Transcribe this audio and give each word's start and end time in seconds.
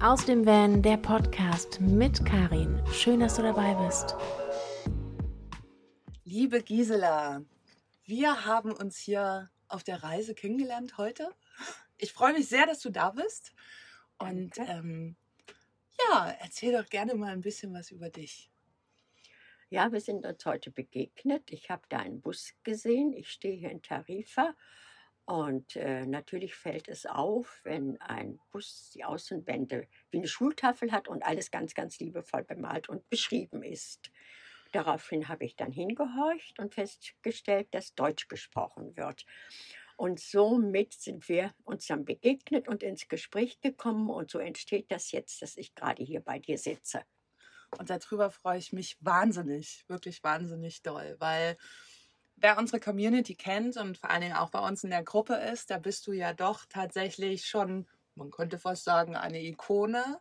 Aus 0.00 0.24
dem 0.24 0.46
Van, 0.46 0.80
der 0.80 0.96
Podcast 0.96 1.80
mit 1.80 2.24
Karin. 2.24 2.80
Schön, 2.92 3.18
dass 3.18 3.34
du 3.34 3.42
dabei 3.42 3.74
bist. 3.84 4.14
Liebe 6.22 6.62
Gisela, 6.62 7.42
wir 8.04 8.46
haben 8.46 8.70
uns 8.70 8.96
hier 8.96 9.50
auf 9.66 9.82
der 9.82 10.04
Reise 10.04 10.36
kennengelernt 10.36 10.98
heute. 10.98 11.28
Ich 11.96 12.12
freue 12.12 12.32
mich 12.32 12.48
sehr, 12.48 12.64
dass 12.64 12.78
du 12.78 12.90
da 12.90 13.10
bist. 13.10 13.52
Und 14.18 14.56
ähm, 14.58 15.16
ja, 15.98 16.32
erzähl 16.42 16.80
doch 16.80 16.88
gerne 16.88 17.16
mal 17.16 17.32
ein 17.32 17.40
bisschen 17.40 17.74
was 17.74 17.90
über 17.90 18.08
dich. 18.08 18.52
Ja, 19.68 19.90
wir 19.90 20.00
sind 20.00 20.24
uns 20.24 20.46
heute 20.46 20.70
begegnet. 20.70 21.50
Ich 21.50 21.70
habe 21.70 21.82
da 21.88 21.98
einen 21.98 22.20
Bus 22.20 22.54
gesehen. 22.62 23.12
Ich 23.14 23.30
stehe 23.30 23.56
hier 23.56 23.72
in 23.72 23.82
Tarifa 23.82 24.54
und 25.28 25.76
äh, 25.76 26.06
natürlich 26.06 26.54
fällt 26.54 26.88
es 26.88 27.04
auf, 27.04 27.60
wenn 27.62 28.00
ein 28.00 28.40
Bus 28.50 28.92
die 28.94 29.04
Außenwände 29.04 29.86
wie 30.10 30.16
eine 30.16 30.26
Schultafel 30.26 30.90
hat 30.90 31.06
und 31.06 31.22
alles 31.22 31.50
ganz, 31.50 31.74
ganz 31.74 31.98
liebevoll 31.98 32.44
bemalt 32.44 32.88
und 32.88 33.06
beschrieben 33.10 33.62
ist. 33.62 34.10
Daraufhin 34.72 35.28
habe 35.28 35.44
ich 35.44 35.54
dann 35.54 35.70
hingehorcht 35.70 36.58
und 36.58 36.72
festgestellt, 36.72 37.68
dass 37.72 37.94
Deutsch 37.94 38.28
gesprochen 38.28 38.96
wird. 38.96 39.26
Und 39.98 40.18
somit 40.18 40.94
sind 40.94 41.28
wir 41.28 41.52
uns 41.64 41.86
dann 41.88 42.06
begegnet 42.06 42.66
und 42.66 42.82
ins 42.82 43.06
Gespräch 43.06 43.60
gekommen. 43.60 44.08
Und 44.08 44.30
so 44.30 44.38
entsteht 44.38 44.90
das 44.90 45.12
jetzt, 45.12 45.42
dass 45.42 45.58
ich 45.58 45.74
gerade 45.74 46.02
hier 46.02 46.20
bei 46.20 46.38
dir 46.38 46.56
sitze. 46.56 47.02
Und 47.76 47.90
darüber 47.90 48.30
freue 48.30 48.58
ich 48.58 48.72
mich 48.72 48.96
wahnsinnig, 49.00 49.84
wirklich 49.88 50.24
wahnsinnig 50.24 50.82
doll, 50.82 51.16
weil 51.18 51.58
wer 52.40 52.58
unsere 52.58 52.80
Community 52.80 53.34
kennt 53.34 53.76
und 53.76 53.98
vor 53.98 54.10
allen 54.10 54.22
Dingen 54.22 54.36
auch 54.36 54.50
bei 54.50 54.60
uns 54.60 54.84
in 54.84 54.90
der 54.90 55.02
Gruppe 55.02 55.34
ist, 55.34 55.70
da 55.70 55.78
bist 55.78 56.06
du 56.06 56.12
ja 56.12 56.32
doch 56.32 56.64
tatsächlich 56.68 57.46
schon, 57.46 57.86
man 58.14 58.30
könnte 58.30 58.58
fast 58.58 58.84
sagen, 58.84 59.16
eine 59.16 59.42
Ikone. 59.42 60.20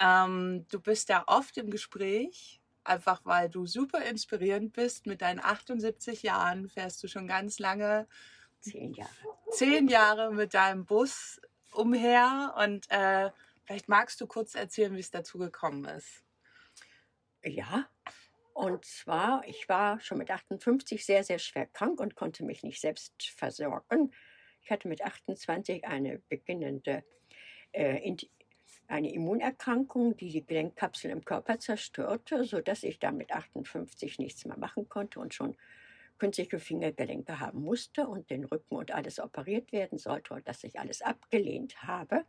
Ähm, 0.00 0.66
du 0.70 0.80
bist 0.80 1.08
ja 1.08 1.24
oft 1.26 1.56
im 1.56 1.70
Gespräch, 1.70 2.60
einfach 2.82 3.20
weil 3.24 3.48
du 3.48 3.66
super 3.66 4.02
inspirierend 4.02 4.72
bist. 4.72 5.06
Mit 5.06 5.22
deinen 5.22 5.40
78 5.40 6.22
Jahren 6.22 6.68
fährst 6.68 7.02
du 7.02 7.08
schon 7.08 7.26
ganz 7.26 7.58
lange, 7.58 8.06
zehn 8.60 8.92
Jahre, 8.94 9.10
zehn 9.50 9.88
Jahre 9.88 10.32
mit 10.32 10.54
deinem 10.54 10.84
Bus 10.84 11.40
umher 11.72 12.54
und 12.58 12.90
äh, 12.90 13.30
vielleicht 13.64 13.88
magst 13.88 14.20
du 14.20 14.26
kurz 14.26 14.54
erzählen, 14.54 14.94
wie 14.94 15.00
es 15.00 15.10
dazu 15.10 15.38
gekommen 15.38 15.84
ist. 15.84 16.22
Ja, 17.42 17.86
und 18.54 18.84
zwar, 18.84 19.46
ich 19.46 19.68
war 19.68 20.00
schon 20.00 20.18
mit 20.18 20.30
58 20.30 21.04
sehr, 21.04 21.24
sehr 21.24 21.38
schwer 21.38 21.66
krank 21.66 22.00
und 22.00 22.14
konnte 22.14 22.44
mich 22.44 22.62
nicht 22.62 22.80
selbst 22.80 23.30
versorgen. 23.36 24.12
Ich 24.62 24.70
hatte 24.70 24.88
mit 24.88 25.02
28 25.02 25.84
eine 25.84 26.20
beginnende 26.28 27.04
äh, 27.72 28.16
eine 28.86 29.12
Immunerkrankung, 29.12 30.16
die 30.16 30.30
die 30.30 30.46
Gelenkkapsel 30.46 31.10
im 31.10 31.24
Körper 31.24 31.58
zerstörte, 31.58 32.44
sodass 32.44 32.82
ich 32.82 32.98
dann 32.98 33.16
mit 33.16 33.32
58 33.32 34.18
nichts 34.18 34.44
mehr 34.44 34.58
machen 34.58 34.88
konnte 34.88 35.20
und 35.20 35.34
schon 35.34 35.56
künstliche 36.18 36.58
Fingergelenke 36.58 37.40
haben 37.40 37.62
musste 37.62 38.06
und 38.06 38.30
den 38.30 38.44
Rücken 38.44 38.76
und 38.76 38.92
alles 38.92 39.18
operiert 39.18 39.72
werden 39.72 39.98
sollte 39.98 40.34
und 40.34 40.46
dass 40.46 40.62
ich 40.64 40.78
alles 40.78 41.02
abgelehnt 41.02 41.82
habe. 41.82 42.24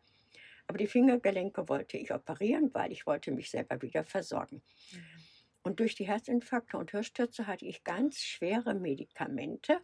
Aber 0.67 0.77
die 0.77 0.87
Fingergelenke 0.87 1.69
wollte 1.69 1.97
ich 1.97 2.11
operieren, 2.11 2.73
weil 2.73 2.91
ich 2.91 3.05
wollte 3.05 3.31
mich 3.31 3.51
selber 3.51 3.81
wieder 3.81 4.03
versorgen. 4.03 4.63
Mhm. 4.91 5.24
Und 5.65 5.79
durch 5.79 5.95
die 5.95 6.05
Herzinfarkte 6.05 6.77
und 6.77 6.91
Hirnstürze 6.91 7.47
hatte 7.47 7.65
ich 7.65 7.83
ganz 7.83 8.19
schwere 8.19 8.75
Medikamente. 8.75 9.81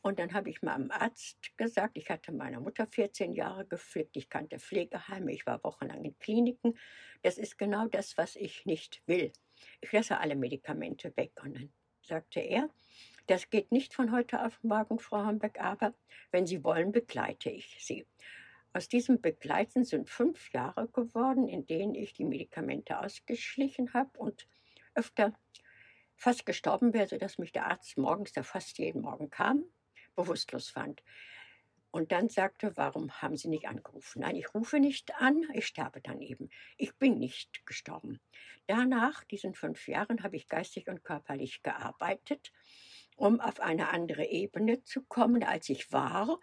Und 0.00 0.18
dann 0.18 0.32
habe 0.32 0.48
ich 0.48 0.62
meinem 0.62 0.90
Arzt 0.90 1.54
gesagt, 1.58 1.98
ich 1.98 2.08
hatte 2.08 2.32
meiner 2.32 2.60
Mutter 2.60 2.86
14 2.86 3.34
Jahre 3.34 3.66
gepflegt, 3.66 4.16
ich 4.16 4.30
kannte 4.30 4.58
Pflegeheime, 4.58 5.30
ich 5.30 5.44
war 5.44 5.62
wochenlang 5.64 6.02
in 6.02 6.18
Kliniken. 6.18 6.78
Das 7.20 7.36
ist 7.36 7.58
genau 7.58 7.88
das, 7.88 8.16
was 8.16 8.36
ich 8.36 8.64
nicht 8.64 9.02
will. 9.04 9.30
Ich 9.82 9.92
lasse 9.92 10.18
alle 10.18 10.34
Medikamente 10.34 11.14
weg. 11.14 11.32
Und 11.44 11.56
dann 11.56 11.72
sagte 12.00 12.40
er, 12.40 12.70
das 13.26 13.50
geht 13.50 13.70
nicht 13.70 13.92
von 13.92 14.12
heute 14.12 14.42
auf 14.42 14.58
morgen, 14.62 14.98
Frau 14.98 15.18
Hambeck, 15.18 15.60
aber 15.60 15.92
wenn 16.30 16.46
Sie 16.46 16.64
wollen, 16.64 16.90
begleite 16.90 17.50
ich 17.50 17.76
Sie. 17.80 18.06
Aus 18.72 18.88
diesem 18.88 19.20
Begleiten 19.20 19.84
sind 19.84 20.08
fünf 20.08 20.52
Jahre 20.54 20.88
geworden, 20.88 21.48
in 21.48 21.66
denen 21.66 21.94
ich 21.94 22.14
die 22.14 22.24
Medikamente 22.24 22.98
ausgeschlichen 22.98 23.92
habe 23.92 24.18
und 24.18 24.48
öfter 24.98 25.32
fast 26.16 26.44
gestorben 26.44 26.92
wäre, 26.92 27.06
sodass 27.06 27.38
mich 27.38 27.52
der 27.52 27.66
Arzt 27.66 27.96
morgens, 27.96 28.32
der 28.32 28.44
fast 28.44 28.78
jeden 28.78 29.02
Morgen 29.02 29.30
kam, 29.30 29.64
bewusstlos 30.16 30.68
fand. 30.68 31.02
Und 31.90 32.12
dann 32.12 32.28
sagte, 32.28 32.76
warum 32.76 33.10
haben 33.22 33.36
Sie 33.36 33.48
nicht 33.48 33.66
angerufen? 33.66 34.20
Nein, 34.20 34.36
ich 34.36 34.52
rufe 34.52 34.78
nicht 34.78 35.14
an, 35.20 35.42
ich 35.54 35.66
sterbe 35.66 36.02
dann 36.02 36.20
eben. 36.20 36.50
Ich 36.76 36.94
bin 36.96 37.18
nicht 37.18 37.64
gestorben. 37.64 38.20
Danach, 38.66 39.24
diesen 39.24 39.54
fünf 39.54 39.88
Jahren, 39.88 40.22
habe 40.22 40.36
ich 40.36 40.48
geistig 40.48 40.88
und 40.88 41.02
körperlich 41.02 41.62
gearbeitet, 41.62 42.52
um 43.16 43.40
auf 43.40 43.60
eine 43.60 43.88
andere 43.88 44.26
Ebene 44.26 44.84
zu 44.84 45.02
kommen, 45.02 45.42
als 45.42 45.70
ich 45.70 45.90
war 45.90 46.38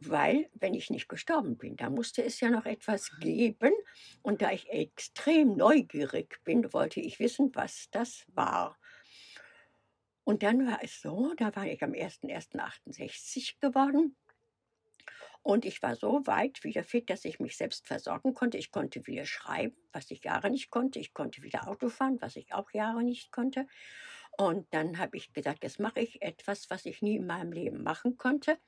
weil 0.00 0.48
wenn 0.54 0.74
ich 0.74 0.90
nicht 0.90 1.08
gestorben 1.08 1.56
bin, 1.56 1.76
da 1.76 1.90
musste 1.90 2.24
es 2.24 2.40
ja 2.40 2.50
noch 2.50 2.64
etwas 2.66 3.10
geben. 3.20 3.72
Und 4.22 4.42
da 4.42 4.50
ich 4.50 4.68
extrem 4.70 5.56
neugierig 5.56 6.42
bin, 6.44 6.72
wollte 6.72 7.00
ich 7.00 7.18
wissen, 7.18 7.50
was 7.54 7.88
das 7.90 8.24
war. 8.28 8.78
Und 10.24 10.42
dann 10.42 10.66
war 10.66 10.82
es 10.82 11.00
so, 11.00 11.34
da 11.36 11.54
war 11.54 11.66
ich 11.66 11.82
am 11.82 11.92
01.01.68 11.92 13.60
geworden. 13.60 14.16
Und 15.42 15.64
ich 15.64 15.82
war 15.82 15.96
so 15.96 16.26
weit 16.26 16.62
wieder 16.64 16.84
fit, 16.84 17.08
dass 17.08 17.24
ich 17.24 17.40
mich 17.40 17.56
selbst 17.56 17.86
versorgen 17.86 18.34
konnte. 18.34 18.58
Ich 18.58 18.70
konnte 18.70 19.06
wieder 19.06 19.24
schreiben, 19.24 19.76
was 19.92 20.10
ich 20.10 20.22
Jahre 20.22 20.50
nicht 20.50 20.70
konnte. 20.70 20.98
Ich 20.98 21.14
konnte 21.14 21.42
wieder 21.42 21.66
Auto 21.66 21.88
fahren, 21.88 22.18
was 22.20 22.36
ich 22.36 22.52
auch 22.52 22.70
Jahre 22.72 23.02
nicht 23.02 23.32
konnte. 23.32 23.66
Und 24.36 24.72
dann 24.72 24.98
habe 24.98 25.16
ich 25.16 25.32
gesagt, 25.32 25.64
jetzt 25.64 25.80
mache 25.80 26.00
ich 26.00 26.22
etwas, 26.22 26.68
was 26.70 26.84
ich 26.86 27.02
nie 27.02 27.16
in 27.16 27.26
meinem 27.26 27.52
Leben 27.52 27.82
machen 27.82 28.16
konnte. 28.16 28.58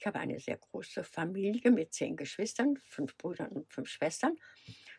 Ich 0.00 0.06
habe 0.06 0.18
eine 0.18 0.40
sehr 0.40 0.56
große 0.56 1.04
Familie 1.04 1.70
mit 1.70 1.92
zehn 1.92 2.16
Geschwistern, 2.16 2.78
fünf 2.86 3.18
Brüdern 3.18 3.50
und 3.50 3.70
fünf 3.70 3.90
Schwestern. 3.90 4.34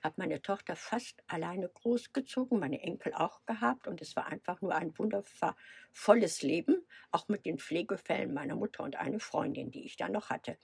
Habe 0.04 0.14
meine 0.18 0.44
Tochter 0.44 0.76
fast 0.76 1.24
alleine 1.26 1.68
großgezogen, 1.70 2.60
meine 2.60 2.84
Enkel 2.84 3.16
auch 3.16 3.44
gehabt 3.48 3.88
und 3.88 4.00
es 4.00 4.16
war 4.16 4.28
einfach 4.28 4.62
nur 4.62 4.76
ein 4.76 4.96
wundervolles 5.00 6.44
Leben, 6.44 6.86
auch 7.10 7.28
mit 7.30 7.48
den 7.48 7.58
Pflegefällen 7.58 8.32
meiner 8.32 8.56
Mutter 8.56 8.84
und 8.84 8.96
eine 8.96 9.20
Freundin, 9.20 9.72
die 9.72 9.86
ich 9.86 9.98
da 9.98 10.08
noch 10.08 10.30
hatte. 10.30 10.56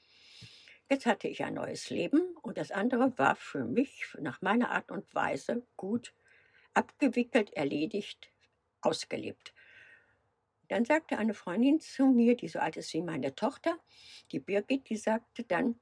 Jetzt 0.88 1.08
hatte 1.08 1.28
ich 1.28 1.44
ein 1.44 1.56
neues 1.56 1.90
Leben 1.90 2.22
und 2.44 2.60
das 2.60 2.70
andere 2.70 3.18
war 3.18 3.36
für 3.36 3.66
mich 3.66 4.06
nach 4.20 4.44
meiner 4.44 4.70
Art 4.70 4.92
und 4.92 5.16
Weise 5.16 5.66
gut 5.78 6.14
abgewickelt, 6.76 7.54
erledigt, 7.54 8.32
ausgelebt. 8.82 9.56
Dann 10.68 10.86
sagte 10.86 11.18
eine 11.18 11.34
Freundin 11.34 11.80
zu 11.80 12.08
mir, 12.08 12.36
die 12.36 12.48
so 12.48 12.60
alt 12.60 12.78
ist 12.78 12.94
wie 12.94 13.02
meine 13.02 13.36
Tochter, 13.36 13.78
die 14.32 14.40
Birgit, 14.40 14.90
die 14.90 14.98
sagte 14.98 15.44
dann, 15.44 15.80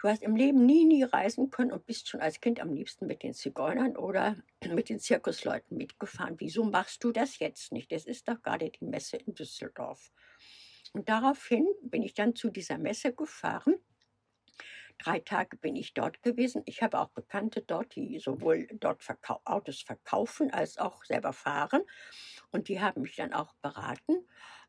du 0.00 0.08
hast 0.08 0.22
im 0.22 0.36
Leben 0.36 0.64
nie, 0.64 0.84
nie 0.84 1.02
reisen 1.02 1.50
können 1.50 1.72
und 1.72 1.86
bist 1.86 2.08
schon 2.08 2.20
als 2.20 2.40
Kind 2.40 2.60
am 2.60 2.72
liebsten 2.72 3.06
mit 3.06 3.22
den 3.22 3.34
Zigeunern 3.34 3.96
oder 3.96 4.36
mit 4.74 4.88
den 4.88 5.00
Zirkusleuten 5.00 5.76
mitgefahren. 5.76 6.36
Wieso 6.38 6.64
machst 6.64 7.04
du 7.04 7.12
das 7.12 7.38
jetzt 7.38 7.72
nicht? 7.72 7.92
Es 7.92 8.06
ist 8.06 8.28
doch 8.28 8.40
gerade 8.42 8.70
die 8.70 8.84
Messe 8.84 9.18
in 9.18 9.34
Düsseldorf. 9.34 10.12
Und 10.92 11.08
daraufhin 11.08 11.66
bin 11.82 12.02
ich 12.02 12.14
dann 12.14 12.34
zu 12.34 12.50
dieser 12.50 12.78
Messe 12.78 13.12
gefahren. 13.12 13.76
Drei 14.98 15.20
Tage 15.20 15.56
bin 15.56 15.76
ich 15.76 15.94
dort 15.94 16.22
gewesen. 16.22 16.62
Ich 16.66 16.82
habe 16.82 16.98
auch 16.98 17.08
Bekannte 17.10 17.62
dort, 17.62 17.94
die 17.94 18.18
sowohl 18.18 18.66
dort 18.74 19.02
verkau 19.02 19.40
Autos 19.46 19.80
verkaufen 19.80 20.52
als 20.52 20.76
auch 20.76 21.04
selber 21.04 21.32
fahren. 21.32 21.82
Und 22.52 22.68
die 22.68 22.80
haben 22.80 23.02
mich 23.02 23.16
dann 23.16 23.32
auch 23.32 23.54
beraten. 23.62 24.24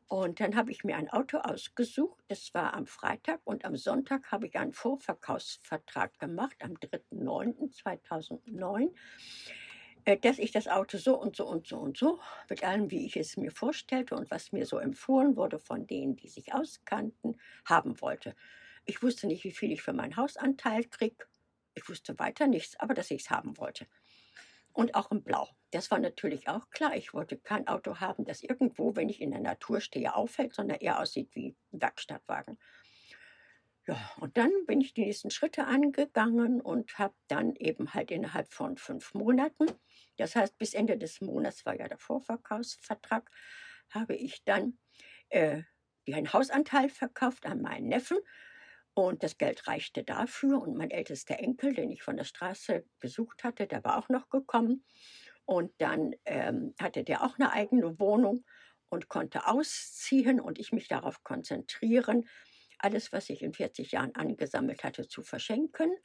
Und 0.07 0.39
dann 0.41 0.57
habe 0.57 0.71
ich 0.71 0.83
mir 0.83 0.97
ein 0.97 1.09
Auto 1.09 1.37
ausgesucht. 1.37 2.19
Das 2.27 2.53
war 2.53 2.73
am 2.73 2.85
Freitag 2.85 3.39
und 3.45 3.63
am 3.63 3.77
Sonntag 3.77 4.29
habe 4.31 4.47
ich 4.47 4.57
einen 4.57 4.73
Vorverkaufsvertrag 4.73 6.19
gemacht, 6.19 6.57
am 6.59 6.73
3.9.2009, 6.73 8.89
äh, 10.03 10.17
dass 10.17 10.37
ich 10.37 10.51
das 10.51 10.67
Auto 10.67 10.97
so 10.97 11.17
und 11.17 11.37
so 11.37 11.47
und 11.47 11.65
so 11.65 11.77
und 11.77 11.97
so, 11.97 12.19
mit 12.49 12.61
allem, 12.61 12.91
wie 12.91 13.05
ich 13.05 13.15
es 13.15 13.37
mir 13.37 13.51
vorstellte 13.51 14.15
und 14.15 14.29
was 14.31 14.51
mir 14.51 14.65
so 14.65 14.79
empfohlen 14.79 15.37
wurde 15.37 15.59
von 15.59 15.87
denen, 15.87 16.17
die 16.17 16.27
sich 16.27 16.53
auskannten, 16.53 17.39
haben 17.63 18.01
wollte. 18.01 18.35
Ich 18.85 19.01
wusste 19.01 19.27
nicht, 19.27 19.45
wie 19.45 19.51
viel 19.51 19.71
ich 19.71 19.81
für 19.81 19.93
meinen 19.93 20.17
Hausanteil 20.17 20.83
kriege. 20.83 21.25
Ich 21.73 21.87
wusste 21.87 22.19
weiter 22.19 22.47
nichts, 22.47 22.77
aber 22.81 22.93
dass 22.93 23.11
ich 23.11 23.21
es 23.21 23.29
haben 23.29 23.57
wollte 23.57 23.87
und 24.73 24.95
auch 24.95 25.11
in 25.11 25.23
Blau. 25.23 25.49
Das 25.71 25.89
war 25.91 25.99
natürlich 25.99 26.47
auch 26.49 26.69
klar. 26.69 26.95
Ich 26.95 27.13
wollte 27.13 27.37
kein 27.37 27.67
Auto 27.67 27.99
haben, 27.99 28.25
das 28.25 28.43
irgendwo, 28.43 28.95
wenn 28.95 29.09
ich 29.09 29.21
in 29.21 29.31
der 29.31 29.41
Natur 29.41 29.81
stehe, 29.81 30.15
auffällt, 30.15 30.53
sondern 30.53 30.79
eher 30.79 30.99
aussieht 30.99 31.29
wie 31.33 31.55
ein 31.73 31.81
Werkstattwagen. 31.81 32.59
Ja, 33.87 33.97
und 34.19 34.37
dann 34.37 34.51
bin 34.67 34.79
ich 34.81 34.93
die 34.93 35.05
nächsten 35.05 35.31
Schritte 35.31 35.65
angegangen 35.65 36.61
und 36.61 36.99
habe 36.99 37.15
dann 37.27 37.55
eben 37.55 37.93
halt 37.93 38.11
innerhalb 38.11 38.53
von 38.53 38.77
fünf 38.77 39.13
Monaten, 39.15 39.65
das 40.17 40.35
heißt 40.35 40.57
bis 40.59 40.73
Ende 40.75 40.97
des 40.97 41.19
Monats 41.21 41.65
war 41.65 41.75
ja 41.77 41.87
der 41.87 41.97
Vorverkaufsvertrag, 41.97 43.31
habe 43.89 44.15
ich 44.15 44.43
dann 44.43 44.77
äh, 45.29 45.63
einen 46.11 46.31
Hausanteil 46.33 46.89
verkauft 46.89 47.45
an 47.45 47.61
meinen 47.61 47.87
Neffen 47.87 48.17
Und 48.93 49.23
das 49.23 49.37
Geld 49.37 49.67
reichte 49.67 50.03
dafür. 50.03 50.61
Und 50.61 50.75
mein 50.77 50.91
ältester 50.91 51.39
Enkel, 51.39 51.73
den 51.73 51.91
ich 51.91 52.03
von 52.03 52.17
der 52.17 52.25
Straße 52.25 52.85
besucht 52.99 53.43
hatte, 53.43 53.67
der 53.67 53.83
war 53.83 53.97
auch 53.97 54.09
noch 54.09 54.29
gekommen. 54.29 54.83
Und 55.45 55.71
dann 55.79 56.13
ähm, 56.25 56.73
hatte 56.79 57.03
der 57.03 57.23
auch 57.23 57.37
eine 57.37 57.51
eigene 57.51 57.99
Wohnung 57.99 58.45
und 58.89 59.07
konnte 59.07 59.47
ausziehen 59.47 60.39
und 60.39 60.59
ich 60.59 60.71
mich 60.71 60.87
darauf 60.87 61.23
konzentrieren, 61.23 62.25
alles, 62.83 63.11
was 63.11 63.29
ich 63.29 63.43
in 63.43 63.53
40 63.53 63.91
Jahren 63.91 64.15
angesammelt 64.15 64.83
hatte, 64.83 65.07
zu 65.07 65.21
verschenken, 65.21 65.95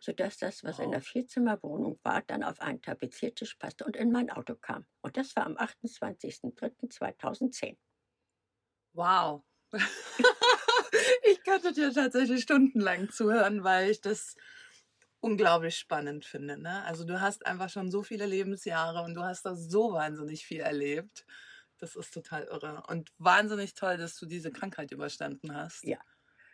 sodass 0.00 0.38
das, 0.38 0.64
was 0.64 0.78
in 0.78 0.90
der 0.90 1.02
Vierzimmerwohnung 1.02 2.00
war, 2.02 2.22
dann 2.22 2.42
auf 2.42 2.58
einen 2.60 2.80
Tapeziertisch 2.80 3.56
passte 3.56 3.84
und 3.84 3.94
in 3.96 4.10
mein 4.10 4.30
Auto 4.30 4.54
kam. 4.54 4.86
Und 5.02 5.18
das 5.18 5.36
war 5.36 5.44
am 5.46 5.56
28.03.2010. 5.56 7.76
Wow. 8.94 9.44
ich 11.30 11.42
könnte 11.44 11.72
dir 11.72 11.92
tatsächlich 11.92 12.42
stundenlang 12.42 13.10
zuhören, 13.10 13.64
weil 13.64 13.90
ich 13.90 14.00
das 14.00 14.36
unglaublich 15.22 15.78
spannend 15.78 16.24
finde. 16.24 16.58
Ne? 16.58 16.84
Also 16.84 17.04
du 17.04 17.20
hast 17.20 17.46
einfach 17.46 17.70
schon 17.70 17.90
so 17.90 18.02
viele 18.02 18.26
Lebensjahre 18.26 19.02
und 19.02 19.14
du 19.14 19.22
hast 19.22 19.46
da 19.46 19.54
so 19.54 19.92
wahnsinnig 19.92 20.44
viel 20.44 20.60
erlebt. 20.60 21.24
Das 21.78 21.96
ist 21.96 22.12
total 22.12 22.44
irre. 22.44 22.82
Und 22.88 23.10
wahnsinnig 23.18 23.74
toll, 23.74 23.96
dass 23.96 24.16
du 24.18 24.26
diese 24.26 24.52
Krankheit 24.52 24.92
überstanden 24.92 25.54
hast. 25.54 25.84
Ja. 25.84 25.98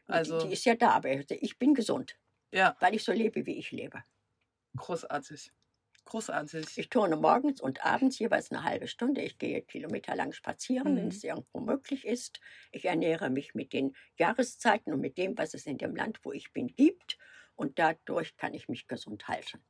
Also, 0.07 0.39
die, 0.41 0.47
die 0.47 0.53
ist 0.55 0.65
ja 0.65 0.75
da, 0.75 0.93
aber 0.93 1.11
ich 1.11 1.59
bin 1.59 1.75
gesund. 1.75 2.17
Ja. 2.51 2.77
Weil 2.81 2.95
ich 2.95 3.05
so 3.05 3.13
lebe, 3.13 3.45
wie 3.45 3.59
ich 3.59 3.71
lebe. 3.73 4.05
Großartig. 4.77 5.53
Großartig. 6.07 6.79
Ich 6.79 6.89
turne 6.89 7.17
morgens 7.17 7.61
und 7.61 7.85
abends 7.85 8.19
jeweils 8.19 8.51
eine 8.51 8.65
halbe 8.65 8.89
Stunde. 8.89 9.21
Ich 9.21 9.37
gehe 9.37 9.61
kilometerlang 9.61 10.33
spazieren, 10.33 10.93
mhm. 10.93 10.97
wenn 10.97 11.09
es 11.09 11.23
irgendwo 11.23 11.61
möglich 11.61 12.07
ist. 12.07 12.41
Ich 12.73 12.87
ernähre 12.87 13.29
mich 13.29 13.55
mit 13.55 13.75
den 13.75 13.95
Jahreszeiten 14.17 14.93
und 14.95 15.01
mit 15.01 15.19
dem, 15.19 15.37
was 15.37 15.53
es 15.53 15.67
in 15.67 15.77
dem 15.77 15.95
Land, 15.95 16.21
wo 16.23 16.33
ich 16.33 16.53
bin, 16.53 16.69
gibt. 16.69 17.19
Und 17.59 17.81
dadurch 17.81 18.37
kann 18.37 18.55
ich 18.55 18.69
mich 18.69 18.87
gesund 18.87 19.27
halten. 19.27 19.61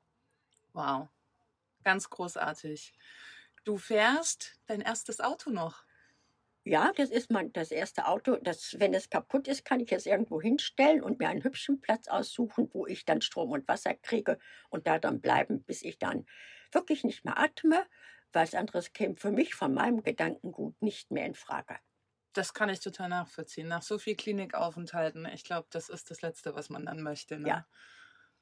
Wow. 0.75 1.08
Ganz 1.85 2.11
großartig. 2.11 2.93
Du 3.64 3.79
fährst 3.79 4.61
dein 4.67 4.82
erstes 4.82 5.20
Auto 5.20 5.49
noch. 5.49 5.85
Ja, 6.64 6.93
das 6.94 7.08
ist 7.08 7.31
mein, 7.31 7.50
das 7.55 7.70
erste 7.70 8.06
Auto. 8.06 8.37
Das, 8.43 8.79
wenn 8.79 8.93
es 8.93 9.08
kaputt 9.08 9.49
ist, 9.49 9.64
kann 9.64 9.81
ich 9.81 9.90
es 9.90 10.05
irgendwo 10.05 10.38
hinstellen 10.38 11.02
und 11.02 11.19
mir 11.19 11.31
einen 11.31 11.43
hübschen 11.43 11.81
Platz 11.81 12.08
aussuchen, 12.08 12.69
wo 12.75 12.87
ich 12.87 13.06
dann 13.06 13.23
Strom 13.23 13.52
und 13.52 13.67
Wasser 13.69 13.94
kriege 13.94 14.38
und 14.69 14.87
da 14.87 14.99
dann 14.99 15.23
bleiben, 15.23 15.62
bis 15.62 15.81
ich 15.81 15.99
dann 15.99 16.26
wirklich 16.70 17.05
nicht 17.05 17.25
mehr 17.25 17.38
atme. 17.38 17.87
Was 18.35 18.55
anderes 18.55 18.93
käme 18.93 19.17
für 19.17 19.31
mich 19.32 19.55
von 19.55 19.73
meinem 19.73 20.02
Gedankengut 20.02 20.82
nicht 20.82 21.11
mehr 21.11 21.25
in 21.25 21.35
Frage. 21.35 21.79
Das 22.32 22.54
kann 22.54 22.69
ich 22.69 22.80
total 22.80 23.08
nachvollziehen. 23.08 23.69
Nach 23.69 23.82
so 23.82 23.98
viel 23.98 24.16
Klinikaufenthalten, 24.16 25.26
ich 25.26 25.44
glaube, 25.44 25.66
das 25.70 25.88
ist 25.88 26.10
das 26.10 26.22
Letzte, 26.22 26.54
was 26.54 26.70
man 26.70 26.86
dann 26.86 27.02
möchte. 27.02 27.38
Ne? 27.38 27.48
Ja. 27.48 27.66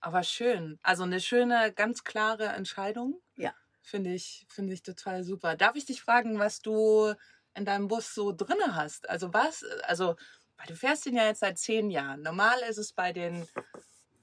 Aber 0.00 0.22
schön. 0.22 0.78
Also 0.82 1.04
eine 1.04 1.20
schöne, 1.20 1.72
ganz 1.72 2.04
klare 2.04 2.46
Entscheidung. 2.46 3.20
Ja. 3.36 3.54
Finde 3.82 4.12
ich, 4.12 4.46
finde 4.48 4.74
ich 4.74 4.82
total 4.82 5.22
super. 5.24 5.56
Darf 5.56 5.76
ich 5.76 5.86
dich 5.86 6.02
fragen, 6.02 6.38
was 6.38 6.60
du 6.60 7.14
in 7.54 7.64
deinem 7.64 7.88
Bus 7.88 8.14
so 8.14 8.32
drinne 8.32 8.74
hast. 8.74 9.08
Also 9.08 9.32
was, 9.32 9.64
also, 9.84 10.16
weil 10.56 10.66
du 10.66 10.76
fährst 10.76 11.06
ihn 11.06 11.16
ja 11.16 11.24
jetzt 11.24 11.40
seit 11.40 11.58
zehn 11.58 11.90
Jahren. 11.90 12.22
Normal 12.22 12.58
ist 12.68 12.78
es 12.78 12.92
bei 12.92 13.12
den 13.12 13.46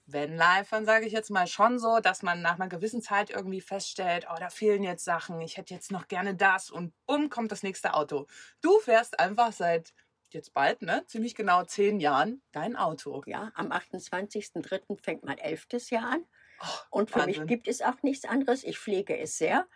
Vanlifern, 0.05 0.85
sage 0.85 1.05
ich 1.05 1.13
jetzt 1.13 1.29
mal, 1.29 1.47
schon 1.47 1.79
so, 1.79 1.99
dass 1.99 2.23
man 2.23 2.41
nach 2.41 2.55
einer 2.55 2.67
gewissen 2.67 3.01
Zeit 3.01 3.29
irgendwie 3.29 3.61
feststellt, 3.61 4.27
oh, 4.29 4.35
da 4.37 4.49
fehlen 4.49 4.83
jetzt 4.83 5.05
Sachen, 5.05 5.39
ich 5.41 5.57
hätte 5.57 5.73
jetzt 5.73 5.91
noch 5.91 6.07
gerne 6.07 6.35
das 6.35 6.69
und 6.69 6.93
bumm, 7.05 7.29
kommt 7.29 7.51
das 7.51 7.63
nächste 7.63 7.93
Auto. 7.93 8.27
Du 8.61 8.79
fährst 8.79 9.19
einfach 9.19 9.53
seit 9.53 9.93
jetzt 10.33 10.53
bald, 10.53 10.81
ne, 10.81 11.05
ziemlich 11.05 11.35
genau 11.35 11.63
zehn 11.63 11.99
Jahren 11.99 12.41
dein 12.51 12.75
Auto. 12.75 13.23
Ja, 13.25 13.51
am 13.55 13.71
28.03. 13.71 15.01
fängt 15.01 15.23
mein 15.23 15.37
elftes 15.37 15.89
Jahr 15.89 16.11
an. 16.11 16.25
Oh, 16.61 16.65
und 16.99 17.11
für 17.11 17.19
Wahnsinn. 17.19 17.43
mich 17.43 17.47
gibt 17.47 17.67
es 17.67 17.81
auch 17.81 18.01
nichts 18.03 18.25
anderes. 18.25 18.63
Ich 18.63 18.79
pflege 18.79 19.17
es 19.17 19.37
sehr 19.37 19.67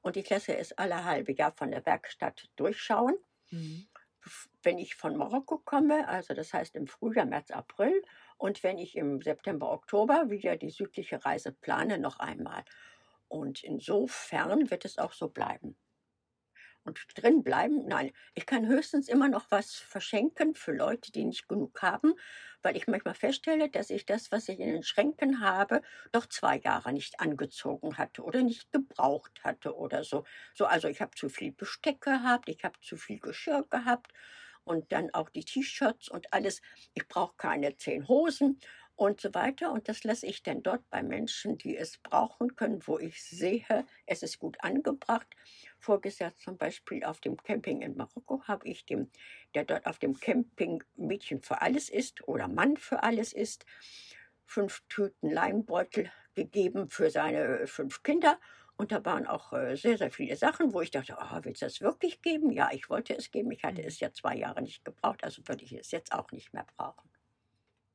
und 0.00 0.16
ich 0.16 0.28
lasse 0.28 0.56
es 0.56 0.72
alle 0.72 1.04
halbe 1.04 1.32
Jahr 1.32 1.52
von 1.52 1.70
der 1.70 1.84
Werkstatt 1.86 2.48
durchschauen. 2.56 3.14
Mhm. 3.50 3.86
Wenn 4.62 4.78
ich 4.78 4.96
von 4.96 5.16
Marokko 5.16 5.58
komme, 5.58 6.08
also 6.08 6.34
das 6.34 6.52
heißt 6.52 6.74
im 6.74 6.88
Frühjahr, 6.88 7.26
März, 7.26 7.52
April, 7.52 8.02
und 8.38 8.62
wenn 8.62 8.78
ich 8.78 8.96
im 8.96 9.22
September, 9.22 9.70
Oktober 9.70 10.30
wieder 10.30 10.56
die 10.56 10.70
südliche 10.70 11.24
Reise 11.24 11.52
plane, 11.52 11.98
noch 11.98 12.18
einmal. 12.18 12.64
Und 13.28 13.64
insofern 13.64 14.70
wird 14.70 14.84
es 14.84 14.98
auch 14.98 15.12
so 15.12 15.28
bleiben 15.28 15.76
und 16.86 17.00
drin 17.16 17.42
bleiben. 17.42 17.86
Nein, 17.86 18.12
ich 18.34 18.46
kann 18.46 18.66
höchstens 18.66 19.08
immer 19.08 19.28
noch 19.28 19.50
was 19.50 19.74
verschenken 19.74 20.54
für 20.54 20.72
Leute, 20.72 21.12
die 21.12 21.24
nicht 21.24 21.48
genug 21.48 21.82
haben, 21.82 22.14
weil 22.62 22.76
ich 22.76 22.86
manchmal 22.86 23.14
feststelle, 23.14 23.68
dass 23.68 23.90
ich 23.90 24.06
das, 24.06 24.30
was 24.32 24.48
ich 24.48 24.60
in 24.60 24.72
den 24.72 24.82
Schränken 24.82 25.40
habe, 25.40 25.82
doch 26.12 26.26
zwei 26.26 26.58
Jahre 26.58 26.92
nicht 26.92 27.20
angezogen 27.20 27.98
hatte 27.98 28.22
oder 28.22 28.42
nicht 28.42 28.72
gebraucht 28.72 29.42
hatte 29.44 29.76
oder 29.76 30.04
so. 30.04 30.24
So, 30.54 30.66
also 30.66 30.88
ich 30.88 31.00
habe 31.00 31.12
zu 31.16 31.28
viel 31.28 31.52
Besteck 31.52 32.00
gehabt, 32.00 32.48
ich 32.48 32.64
habe 32.64 32.78
zu 32.80 32.96
viel 32.96 33.18
Geschirr 33.20 33.64
gehabt 33.68 34.12
und 34.66 34.92
dann 34.92 35.14
auch 35.14 35.30
die 35.30 35.44
T-Shirts 35.44 36.08
und 36.08 36.32
alles. 36.32 36.60
Ich 36.94 37.06
brauche 37.08 37.36
keine 37.36 37.76
zehn 37.76 38.06
Hosen 38.08 38.58
und 38.96 39.20
so 39.20 39.32
weiter. 39.34 39.70
Und 39.72 39.88
das 39.88 40.04
lasse 40.04 40.26
ich 40.26 40.42
dann 40.42 40.62
dort 40.62 40.88
bei 40.90 41.02
Menschen, 41.02 41.56
die 41.58 41.76
es 41.76 41.98
brauchen 41.98 42.56
können, 42.56 42.80
wo 42.86 42.98
ich 42.98 43.22
sehe, 43.22 43.86
es 44.06 44.22
ist 44.22 44.38
gut 44.38 44.56
angebracht. 44.60 45.28
Vorgesagt 45.78 46.40
zum 46.40 46.56
Beispiel 46.56 47.04
auf 47.04 47.20
dem 47.20 47.36
Camping 47.36 47.82
in 47.82 47.96
Marokko 47.96 48.42
habe 48.44 48.66
ich 48.68 48.84
dem, 48.86 49.10
der 49.54 49.64
dort 49.64 49.86
auf 49.86 49.98
dem 49.98 50.18
Camping 50.18 50.82
Mädchen 50.96 51.42
für 51.42 51.60
alles 51.62 51.88
ist 51.88 52.26
oder 52.26 52.48
Mann 52.48 52.76
für 52.76 53.02
alles 53.02 53.32
ist, 53.32 53.66
fünf 54.46 54.82
Tüten 54.88 55.30
Leinbeutel 55.30 56.10
gegeben 56.34 56.90
für 56.90 57.10
seine 57.10 57.66
fünf 57.66 58.02
Kinder. 58.02 58.38
Und 58.78 58.92
da 58.92 59.04
waren 59.04 59.26
auch 59.26 59.52
äh, 59.52 59.74
sehr, 59.76 59.96
sehr 59.98 60.10
viele 60.10 60.36
Sachen, 60.36 60.72
wo 60.72 60.80
ich 60.82 60.90
dachte, 60.90 61.16
oh, 61.18 61.38
willst 61.42 61.62
du 61.62 61.66
das 61.66 61.80
wirklich 61.80 62.20
geben? 62.22 62.50
Ja, 62.52 62.70
ich 62.72 62.88
wollte 62.90 63.14
es 63.16 63.30
geben. 63.30 63.50
Ich 63.50 63.64
hatte 63.64 63.82
Mhm. 63.82 63.88
es 63.88 64.00
ja 64.00 64.12
zwei 64.12 64.36
Jahre 64.36 64.62
nicht 64.62 64.84
gebraucht, 64.84 65.24
also 65.24 65.42
würde 65.48 65.64
ich 65.64 65.72
es 65.72 65.90
jetzt 65.90 66.12
auch 66.12 66.30
nicht 66.32 66.52
mehr 66.52 66.66
brauchen. 66.76 67.10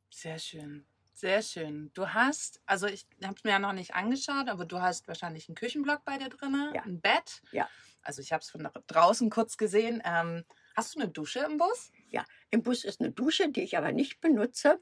Sehr 0.09 0.39
schön. 0.39 0.85
Sehr 1.13 1.41
schön. 1.41 1.91
Du 1.93 2.07
hast, 2.13 2.61
also 2.65 2.87
ich 2.87 3.05
habe 3.23 3.35
es 3.35 3.43
mir 3.43 3.51
ja 3.51 3.59
noch 3.59 3.73
nicht 3.73 3.93
angeschaut, 3.93 4.47
aber 4.49 4.65
du 4.65 4.81
hast 4.81 5.07
wahrscheinlich 5.07 5.47
einen 5.49 5.55
Küchenblock 5.55 6.03
bei 6.03 6.17
dir 6.17 6.29
drin, 6.29 6.71
Ja. 6.73 6.81
ein 6.83 6.99
Bett. 6.99 7.41
Ja. 7.51 7.69
Also 8.01 8.21
ich 8.21 8.31
habe 8.33 8.41
es 8.41 8.49
von 8.49 8.67
draußen 8.87 9.29
kurz 9.29 9.57
gesehen. 9.57 10.01
Ähm, 10.03 10.45
hast 10.75 10.95
du 10.95 10.99
eine 10.99 11.09
Dusche 11.09 11.39
im 11.39 11.57
Bus? 11.57 11.91
Im 12.49 12.63
Bus 12.63 12.83
ist 12.83 12.99
eine 12.99 13.11
Dusche, 13.11 13.49
die 13.49 13.61
ich 13.61 13.77
aber 13.77 13.91
nicht 13.91 14.19
benutze, 14.19 14.81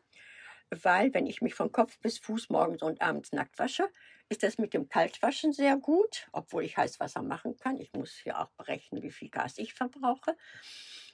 weil 0.83 1.13
wenn 1.13 1.27
ich 1.27 1.41
mich 1.41 1.55
von 1.55 1.71
Kopf 1.71 1.99
bis 1.99 2.19
Fuß 2.19 2.49
morgens 2.49 2.81
und 2.81 3.01
abends 3.01 3.31
nackt 3.31 3.57
wasche, 3.57 3.89
ist 4.29 4.43
das 4.43 4.59
mit 4.59 4.73
dem 4.73 4.87
Kaltwaschen 4.87 5.53
sehr 5.53 5.75
gut, 5.77 6.27
obwohl 6.31 6.63
ich 6.63 6.77
Heißwasser 6.77 7.23
machen 7.23 7.57
kann. 7.57 7.79
Ich 7.79 7.93
muss 7.93 8.23
ja 8.23 8.43
auch 8.43 8.51
berechnen, 8.51 9.01
wie 9.01 9.11
viel 9.11 9.29
Gas 9.29 9.57
ich 9.57 9.73
verbrauche. 9.73 10.37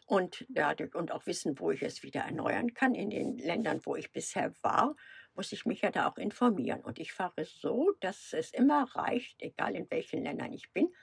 Und, 0.08 0.46
dadurch, 0.50 0.94
und 0.94 1.12
auch 1.12 1.26
wissen, 1.26 1.58
wo 1.60 1.72
ich 1.72 1.82
es 1.82 2.04
wieder 2.04 2.22
erneuern 2.22 2.74
kann. 2.74 2.94
In 2.94 3.10
den 3.10 3.38
Ländern, 3.38 3.82
wo 3.86 3.96
ich 3.96 4.12
bisher 4.12 4.54
war, 4.62 4.96
muss 5.34 5.52
ich 5.52 5.66
mich 5.66 5.82
ja 5.82 5.92
da 5.92 6.08
auch 6.08 6.18
informieren. 6.18 6.82
Und 6.82 7.00
ich 7.00 7.14
fahre 7.14 7.46
so, 7.46 7.94
dass 8.02 8.34
es 8.34 8.52
immer 8.52 8.84
reicht, 8.96 9.42
egal 9.42 9.76
in 9.76 9.90
welchen 9.90 10.24
Ländern 10.24 10.54
ich 10.54 10.72
bin, 10.74 10.94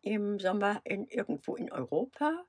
im 0.00 0.40
Sommer 0.40 0.80
in, 0.84 1.06
irgendwo 1.06 1.56
in 1.56 1.70
Europa. 1.70 2.44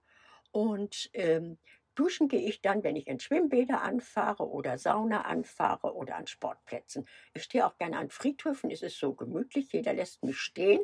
Und 0.51 1.09
ähm, 1.13 1.57
duschen 1.95 2.27
gehe 2.27 2.47
ich 2.47 2.61
dann, 2.61 2.83
wenn 2.83 2.95
ich 2.95 3.07
in 3.07 3.19
Schwimmbäder 3.19 3.81
anfahre 3.81 4.47
oder 4.47 4.77
Sauna 4.77 5.21
anfahre 5.21 5.95
oder 5.95 6.15
an 6.15 6.27
Sportplätzen. 6.27 7.07
Ich 7.33 7.43
stehe 7.43 7.65
auch 7.65 7.77
gerne 7.77 7.97
an 7.97 8.09
Friedhöfen, 8.09 8.71
es 8.71 8.81
ist 8.81 8.99
so 8.99 9.13
gemütlich, 9.13 9.71
jeder 9.71 9.93
lässt 9.93 10.23
mich 10.23 10.37
stehen, 10.37 10.81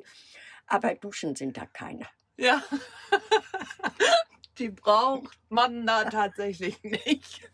aber 0.68 0.96
duschen 0.96 1.36
sind 1.36 1.58
da 1.58 1.66
keine. 1.66 2.08
Ja. 2.38 2.64
Die 4.58 4.70
braucht 4.70 5.40
man 5.50 5.86
da 5.86 6.06
tatsächlich 6.06 6.82
nicht. 6.84 7.50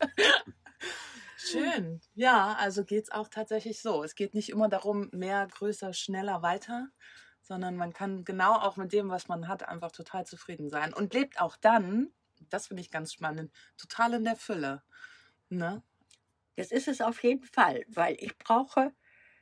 Schön. 1.37 2.01
Ja, 2.15 2.55
also 2.59 2.83
geht 2.83 3.05
es 3.05 3.11
auch 3.11 3.27
tatsächlich 3.27 3.81
so. 3.81 4.03
Es 4.03 4.15
geht 4.15 4.33
nicht 4.33 4.49
immer 4.49 4.69
darum, 4.69 5.09
mehr, 5.11 5.47
größer, 5.47 5.93
schneller, 5.93 6.41
weiter, 6.41 6.89
sondern 7.41 7.77
man 7.77 7.93
kann 7.93 8.25
genau 8.25 8.53
auch 8.53 8.75
mit 8.75 8.91
dem, 8.91 9.09
was 9.09 9.27
man 9.27 9.47
hat, 9.47 9.67
einfach 9.67 9.91
total 9.91 10.25
zufrieden 10.25 10.69
sein 10.69 10.93
und 10.93 11.13
lebt 11.13 11.39
auch 11.39 11.55
dann, 11.55 12.11
das 12.49 12.67
finde 12.67 12.81
ich 12.81 12.91
ganz 12.91 13.13
spannend, 13.13 13.51
total 13.77 14.13
in 14.13 14.23
der 14.23 14.35
Fülle. 14.35 14.83
Ne? 15.49 15.83
Das 16.55 16.71
ist 16.71 16.87
es 16.87 17.01
auf 17.01 17.23
jeden 17.23 17.43
Fall, 17.43 17.85
weil 17.87 18.15
ich 18.19 18.37
brauche, 18.37 18.93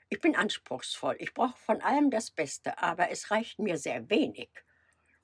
ich 0.09 0.19
bin 0.19 0.35
anspruchsvoll, 0.35 1.15
ich 1.19 1.33
brauche 1.33 1.57
von 1.57 1.81
allem 1.81 2.11
das 2.11 2.31
Beste, 2.31 2.77
aber 2.79 3.09
es 3.09 3.31
reicht 3.31 3.59
mir 3.59 3.77
sehr 3.77 4.09
wenig. 4.09 4.49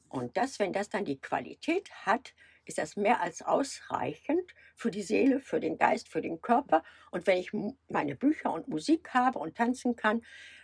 Und 0.09 0.35
das, 0.35 0.59
wenn 0.59 0.73
das 0.73 0.89
dann 0.89 1.05
die 1.05 1.19
Qualität 1.19 1.89
hat, 2.05 2.33
ist 2.65 2.77
das 2.77 2.95
mehr 2.95 3.21
als 3.21 3.41
ausreichend 3.41 4.53
für 4.75 4.91
die 4.91 5.01
Seele, 5.01 5.39
für 5.39 5.59
den 5.59 5.77
Geist, 5.77 6.09
für 6.09 6.21
den 6.21 6.41
Körper. 6.41 6.83
Und 7.11 7.27
wenn 7.27 7.37
ich 7.37 7.51
meine 7.89 8.15
Bücher 8.15 8.53
und 8.53 8.67
Musik 8.67 9.13
habe 9.13 9.39
und 9.39 9.55
tanzen 9.55 9.95
kann 9.95 10.21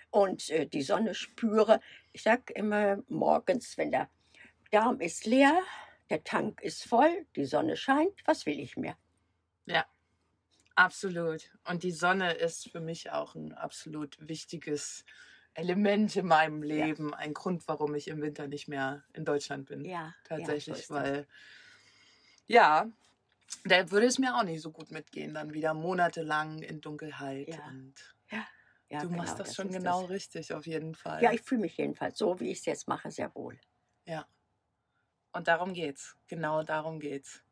und 0.09 0.49
äh, 0.49 0.65
die 0.65 0.81
Sonne 0.81 1.13
spüre, 1.13 1.79
ich 2.13 2.23
sage 2.23 2.53
immer 2.53 3.03
morgens, 3.07 3.77
wenn 3.77 3.91
der 3.91 4.09
Darm 4.71 4.99
ist 4.99 5.25
leer, 5.25 5.57
der 6.09 6.23
Tank 6.23 6.61
ist 6.61 6.83
voll, 6.85 7.25
die 7.35 7.45
Sonne 7.45 7.77
scheint, 7.77 8.21
was 8.25 8.45
will 8.45 8.59
ich 8.59 8.77
mehr? 8.77 8.97
Absolut. 10.75 11.51
Und 11.67 11.81
die 11.81 11.91
Sonne 11.91 12.33
ist 12.33 12.69
für 12.71 12.79
mich 12.79 13.11
auch 13.11 13.33
ein 13.33 13.51
absolut 13.53 14.15
wichtiges 14.19 15.05
Element 15.55 16.15
in 16.15 16.27
meinem 16.27 16.61
Leben. 16.61 17.15
Ein 17.15 17.33
Grund, 17.33 17.67
warum 17.67 17.95
ich 17.95 18.07
im 18.07 18.21
Winter 18.21 18.47
nicht 18.47 18.67
mehr 18.67 19.03
in 19.13 19.25
Deutschland 19.25 19.65
bin. 19.67 19.85
Ja, 19.85 20.13
Tatsächlich, 20.23 20.77
ja, 20.77 20.85
so 20.85 20.93
das. 20.93 21.03
weil 21.03 21.27
ja, 22.45 22.91
da 23.65 23.91
würde 23.91 24.05
es 24.07 24.19
mir 24.19 24.35
auch 24.37 24.43
nicht 24.43 24.61
so 24.61 24.71
gut 24.71 24.91
mitgehen, 24.91 25.33
dann 25.33 25.53
wieder 25.53 25.73
monatelang 25.73 26.59
in 26.59 26.81
Dunkelheit. 26.81 27.47
Ja. 27.47 27.67
Und 27.67 27.95
Ja, 28.89 29.01
du 29.03 29.09
machst 29.09 29.33
genau, 29.33 29.39
das 29.39 29.55
schon 29.55 29.71
genau 29.71 30.05
richtig, 30.05 30.53
auf 30.53 30.67
jeden 30.67 30.95
Fall. 30.95 31.23
Ja, 31.23 31.31
ich 31.33 31.41
fühle 31.41 31.61
mich 31.61 31.77
jedenfalls 31.77 32.17
so, 32.19 32.39
wie 32.39 32.51
ich 32.51 32.59
es 32.59 32.65
jetzt 32.65 32.87
mache, 32.87 33.09
sehr 33.09 33.33
wohl. 33.35 33.59
Und 35.31 35.47
darum 35.47 35.73
geht's. 35.73 36.15
Genau 36.27 36.63
darum 36.63 36.99
geht's. 36.99 37.43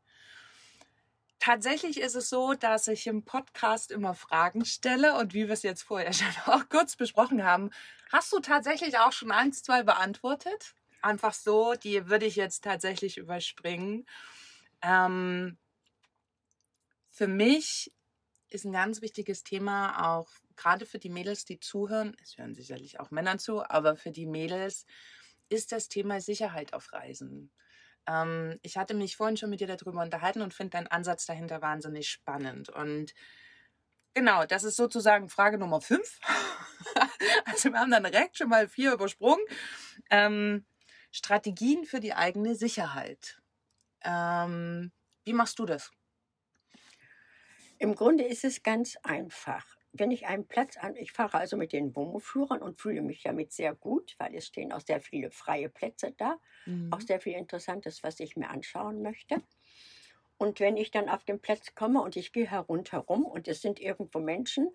Tatsächlich 1.40 2.00
ist 2.00 2.16
es 2.16 2.30
so, 2.30 2.54
dass 2.56 2.88
ich 2.88 3.06
im 3.06 3.24
Podcast 3.24 3.92
immer 3.92 4.16
Fragen 4.16 4.66
stelle 4.66 5.16
und 5.16 5.34
wie 5.34 5.46
wir 5.46 5.54
es 5.54 5.62
jetzt 5.62 5.84
vorher 5.84 6.12
schon 6.14 6.28
auch 6.46 6.68
kurz 6.70 6.96
besprochen 6.96 7.44
haben, 7.44 7.70
hast 8.12 8.34
du 8.34 8.40
tatsächlich 8.40 8.98
auch 8.98 9.12
schon 9.12 9.32
eins, 9.32 9.62
zwei 9.62 9.84
beantwortet? 9.84 10.74
Einfach 11.02 11.34
so, 11.34 11.76
die 11.76 12.10
würde 12.10 12.26
ich 12.26 12.36
jetzt 12.36 12.64
tatsächlich 12.64 13.18
überspringen. 13.18 14.08
Ähm, 14.82 15.60
für 17.12 17.28
mich 17.28 17.94
ist 18.50 18.66
ein 18.66 18.74
ganz 18.74 19.02
wichtiges 19.02 19.44
Thema 19.44 20.16
auch 20.16 20.30
gerade 20.56 20.86
für 20.86 21.00
die 21.00 21.10
Mädels, 21.10 21.46
die 21.46 21.60
zuhören. 21.60 22.16
Es 22.24 22.38
hören 22.38 22.56
sicherlich 22.56 23.00
auch 23.00 23.12
Männer 23.12 23.38
zu, 23.38 23.64
aber 23.64 23.96
für 23.98 24.12
die 24.12 24.26
Mädels 24.26 24.86
ist 25.50 25.72
das 25.72 25.90
Thema 25.90 26.22
Sicherheit 26.22 26.74
auf 26.74 26.92
Reisen. 26.92 27.52
Ähm, 28.08 28.60
ich 28.62 28.78
hatte 28.78 28.94
mich 28.94 29.18
vorhin 29.18 29.38
schon 29.38 29.50
mit 29.50 29.60
dir 29.60 29.68
darüber 29.68 30.02
unterhalten 30.02 30.42
und 30.42 30.54
finde 30.54 30.72
deinen 30.72 30.88
Ansatz 30.88 31.26
dahinter 31.26 31.62
wahnsinnig 31.62 32.10
spannend. 32.10 32.70
Und 32.70 33.14
genau, 34.14 34.46
das 34.46 34.64
ist 34.64 34.78
sozusagen 34.78 35.30
Frage 35.30 35.58
Nummer 35.58 35.82
5. 35.82 36.20
also 37.46 37.72
wir 37.72 37.80
haben 37.80 37.92
dann 37.92 38.04
direkt 38.04 38.38
schon 38.38 38.50
mal 38.50 38.68
vier 38.68 38.94
übersprungen. 38.94 39.44
Ähm, 40.10 40.66
Strategien 41.12 41.86
für 41.86 42.00
die 42.00 42.14
eigene 42.14 42.56
Sicherheit. 42.56 43.42
Ähm, 44.04 44.92
wie 45.24 45.34
machst 45.34 45.58
du 45.60 45.66
das? 45.66 45.92
Im 47.78 47.96
Grunde 47.96 48.24
ist 48.24 48.44
es 48.44 48.64
ganz 48.64 48.98
einfach. 49.04 49.75
Wenn 49.98 50.12
ich 50.12 50.26
einen 50.28 50.48
Platz 50.48 50.78
an, 50.78 50.96
ich 50.96 51.12
fahre 51.12 51.38
also 51.38 51.58
mit 51.58 51.72
den 51.74 51.96
Wohnmobilführern 51.96 52.62
und 52.62 52.80
fühle 52.82 53.02
mich 53.02 53.24
damit 53.24 53.54
sehr 53.54 53.74
gut, 53.74 54.16
weil 54.18 54.36
es 54.36 54.48
stehen 54.48 54.74
auch 54.74 54.82
sehr 54.82 55.00
viele 55.02 55.32
freie 55.32 55.70
Plätze 55.70 56.14
da, 56.18 56.38
auch 56.90 57.02
sehr 57.02 57.22
viel 57.22 57.34
Interessantes, 57.34 58.04
was 58.04 58.20
ich 58.20 58.36
mir 58.36 58.50
anschauen 58.50 59.02
möchte. 59.02 59.42
Und 60.38 60.60
wenn 60.60 60.78
ich 60.78 60.92
dann 60.92 61.10
auf 61.10 61.24
den 61.24 61.40
Platz 61.40 61.76
komme 61.76 62.02
und 62.02 62.16
ich 62.18 62.34
gehe 62.34 62.50
herunterrum 62.50 63.26
und 63.26 63.48
es 63.48 63.62
sind 63.62 63.80
irgendwo 63.80 64.20
Menschen, 64.20 64.70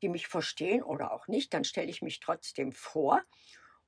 die 0.00 0.08
mich 0.08 0.26
verstehen 0.26 0.82
oder 0.82 1.12
auch 1.12 1.28
nicht, 1.28 1.52
dann 1.54 1.64
stelle 1.64 1.90
ich 1.90 2.02
mich 2.02 2.20
trotzdem 2.20 2.72
vor 2.72 3.22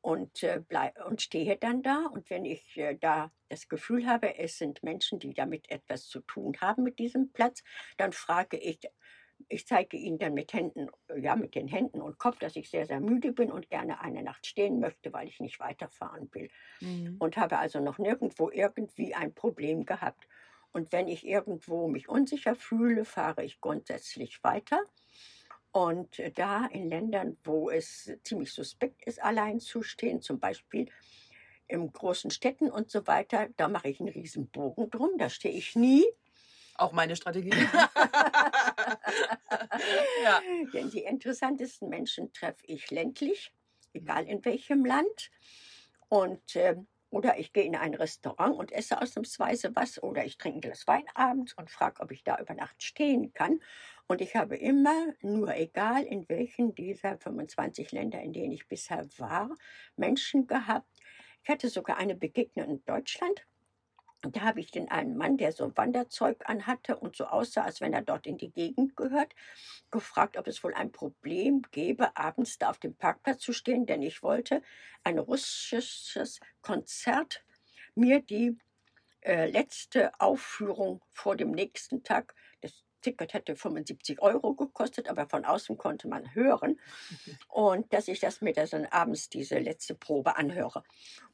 und, 0.01 0.43
äh, 0.43 0.63
bleib, 0.67 1.05
und 1.07 1.23
stehe 1.23 1.57
dann 1.57 1.83
da. 1.83 2.07
Und 2.13 2.29
wenn 2.31 2.45
ich 2.45 2.77
äh, 2.77 2.95
da 2.95 3.33
das 3.49 3.69
Gefühl 3.69 4.07
habe, 4.07 4.39
es 4.39 4.59
sind 4.59 4.83
Menschen, 4.83 5.19
die 5.19 5.33
damit 5.33 5.71
etwas 5.71 6.07
zu 6.09 6.21
tun 6.21 6.57
haben 6.61 6.83
mit 6.85 6.99
diesem 6.99 7.33
Platz, 7.33 7.63
dann 7.97 8.13
frage 8.13 8.59
ich, 8.59 8.81
ich 9.49 9.67
zeige 9.67 9.97
ihnen 9.97 10.19
dann 10.19 10.35
mit 10.35 10.53
Händen, 10.53 10.89
ja, 11.17 11.37
mit 11.37 11.55
den 11.55 11.69
Händen 11.69 12.01
und 12.01 12.19
Kopf, 12.19 12.39
dass 12.39 12.57
ich 12.57 12.71
sehr, 12.71 12.87
sehr 12.87 13.01
müde 13.01 13.33
bin 13.33 13.51
und 13.51 13.71
gerne 13.71 14.01
eine 14.01 14.23
Nacht 14.23 14.47
stehen 14.47 14.81
möchte, 14.81 15.13
weil 15.13 15.29
ich 15.29 15.41
nicht 15.41 15.61
weiterfahren 15.61 16.29
will. 16.33 16.49
Mhm. 16.81 17.17
Und 17.19 17.37
habe 17.37 17.59
also 17.59 17.81
noch 17.81 17.99
nirgendwo 17.99 18.51
irgendwie 18.51 19.15
ein 19.15 19.35
Problem 19.35 19.85
gehabt. 19.87 20.27
Und 20.73 20.93
wenn 20.93 21.09
ich 21.09 21.27
irgendwo 21.27 21.89
mich 21.89 22.09
unsicher 22.09 22.57
fühle, 22.57 23.05
fahre 23.05 23.45
ich 23.45 23.61
grundsätzlich 23.61 24.43
weiter. 24.43 24.83
Und 25.73 26.23
da 26.37 26.67
in 26.67 26.89
Ländern, 26.89 27.37
wo 27.43 27.69
es 27.71 28.17
ziemlich 28.23 28.53
suspekt 28.53 29.05
ist, 29.07 29.23
allein 29.23 29.59
zu 29.61 29.83
stehen, 29.83 30.23
zum 30.23 30.39
Beispiel 30.39 30.89
in 31.67 31.93
großen 31.93 32.31
Städten 32.31 32.71
und 32.71 32.91
so 32.91 33.07
weiter, 33.07 33.49
da 33.57 33.69
mache 33.69 33.89
ich 33.89 34.01
einen 34.01 34.11
riesen 34.11 34.49
Bogen 34.51 34.91
drum, 34.91 35.11
da 35.19 35.29
stehe 35.31 35.55
ich 35.57 35.75
nie. 35.77 36.05
Auch 36.77 36.93
meine 36.93 37.17
Strategie. 37.17 37.51
ja. 40.23 40.41
Denn 40.73 40.91
die 40.91 41.05
interessantesten 41.05 41.89
Menschen 41.89 42.33
treffe 42.33 42.65
ich 42.67 42.91
ländlich, 42.91 43.53
egal 43.93 44.27
in 44.27 44.45
welchem 44.45 44.85
Land. 44.85 45.31
Und, 46.09 46.57
äh, 46.57 46.77
oder 47.11 47.39
ich 47.39 47.53
gehe 47.53 47.65
in 47.65 47.77
ein 47.77 47.95
Restaurant 47.95 48.57
und 48.57 48.73
esse 48.73 49.01
ausnahmsweise 49.01 49.77
was. 49.77 50.03
Oder 50.03 50.25
ich 50.25 50.37
trinke 50.37 50.59
ein 50.59 50.63
Glas 50.63 50.87
Wein 50.89 51.05
abends 51.15 51.55
und 51.55 51.71
frage, 51.71 52.01
ob 52.01 52.11
ich 52.11 52.25
da 52.25 52.39
über 52.39 52.55
Nacht 52.55 52.83
stehen 52.83 53.33
kann. 53.33 53.61
Und 54.07 54.21
ich 54.21 54.35
habe 54.37 54.57
immer, 54.57 55.15
nur 55.23 55.55
egal 55.55 56.03
in 56.03 56.29
welchen 56.29 56.75
dieser 56.75 57.17
25 57.19 57.93
Länder, 57.93 58.21
in 58.21 58.33
denen 58.33 58.53
ich 58.53 58.67
bisher 58.69 59.07
war, 59.19 59.49
Menschen 59.97 60.47
gehabt. 60.47 60.89
Ich 61.43 61.49
hatte 61.49 61.69
sogar 61.69 61.99
eine 61.99 62.15
Begegnung 62.15 62.69
in 62.69 62.85
Deutschland. 62.85 63.47
Da 64.33 64.41
habe 64.41 64.61
ich 64.61 64.71
den 64.71 64.91
einen 64.91 65.17
Mann, 65.17 65.37
der 65.37 65.53
so 65.53 65.77
Wanderzeug 65.77 66.43
anhatte 66.47 66.97
und 66.97 67.17
so 67.17 67.27
aussah, 67.27 67.63
als 67.63 67.81
wenn 67.81 67.93
er 67.93 68.03
dort 68.03 68.27
in 68.27 68.39
die 68.39 68.51
Gegend 68.51 68.97
gehört, 68.97 69.35
gefragt, 69.91 70.37
ob 70.37 70.47
es 70.47 70.65
wohl 70.65 70.75
ein 70.75 70.93
Problem 70.93 71.63
gäbe, 71.71 72.17
abends 72.17 72.59
da 72.59 72.71
auf 72.71 72.79
dem 72.79 72.95
Parkplatz 72.95 73.41
zu 73.41 73.53
stehen, 73.53 73.87
denn 73.87 74.03
ich 74.03 74.23
wollte 74.23 74.63
ein 75.03 75.19
russisches 75.19 76.41
Konzert 76.63 77.45
mir 77.95 78.21
die 78.21 78.57
äh, 79.21 79.47
letzte 79.51 80.19
Aufführung 80.21 81.03
vor 81.11 81.37
dem 81.37 81.51
nächsten 81.51 82.03
Tag. 82.03 82.35
Das 83.05 83.13
Ticket 83.13 83.35
hätte 83.35 83.55
75 83.55 84.23
Euro 84.23 84.55
gekostet, 84.55 85.11
aber 85.11 85.29
von 85.29 85.45
außen 85.45 85.77
konnte 85.77 86.09
man 86.09 86.35
hören. 86.35 86.81
Und 87.49 87.93
dass 87.93 88.09
ich 88.09 88.19
das 88.19 88.41
mir 88.41 88.55
dann 88.55 88.87
abends 88.87 89.29
diese 89.29 89.59
letzte 89.59 89.95
Probe 89.95 90.37
anhöre. 90.37 90.83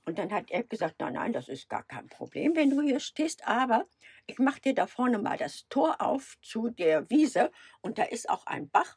Und 0.05 0.19
dann 0.19 0.33
hat 0.33 0.51
er 0.51 0.65
gesagt, 0.65 0.97
nein, 0.99 1.13
nein, 1.13 1.33
das 1.33 1.49
ist 1.49 1.69
gar 1.69 1.85
kein 1.85 2.09
Problem, 2.09 2.57
wenn 2.57 2.71
du 2.71 2.81
hier 2.81 2.99
stehst, 2.99 3.47
aber 3.47 3.87
ich 4.27 4.41
mache 4.41 4.61
dir 4.61 4.75
da 4.75 4.89
vorne 4.89 5.19
mal 5.19 5.37
das 5.37 5.69
Tor 5.69 6.01
auf 6.01 6.39
zu 6.43 6.71
der 6.71 7.09
Wiese 7.09 7.53
und 7.83 7.99
da 7.99 8.03
ist 8.03 8.29
auch 8.29 8.47
ein 8.47 8.69
Bach. 8.69 8.97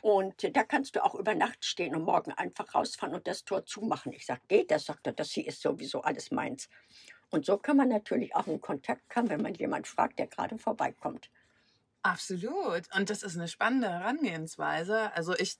Und 0.00 0.56
da 0.56 0.64
kannst 0.64 0.96
du 0.96 1.04
auch 1.04 1.16
über 1.16 1.34
Nacht 1.34 1.66
stehen 1.66 1.94
und 1.94 2.04
morgen 2.04 2.32
einfach 2.32 2.74
rausfahren 2.74 3.14
und 3.14 3.26
das 3.26 3.44
Tor 3.44 3.66
zumachen. 3.66 4.14
Ich 4.14 4.24
sage, 4.24 4.40
geht 4.48 4.70
das? 4.70 4.86
Sagt 4.86 5.06
er, 5.06 5.12
das 5.12 5.32
hier 5.32 5.46
ist 5.46 5.60
sowieso 5.60 6.00
alles 6.00 6.30
meins. 6.30 6.70
Und 7.28 7.44
so 7.44 7.58
kann 7.58 7.76
man 7.76 7.88
natürlich 7.88 8.34
auch 8.34 8.46
in 8.46 8.62
Kontakt 8.62 9.10
kommen, 9.10 9.28
wenn 9.28 9.42
man 9.42 9.52
jemand 9.52 9.86
fragt, 9.86 10.18
der 10.18 10.28
gerade 10.28 10.58
vorbeikommt. 10.58 11.30
Absolut. 12.06 12.82
Und 12.94 13.10
das 13.10 13.22
ist 13.22 13.36
eine 13.36 13.48
spannende 13.48 13.88
Herangehensweise. 13.90 15.12
Also 15.14 15.34
ich 15.36 15.58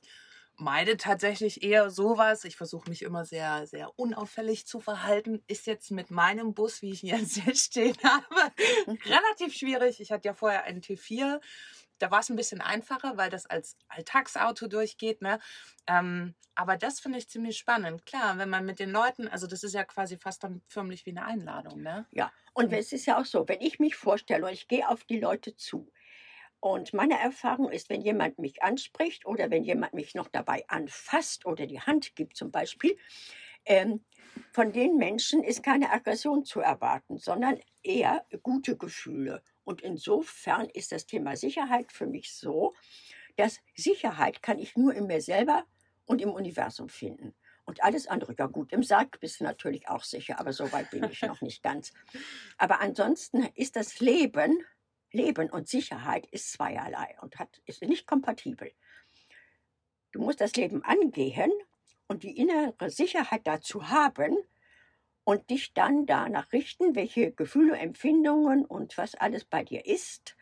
meide 0.57 0.97
tatsächlich 0.97 1.63
eher 1.65 1.91
sowas. 1.91 2.45
Ich 2.45 2.57
versuche 2.57 2.89
mich 2.89 3.03
immer 3.03 3.25
sehr, 3.25 3.67
sehr 3.67 3.91
unauffällig 3.99 4.67
zu 4.67 4.79
verhalten. 4.81 5.43
Ist 5.49 5.67
jetzt 5.67 5.91
mit 5.91 6.11
meinem 6.11 6.55
Bus, 6.55 6.83
wie 6.83 6.93
ich 6.93 7.03
ihn 7.03 7.11
jetzt 7.19 7.37
hier 7.37 7.55
stehen 7.57 7.97
habe, 8.05 8.53
relativ 9.07 9.55
schwierig. 9.55 10.01
Ich 10.01 10.13
hatte 10.13 10.29
ja 10.29 10.35
vorher 10.35 10.65
einen 10.65 10.83
T4. 10.83 11.41
Da 11.99 12.11
war 12.11 12.21
es 12.21 12.29
ein 12.31 12.37
bisschen 12.37 12.61
einfacher, 12.61 13.17
weil 13.17 13.31
das 13.31 13.47
als 13.47 13.77
Alltagsauto 13.89 14.69
durchgeht. 14.69 15.23
Ne? 15.23 15.41
Ähm, 15.87 16.35
aber 16.55 16.77
das 16.77 17.01
finde 17.01 17.19
ich 17.19 17.29
ziemlich 17.29 17.59
spannend. 17.59 18.07
Klar, 18.07 18.39
wenn 18.39 18.51
man 18.51 18.65
mit 18.67 18.79
den 18.79 18.91
Leuten, 18.91 19.29
also 19.29 19.47
das 19.47 19.63
ist 19.65 19.75
ja 19.75 19.85
quasi 19.85 20.17
fast 20.19 20.45
dann 20.45 20.63
förmlich 20.69 21.07
wie 21.07 21.11
eine 21.11 21.25
Einladung. 21.25 21.83
Ne? 21.83 22.07
Ja, 22.13 22.33
und 22.55 22.71
Mhm. 22.71 22.73
es 22.73 22.93
ist 22.93 23.07
ja 23.07 23.19
auch 23.21 23.25
so, 23.27 23.49
wenn 23.49 23.61
ich 23.61 23.79
mich 23.79 23.97
vorstelle 23.97 24.47
und 24.47 24.53
ich 24.53 24.69
gehe 24.69 24.89
auf 24.89 25.05
die 25.05 25.19
Leute 25.21 25.57
zu. 25.57 25.91
Und 26.67 26.93
meine 26.93 27.17
Erfahrung 27.17 27.71
ist, 27.71 27.91
wenn 27.91 28.01
jemand 28.01 28.41
mich 28.41 28.61
anspricht 28.61 29.25
oder 29.25 29.53
wenn 29.53 29.63
jemand 29.63 29.95
mich 29.95 30.17
noch 30.17 30.27
dabei 30.27 30.65
anfasst 30.67 31.47
oder 31.47 31.65
die 31.65 31.79
Hand 31.79 32.17
gibt 32.17 32.37
zum 32.37 32.51
Beispiel, 32.51 32.99
ähm, 33.67 34.05
von 34.51 34.73
den 34.73 34.97
Menschen 34.97 35.45
ist 35.45 35.63
keine 35.63 35.93
Aggression 35.93 36.45
zu 36.45 36.59
erwarten, 36.59 37.19
sondern 37.19 37.61
eher 37.85 38.27
gute 38.43 38.77
Gefühle. 38.77 39.45
Und 39.63 39.81
insofern 39.81 40.69
ist 40.71 40.91
das 40.91 41.07
Thema 41.07 41.37
Sicherheit 41.37 41.93
für 41.93 42.09
mich 42.09 42.35
so, 42.35 42.75
dass 43.37 43.61
Sicherheit 43.77 44.43
kann 44.43 44.59
ich 44.59 44.77
nur 44.77 44.93
in 44.93 45.07
mir 45.07 45.21
selber 45.21 45.67
und 46.05 46.21
im 46.21 46.33
Universum 46.33 46.89
finden. 46.89 47.33
Und 47.65 47.85
alles 47.85 48.09
andere, 48.09 48.35
ja 48.37 48.47
gut, 48.47 48.73
im 48.73 48.83
Sarg 48.83 49.21
bist 49.21 49.39
du 49.39 49.45
natürlich 49.45 49.89
auch 49.89 50.03
sicher, 50.03 50.41
aber 50.41 50.53
so 50.53 50.73
weit 50.73 50.91
bin 50.91 51.05
ich 51.05 51.23
noch 51.23 51.41
nicht 51.43 51.63
ganz. 51.63 51.93
Aber 52.59 52.81
ansonsten 52.81 53.45
ist 53.55 53.77
das 53.77 54.01
Leben, 54.01 54.65
Leben 55.17 55.51
und 55.51 55.69
Sicherheit 55.69 56.27
ist 56.27 56.53
zweierlei 56.53 57.17
und 57.21 57.39
hat, 57.39 57.61
ist 57.65 57.83
nicht 57.83 58.07
kompatibel. 58.07 58.71
Du 60.13 60.21
musst 60.21 60.41
das 60.41 60.55
Leben 60.55 60.85
angehen 60.85 61.53
und 62.07 62.23
die 62.23 62.37
innere 62.37 62.91
Sicherheit 62.91 63.47
dazu 63.47 63.89
haben 63.89 64.37
und 65.25 65.51
dich 65.51 65.75
dann 65.75 66.07
danach 66.07 66.53
richten, 66.53 66.95
welche 66.95 67.33
Gefühle, 67.33 67.77
Empfindungen 67.77 68.65
und 68.65 68.97
was 68.97 69.15
alles 69.15 69.45
bei 69.45 69.65
dir 69.65 69.85
ist. 69.85 70.37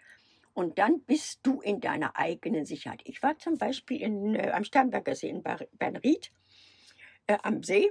Und 0.52 0.78
dann 0.78 1.00
bist 1.00 1.40
du 1.42 1.60
in 1.60 1.80
deiner 1.80 2.16
eigenen 2.16 2.66
Sicherheit. 2.66 3.00
Ich 3.04 3.22
war 3.22 3.38
zum 3.38 3.58
Beispiel 3.58 4.00
in, 4.02 4.34
äh, 4.34 4.50
am 4.50 4.62
Sternberger 4.62 5.16
See 5.16 5.28
in 5.28 5.42
Bernried 5.42 6.30
äh, 7.26 7.38
am 7.42 7.62
See 7.62 7.90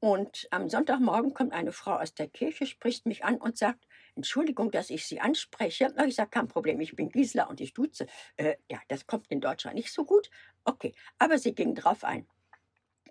und 0.00 0.48
am 0.50 0.68
Sonntagmorgen 0.68 1.34
kommt 1.34 1.52
eine 1.52 1.72
Frau 1.72 1.94
aus 1.94 2.14
der 2.14 2.28
Kirche, 2.28 2.66
spricht 2.66 3.06
mich 3.06 3.24
an 3.24 3.36
und 3.36 3.56
sagt, 3.56 3.86
Entschuldigung, 4.16 4.70
dass 4.70 4.90
ich 4.90 5.06
Sie 5.06 5.20
anspreche. 5.20 5.92
Na, 5.96 6.06
ich 6.06 6.14
sage, 6.14 6.30
kein 6.30 6.48
Problem, 6.48 6.80
ich 6.80 6.94
bin 6.94 7.08
Gisela 7.08 7.44
und 7.44 7.60
ich 7.60 7.74
duze. 7.74 8.06
Äh, 8.36 8.56
ja, 8.70 8.80
das 8.88 9.06
kommt 9.06 9.26
in 9.28 9.40
Deutschland 9.40 9.76
nicht 9.76 9.92
so 9.92 10.04
gut. 10.04 10.30
Okay, 10.64 10.94
aber 11.18 11.38
sie 11.38 11.54
ging 11.54 11.74
drauf 11.74 12.04
ein. 12.04 12.26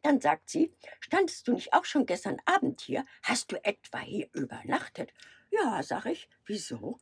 Dann 0.02 0.20
sagt 0.20 0.50
sie, 0.50 0.74
standest 1.00 1.48
du 1.48 1.54
nicht 1.54 1.74
auch 1.74 1.86
schon 1.86 2.06
gestern 2.06 2.38
Abend 2.46 2.82
hier? 2.82 3.06
Hast 3.24 3.52
du 3.52 3.64
etwa 3.64 4.00
hier 4.00 4.30
übernachtet? 4.34 5.14
Ja, 5.50 5.82
sag 5.84 6.06
ich. 6.06 6.28
Wieso? 6.46 7.00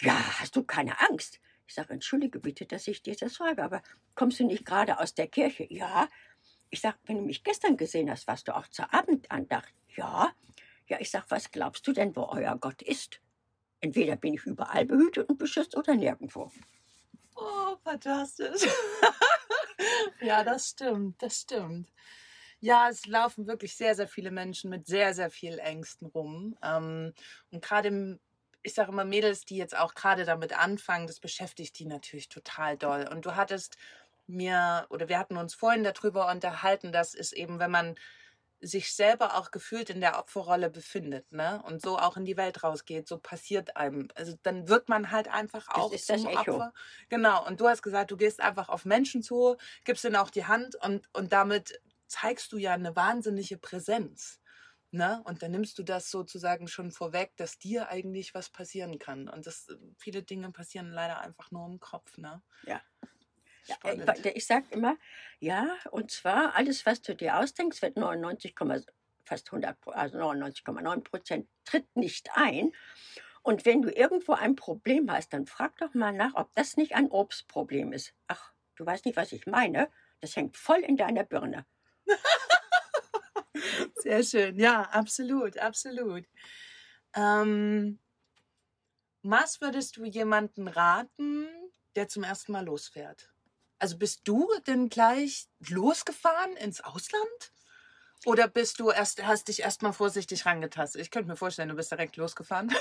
Ja, 0.00 0.40
hast 0.40 0.56
du 0.56 0.64
keine 0.64 1.00
Angst? 1.00 1.40
Ich 1.66 1.74
sage, 1.74 1.92
entschuldige 1.94 2.38
bitte, 2.38 2.66
dass 2.66 2.86
ich 2.88 3.02
dir 3.02 3.16
das 3.16 3.36
frage, 3.36 3.62
aber 3.62 3.82
kommst 4.14 4.40
du 4.40 4.44
nicht 4.44 4.64
gerade 4.64 4.98
aus 4.98 5.14
der 5.14 5.28
Kirche? 5.28 5.66
Ja. 5.70 6.08
Ich 6.70 6.80
sage, 6.80 6.98
wenn 7.04 7.18
du 7.18 7.22
mich 7.22 7.44
gestern 7.44 7.76
gesehen 7.76 8.10
hast, 8.10 8.26
warst 8.26 8.48
du 8.48 8.56
auch 8.56 8.68
zur 8.68 8.92
Abendandacht? 8.92 9.74
Ja. 9.96 10.32
Ja, 10.88 11.00
ich 11.00 11.10
sage, 11.10 11.26
was 11.28 11.50
glaubst 11.50 11.86
du 11.86 11.92
denn, 11.92 12.14
wo 12.16 12.24
euer 12.24 12.56
Gott 12.56 12.82
ist? 12.82 13.20
Entweder 13.80 14.16
bin 14.16 14.34
ich 14.34 14.44
überall 14.44 14.84
behütet 14.84 15.28
und 15.28 15.38
beschützt 15.38 15.76
oder 15.76 15.94
nirgendwo. 15.94 16.50
Oh, 17.34 17.76
fantastisch. 17.82 18.62
ja, 20.20 20.44
das 20.44 20.68
stimmt, 20.68 21.20
das 21.22 21.40
stimmt. 21.40 21.88
Ja, 22.60 22.88
es 22.88 23.06
laufen 23.06 23.48
wirklich 23.48 23.74
sehr, 23.76 23.96
sehr 23.96 24.06
viele 24.06 24.30
Menschen 24.30 24.70
mit 24.70 24.86
sehr, 24.86 25.14
sehr 25.14 25.30
viel 25.30 25.58
Ängsten 25.58 26.06
rum. 26.06 26.56
Ähm, 26.62 27.12
und 27.50 27.64
gerade, 27.64 28.20
ich 28.62 28.74
sage 28.74 28.92
immer, 28.92 29.04
Mädels, 29.04 29.44
die 29.44 29.56
jetzt 29.56 29.76
auch 29.76 29.94
gerade 29.94 30.24
damit 30.24 30.56
anfangen, 30.56 31.08
das 31.08 31.18
beschäftigt 31.18 31.76
die 31.80 31.86
natürlich 31.86 32.28
total 32.28 32.76
doll. 32.76 33.08
Und 33.10 33.26
du 33.26 33.34
hattest 33.34 33.76
mir, 34.28 34.86
oder 34.90 35.08
wir 35.08 35.18
hatten 35.18 35.36
uns 35.36 35.54
vorhin 35.54 35.82
darüber 35.82 36.30
unterhalten, 36.30 36.92
dass 36.92 37.14
es 37.14 37.32
eben, 37.32 37.58
wenn 37.58 37.72
man 37.72 37.96
sich 38.62 38.94
selber 38.94 39.36
auch 39.36 39.50
gefühlt 39.50 39.90
in 39.90 40.00
der 40.00 40.18
Opferrolle 40.18 40.70
befindet, 40.70 41.30
ne? 41.32 41.62
Und 41.66 41.82
so 41.82 41.98
auch 41.98 42.16
in 42.16 42.24
die 42.24 42.36
Welt 42.36 42.62
rausgeht, 42.62 43.08
so 43.08 43.18
passiert 43.18 43.76
einem. 43.76 44.08
Also 44.14 44.34
dann 44.42 44.68
wird 44.68 44.88
man 44.88 45.10
halt 45.10 45.28
einfach 45.28 45.68
auch 45.68 45.90
das 45.90 46.00
ist 46.00 46.06
zum 46.06 46.24
das 46.24 46.32
Echo. 46.32 46.54
Opfer. 46.54 46.72
Genau. 47.08 47.44
Und 47.46 47.60
du 47.60 47.68
hast 47.68 47.82
gesagt, 47.82 48.12
du 48.12 48.16
gehst 48.16 48.40
einfach 48.40 48.68
auf 48.68 48.84
Menschen 48.84 49.22
zu, 49.22 49.56
gibst 49.84 50.04
ihnen 50.04 50.16
auch 50.16 50.30
die 50.30 50.46
Hand 50.46 50.76
und, 50.76 51.08
und 51.12 51.32
damit 51.32 51.80
zeigst 52.06 52.52
du 52.52 52.56
ja 52.56 52.72
eine 52.72 52.94
wahnsinnige 52.94 53.58
Präsenz. 53.58 54.40
Ne? 54.92 55.22
Und 55.24 55.42
dann 55.42 55.50
nimmst 55.50 55.78
du 55.78 55.82
das 55.82 56.10
sozusagen 56.10 56.68
schon 56.68 56.92
vorweg, 56.92 57.34
dass 57.36 57.58
dir 57.58 57.88
eigentlich 57.88 58.34
was 58.34 58.50
passieren 58.50 58.98
kann. 58.98 59.28
Und 59.28 59.46
das, 59.46 59.66
viele 59.96 60.22
Dinge 60.22 60.52
passieren 60.52 60.90
leider 60.90 61.20
einfach 61.20 61.50
nur 61.50 61.66
im 61.66 61.80
Kopf. 61.80 62.18
Ne? 62.18 62.42
Ja. 62.64 62.80
Ja, 63.66 63.76
ich, 64.14 64.26
ich 64.36 64.46
sage 64.46 64.66
immer, 64.70 64.96
ja, 65.38 65.76
und 65.90 66.10
zwar 66.10 66.54
alles, 66.56 66.84
was 66.86 67.02
du 67.02 67.14
dir 67.14 67.38
ausdenkst, 67.38 67.80
wird 67.82 67.96
99, 67.96 68.54
fast 69.24 69.48
100, 69.52 69.76
also 69.86 70.18
99,9 70.18 71.00
Prozent 71.02 71.48
tritt 71.64 71.94
nicht 71.96 72.30
ein. 72.34 72.72
Und 73.42 73.64
wenn 73.64 73.82
du 73.82 73.90
irgendwo 73.90 74.32
ein 74.32 74.54
Problem 74.54 75.10
hast, 75.10 75.32
dann 75.32 75.46
frag 75.46 75.76
doch 75.78 75.94
mal 75.94 76.12
nach, 76.12 76.34
ob 76.34 76.54
das 76.54 76.76
nicht 76.76 76.94
ein 76.94 77.10
Obstproblem 77.10 77.92
ist. 77.92 78.14
Ach, 78.28 78.52
du 78.76 78.86
weißt 78.86 79.04
nicht, 79.04 79.16
was 79.16 79.32
ich 79.32 79.46
meine. 79.46 79.90
Das 80.20 80.36
hängt 80.36 80.56
voll 80.56 80.80
in 80.80 80.96
deiner 80.96 81.24
Birne. 81.24 81.66
Sehr 83.96 84.22
schön, 84.22 84.58
ja, 84.58 84.82
absolut, 84.82 85.58
absolut. 85.58 86.24
Ähm, 87.14 87.98
was 89.22 89.60
würdest 89.60 89.96
du 89.96 90.04
jemanden 90.04 90.68
raten, 90.68 91.48
der 91.94 92.08
zum 92.08 92.24
ersten 92.24 92.52
Mal 92.52 92.64
losfährt? 92.64 93.31
Also 93.82 93.98
bist 93.98 94.20
du 94.28 94.48
denn 94.68 94.90
gleich 94.90 95.48
losgefahren 95.68 96.56
ins 96.56 96.80
Ausland? 96.82 97.52
Oder 98.24 98.46
bist 98.46 98.78
du 98.78 98.90
erst, 98.90 99.26
hast 99.26 99.48
dich 99.48 99.62
erstmal 99.62 99.92
vorsichtig 99.92 100.46
rangetastet? 100.46 101.02
Ich 101.02 101.10
könnte 101.10 101.28
mir 101.28 101.34
vorstellen, 101.34 101.68
du 101.68 101.74
bist 101.74 101.90
direkt 101.90 102.16
losgefahren. 102.16 102.72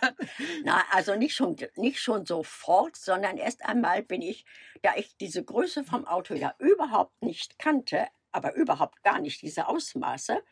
Na, 0.64 0.82
also 0.90 1.14
nicht 1.14 1.36
schon, 1.36 1.54
nicht 1.76 2.00
schon 2.00 2.26
sofort, 2.26 2.96
sondern 2.96 3.38
erst 3.38 3.64
einmal 3.64 4.02
bin 4.02 4.22
ich, 4.22 4.44
da 4.82 4.96
ich 4.96 5.16
diese 5.18 5.44
Größe 5.44 5.84
vom 5.84 6.04
Auto 6.04 6.34
ja 6.34 6.52
überhaupt 6.58 7.22
nicht 7.22 7.60
kannte, 7.60 8.08
aber 8.32 8.56
überhaupt 8.56 9.04
gar 9.04 9.20
nicht 9.20 9.42
diese 9.42 9.68
Ausmaße 9.68 10.42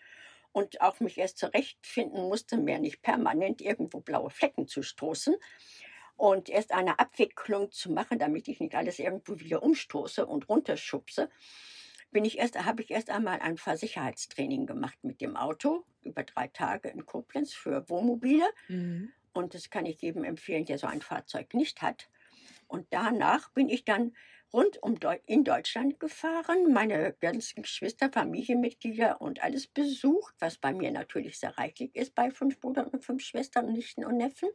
und 0.53 0.81
auch 0.81 1.01
mich 1.01 1.19
erst 1.19 1.39
zurechtfinden 1.39 2.23
musste, 2.29 2.57
mir 2.57 2.79
nicht 2.79 3.03
permanent 3.03 3.61
irgendwo 3.61 3.99
blaue 3.99 4.31
Flecken 4.31 4.69
zu 4.69 4.85
stoßen 4.85 5.35
und 6.19 6.49
erst 6.49 6.73
eine 6.73 6.99
Abwicklung 6.99 7.71
zu 7.71 7.93
machen, 7.93 8.19
damit 8.19 8.49
ich 8.49 8.59
nicht 8.59 8.75
alles 8.75 8.99
irgendwo 8.99 9.39
wieder 9.39 9.63
umstoße 9.63 10.27
und 10.27 10.49
runterschubse, 10.49 11.31
bin 12.11 12.25
ich 12.25 12.39
erst, 12.39 12.63
habe 12.65 12.83
ich 12.83 12.91
erst 12.91 13.09
einmal 13.09 13.39
ein 13.39 13.57
Fahrsicherheitstraining 13.57 14.67
gemacht 14.67 14.99
mit 15.03 15.21
dem 15.21 15.37
Auto 15.37 15.85
über 16.03 16.25
drei 16.25 16.49
Tage 16.49 16.89
in 16.89 17.07
Koblenz 17.07 17.55
für 17.55 17.89
Wohnmobile. 17.89 18.49
Mhm. 18.67 19.13
Und 19.33 19.55
das 19.55 19.71
kann 19.71 19.87
ich 19.87 20.03
jedem 20.03 20.25
empfehlen, 20.25 20.65
der 20.65 20.79
so 20.79 20.89
ein 20.89 21.03
Fahrzeug 21.03 21.55
nicht 21.55 21.83
hat. 21.83 22.09
Und 22.67 22.87
danach 22.91 23.51
bin 23.51 23.69
ich 23.69 23.85
dann 23.85 24.17
rund 24.53 24.83
um 24.83 24.99
Deu 24.99 25.19
in 25.27 25.45
Deutschland 25.45 26.01
gefahren, 26.01 26.73
meine 26.73 27.15
ganzen 27.21 27.63
Geschwister, 27.63 28.11
Familienmitglieder 28.11 29.21
und 29.21 29.45
alles 29.45 29.69
besucht, 29.69 30.35
was 30.41 30.59
bei 30.59 30.73
mir 30.73 30.91
natürlich 30.91 31.39
sehr 31.39 31.57
reichlich 31.59 31.95
ist 31.95 32.17
bei 32.17 32.33
fünf 32.33 32.59
Brüdern 32.59 32.87
und 32.87 33.05
fünf 33.05 33.23
Schwestern, 33.23 33.73
Nichten 33.73 34.05
und 34.05 34.17
Neffen 34.17 34.49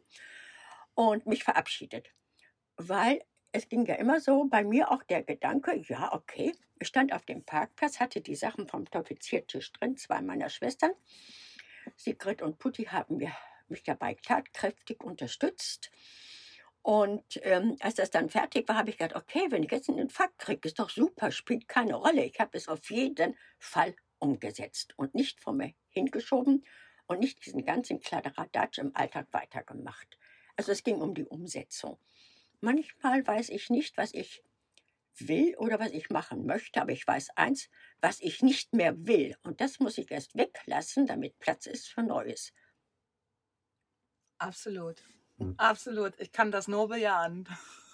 und 0.94 1.26
mich 1.26 1.44
verabschiedet. 1.44 2.10
Weil 2.76 3.24
es 3.52 3.68
ging 3.68 3.86
ja 3.86 3.94
immer 3.94 4.20
so 4.20 4.46
bei 4.46 4.64
mir 4.64 4.90
auch 4.90 5.02
der 5.04 5.22
Gedanke, 5.22 5.76
ja, 5.88 6.12
okay, 6.12 6.52
ich 6.80 6.88
stand 6.88 7.12
auf 7.12 7.24
dem 7.24 7.44
Parkplatz, 7.44 8.00
hatte 8.00 8.20
die 8.20 8.34
Sachen 8.34 8.66
vom 8.66 8.84
Tofiziertisch 8.90 9.72
drin, 9.72 9.96
zwei 9.96 10.20
meiner 10.20 10.50
Schwestern. 10.50 10.90
Sigrid 11.96 12.42
und 12.42 12.58
Putti 12.58 12.84
haben 12.84 13.20
mich 13.68 13.82
dabei 13.84 14.14
tatkräftig 14.14 15.02
unterstützt. 15.02 15.90
Und 16.82 17.40
ähm, 17.44 17.76
als 17.80 17.94
das 17.94 18.10
dann 18.10 18.28
fertig 18.28 18.68
war, 18.68 18.76
habe 18.76 18.90
ich 18.90 18.98
gedacht, 18.98 19.16
okay, 19.16 19.46
wenn 19.50 19.62
ich 19.62 19.70
jetzt 19.70 19.88
einen 19.88 19.98
Infarkt 19.98 20.38
kriege, 20.38 20.68
ist 20.68 20.78
doch 20.78 20.90
super, 20.90 21.30
spielt 21.30 21.66
keine 21.66 21.94
Rolle. 21.94 22.24
Ich 22.24 22.38
habe 22.40 22.58
es 22.58 22.68
auf 22.68 22.90
jeden 22.90 23.36
Fall 23.58 23.94
umgesetzt 24.18 24.92
und 24.98 25.14
nicht 25.14 25.40
vor 25.40 25.54
mir 25.54 25.72
hingeschoben 25.88 26.66
und 27.06 27.20
nicht 27.20 27.46
diesen 27.46 27.64
ganzen 27.64 28.00
Kladderadatsch 28.00 28.78
im 28.78 28.94
Alltag 28.94 29.28
weitergemacht. 29.32 30.18
Also 30.56 30.72
es 30.72 30.82
ging 30.82 31.00
um 31.00 31.14
die 31.14 31.24
Umsetzung. 31.24 31.98
Manchmal 32.60 33.26
weiß 33.26 33.50
ich 33.50 33.70
nicht, 33.70 33.96
was 33.96 34.14
ich 34.14 34.42
will 35.18 35.54
oder 35.58 35.78
was 35.78 35.92
ich 35.92 36.10
machen 36.10 36.46
möchte, 36.46 36.80
aber 36.80 36.92
ich 36.92 37.06
weiß 37.06 37.30
eins, 37.36 37.68
was 38.00 38.20
ich 38.20 38.42
nicht 38.42 38.72
mehr 38.72 38.94
will. 39.06 39.36
Und 39.42 39.60
das 39.60 39.78
muss 39.80 39.98
ich 39.98 40.10
erst 40.10 40.34
weglassen, 40.36 41.06
damit 41.06 41.38
Platz 41.38 41.66
ist 41.66 41.88
für 41.88 42.02
Neues. 42.02 42.52
Absolut. 44.38 45.02
Mhm. 45.38 45.54
Absolut. 45.56 46.18
Ich 46.18 46.32
kann 46.32 46.50
das 46.50 46.68
nur 46.68 46.88
bejahen. 46.88 47.48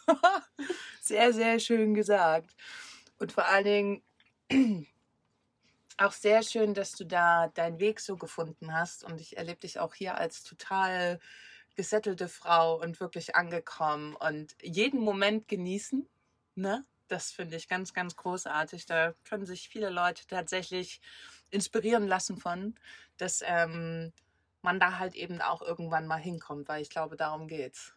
sehr, 1.01 1.33
sehr 1.33 1.59
schön 1.61 1.95
gesagt. 1.95 2.55
Und 3.19 3.33
vor 3.33 3.47
allen 3.47 3.65
Dingen 3.65 4.03
auch 5.99 6.13
sehr 6.13 6.43
schön, 6.43 6.75
dass 6.75 6.93
du 6.93 7.05
da 7.05 7.49
deinen 7.49 7.79
Weg 7.81 8.01
so 8.01 8.17
gefunden 8.17 8.73
hast. 8.73 9.05
Und 9.05 9.21
ich 9.21 9.37
erlebe 9.37 9.61
dich 9.61 9.79
auch 9.79 9.95
hier 9.95 10.17
als 10.17 10.43
total 10.43 11.21
gesettelte 11.81 12.29
Frau 12.29 12.79
und 12.79 13.01
wirklich 13.01 13.37
angekommen 13.37 14.15
und 14.15 14.55
jeden 14.61 15.01
Moment 15.01 15.49
genießen. 15.49 16.07
Ne? 16.55 16.85
Das 17.09 17.33
finde 17.33 17.57
ich 17.57 17.69
ganz, 17.69 17.95
ganz 17.95 18.17
großartig. 18.17 18.85
Da 18.85 19.15
können 19.25 19.47
sich 19.47 19.71
viele 19.71 19.89
Leute 19.89 20.27
tatsächlich 20.27 21.01
inspirieren 21.51 22.07
lassen 22.07 22.37
von, 22.37 22.75
dass 23.17 23.43
ähm, 23.47 24.13
man 24.61 24.79
da 24.79 24.99
halt 24.99 25.15
eben 25.15 25.41
auch 25.41 25.63
irgendwann 25.63 26.07
mal 26.07 26.21
hinkommt, 26.21 26.69
weil 26.69 26.83
ich 26.83 26.91
glaube, 26.91 27.17
darum 27.17 27.49
geht's. 27.49 27.95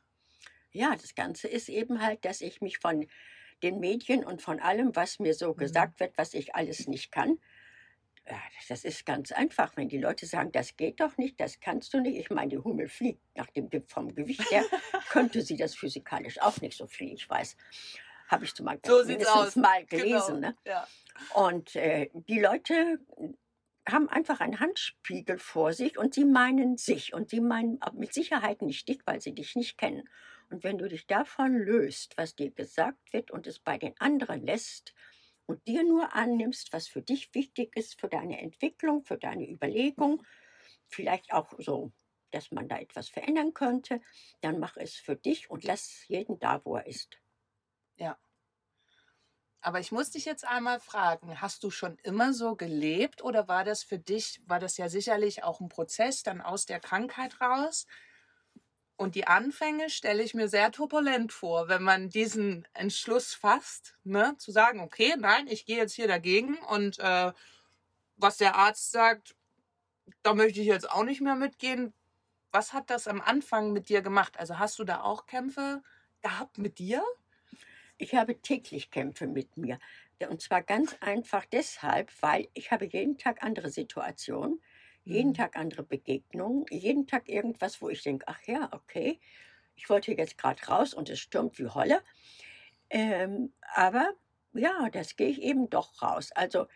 Ja, 0.71 0.95
das 0.95 1.13
Ganze 1.13 1.49
ist 1.49 1.67
eben 1.67 2.01
halt, 2.01 2.23
dass 2.23 2.39
ich 2.39 2.61
mich 2.61 2.77
von 2.77 3.05
den 3.63 3.81
Medien 3.81 4.23
und 4.23 4.41
von 4.41 4.61
allem, 4.61 4.95
was 4.95 5.19
mir 5.19 5.33
so 5.33 5.49
mhm. 5.49 5.57
gesagt 5.57 5.99
wird, 5.99 6.17
was 6.17 6.33
ich 6.33 6.55
alles 6.55 6.87
nicht 6.87 7.11
kann, 7.11 7.37
ja, 8.29 8.39
das 8.69 8.85
ist 8.85 9.05
ganz 9.05 9.31
einfach. 9.31 9.75
Wenn 9.75 9.89
die 9.89 9.97
Leute 9.97 10.25
sagen, 10.25 10.51
das 10.51 10.77
geht 10.77 10.99
doch 11.01 11.17
nicht, 11.17 11.39
das 11.39 11.59
kannst 11.59 11.93
du 11.93 11.99
nicht. 11.99 12.17
Ich 12.17 12.29
meine, 12.29 12.49
die 12.49 12.57
Hummel 12.57 12.87
fliegt 12.87 13.21
nach 13.35 13.47
dem, 13.47 13.69
vom 13.87 14.13
Gewicht 14.15 14.49
her, 14.49 14.63
könnte 15.09 15.41
sie 15.41 15.57
das 15.57 15.75
physikalisch 15.75 16.39
auch 16.41 16.61
nicht 16.61 16.77
so 16.77 16.87
fliegen. 16.87 17.15
Ich 17.15 17.29
weiß, 17.29 17.57
habe 18.27 18.45
ich 18.45 18.53
zumal 18.53 18.79
so 18.85 19.03
mindestens 19.05 19.55
mal 19.57 19.85
genau, 19.85 20.03
gelesen. 20.03 20.35
Genau. 20.35 20.47
Ne? 20.47 20.57
Ja. 20.65 20.87
Und 21.33 21.75
äh, 21.75 22.09
die 22.13 22.39
Leute 22.39 22.99
haben 23.87 24.07
einfach 24.07 24.39
einen 24.39 24.59
Handspiegel 24.61 25.37
vor 25.37 25.73
sich 25.73 25.97
und 25.97 26.13
sie 26.13 26.25
meinen 26.25 26.77
sich 26.77 27.13
und 27.13 27.29
sie 27.29 27.41
meinen 27.41 27.79
mit 27.93 28.13
Sicherheit 28.13 28.61
nicht 28.61 28.87
dich, 28.87 28.99
weil 29.05 29.19
sie 29.19 29.33
dich 29.33 29.55
nicht 29.55 29.77
kennen. 29.77 30.07
Und 30.49 30.63
wenn 30.63 30.77
du 30.77 30.87
dich 30.87 31.07
davon 31.07 31.57
löst, 31.57 32.15
was 32.17 32.35
dir 32.35 32.51
gesagt 32.51 33.11
wird 33.11 33.31
und 33.31 33.47
es 33.47 33.59
bei 33.59 33.77
den 33.77 33.99
anderen 33.99 34.45
lässt 34.45 34.93
und 35.45 35.67
dir 35.67 35.83
nur 35.83 36.13
annimmst, 36.15 36.73
was 36.73 36.87
für 36.87 37.01
dich 37.01 37.33
wichtig 37.33 37.75
ist, 37.75 37.99
für 37.99 38.09
deine 38.09 38.39
Entwicklung, 38.41 39.03
für 39.03 39.17
deine 39.17 39.49
Überlegung, 39.49 40.23
vielleicht 40.87 41.33
auch 41.33 41.53
so, 41.59 41.91
dass 42.31 42.51
man 42.51 42.67
da 42.69 42.79
etwas 42.79 43.09
verändern 43.09 43.53
könnte, 43.53 44.01
dann 44.41 44.59
mach 44.59 44.77
es 44.77 44.95
für 44.95 45.15
dich 45.15 45.49
und 45.49 45.63
lass 45.63 46.07
jeden 46.07 46.39
da, 46.39 46.61
wo 46.65 46.75
er 46.77 46.87
ist. 46.87 47.19
Ja. 47.97 48.19
Aber 49.61 49.79
ich 49.79 49.91
muss 49.91 50.11
dich 50.11 50.25
jetzt 50.25 50.45
einmal 50.45 50.79
fragen, 50.79 51.39
hast 51.41 51.63
du 51.63 51.71
schon 51.71 51.97
immer 52.03 52.33
so 52.33 52.55
gelebt 52.55 53.23
oder 53.23 53.47
war 53.47 53.63
das 53.63 53.83
für 53.83 53.97
dich, 53.97 54.41
war 54.45 54.59
das 54.59 54.77
ja 54.77 54.89
sicherlich 54.89 55.43
auch 55.43 55.61
ein 55.61 55.69
Prozess 55.69 56.21
dann 56.23 56.41
aus 56.41 56.65
der 56.65 56.79
Krankheit 56.81 57.39
raus? 57.39 57.85
Und 59.03 59.15
die 59.15 59.27
Anfänge 59.27 59.89
stelle 59.89 60.23
ich 60.23 60.33
mir 60.33 60.47
sehr 60.47 60.71
turbulent 60.71 61.33
vor, 61.33 61.67
wenn 61.67 61.83
man 61.83 62.07
diesen 62.07 62.65
Entschluss 62.73 63.33
fasst, 63.33 63.97
ne, 64.05 64.35
zu 64.37 64.53
sagen, 64.53 64.79
okay, 64.79 65.15
nein, 65.17 65.47
ich 65.49 65.65
gehe 65.65 65.75
jetzt 65.75 65.93
hier 65.93 66.07
dagegen 66.07 66.57
und 66.69 66.99
äh, 66.99 67.33
was 68.15 68.37
der 68.37 68.55
Arzt 68.55 68.91
sagt, 68.91 69.35
da 70.21 70.33
möchte 70.33 70.61
ich 70.61 70.67
jetzt 70.67 70.89
auch 70.89 71.03
nicht 71.03 71.19
mehr 71.19 71.35
mitgehen. 71.35 71.93
Was 72.53 72.71
hat 72.71 72.89
das 72.89 73.09
am 73.09 73.19
Anfang 73.19 73.73
mit 73.73 73.89
dir 73.89 74.01
gemacht? 74.01 74.39
Also 74.39 74.57
hast 74.57 74.79
du 74.79 74.85
da 74.85 75.01
auch 75.01 75.25
Kämpfe 75.25 75.83
gehabt 76.21 76.57
mit 76.57 76.79
dir? 76.79 77.03
Ich 77.97 78.15
habe 78.15 78.41
täglich 78.41 78.89
Kämpfe 78.89 79.27
mit 79.27 79.57
mir. 79.57 79.79
Und 80.29 80.41
zwar 80.41 80.61
ganz 80.61 80.95
einfach 81.01 81.43
deshalb, 81.43 82.09
weil 82.21 82.47
ich 82.53 82.71
habe 82.71 82.85
jeden 82.85 83.17
Tag 83.17 83.43
andere 83.43 83.67
Situationen, 83.67 84.61
jeden 85.05 85.33
Mhm. 85.33 85.33
Tag 85.33 85.55
andere 85.57 85.83
Begegnungen, 85.83 86.65
jeden 86.69 87.07
Tag 87.07 87.29
irgendwas, 87.29 87.81
wo 87.81 87.89
ich 87.89 88.03
denke, 88.03 88.25
ach 88.27 88.41
ja, 88.45 88.69
okay, 88.73 89.19
ich 89.75 89.89
wollte 89.89 90.13
jetzt 90.13 90.37
gerade 90.37 90.63
raus 90.67 90.93
und 90.93 91.09
es 91.09 91.19
stürmt 91.19 91.59
wie 91.59 91.67
Holle. 91.67 92.03
Ähm, 92.89 93.53
aber 93.75 94.13
ja, 94.53 94.89
das 94.91 95.15
gehe 95.15 95.29
ich 95.29 95.41
eben 95.41 95.69
doch 95.69 96.01
raus. 96.01 96.31
Also 96.33 96.67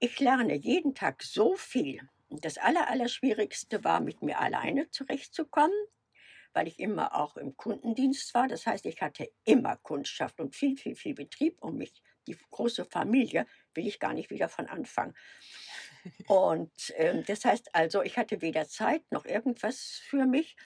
ich 0.00 0.20
lerne 0.20 0.54
jeden 0.56 0.94
Tag 0.94 1.22
so 1.22 1.56
viel. 1.56 2.00
Das 2.30 2.58
Aller, 2.58 2.88
Allerschwierigste 2.90 3.84
war, 3.84 4.00
mit 4.00 4.22
mir 4.22 4.40
alleine 4.40 4.90
zurechtzukommen, 4.90 5.74
weil 6.52 6.68
ich 6.68 6.78
immer 6.80 7.14
auch 7.16 7.36
im 7.36 7.56
Kundendienst 7.56 8.34
war. 8.34 8.48
Das 8.48 8.66
heißt, 8.66 8.86
ich 8.86 9.02
hatte 9.02 9.30
immer 9.44 9.76
Kundschaft 9.76 10.40
und 10.40 10.54
viel, 10.56 10.76
viel, 10.76 10.96
viel 10.96 11.14
Betrieb 11.14 11.62
um 11.62 11.76
mich. 11.76 12.02
Die 12.26 12.36
große 12.50 12.84
Familie 12.84 13.46
will 13.74 13.86
ich 13.86 14.00
gar 14.00 14.14
nicht 14.14 14.30
wieder 14.30 14.48
von 14.48 14.66
Anfang. 14.68 15.14
Und 16.26 16.72
ähm, 16.96 17.24
das 17.26 17.44
heißt 17.44 17.74
also, 17.74 18.02
ich 18.02 18.16
hatte 18.18 18.40
weder 18.42 18.68
Zeit 18.68 19.02
noch 19.10 19.24
irgendwas 19.24 20.00
für 20.04 20.26
mich 20.26 20.56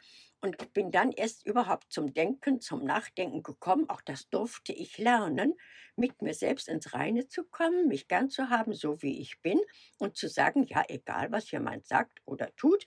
und 0.40 0.72
bin 0.72 0.90
dann 0.90 1.12
erst 1.12 1.46
überhaupt 1.46 1.92
zum 1.92 2.12
Denken, 2.12 2.61
zum 2.61 2.85
Nachdenken 2.85 3.42
gekommen. 3.42 3.88
Auch 3.88 4.03
das 4.03 4.29
durfte 4.29 4.72
ich 4.72 4.99
lernen, 4.99 5.55
mit 5.96 6.20
mir 6.22 6.35
selbst 6.35 6.68
ins 6.68 6.92
Reine 6.92 7.27
zu 7.27 7.44
kommen, 7.44 7.88
mich 7.88 8.07
gern 8.07 8.29
zu 8.29 8.51
haben, 8.51 8.75
so 8.75 9.03
wie 9.03 9.20
ich 9.20 9.40
bin 9.40 9.61
und 9.99 10.16
zu 10.16 10.29
sagen, 10.29 10.64
ja, 10.64 10.85
egal 10.88 11.33
was 11.33 11.51
jemand 11.51 11.87
sagt 11.87 12.20
oder 12.27 12.55
tut, 12.57 12.87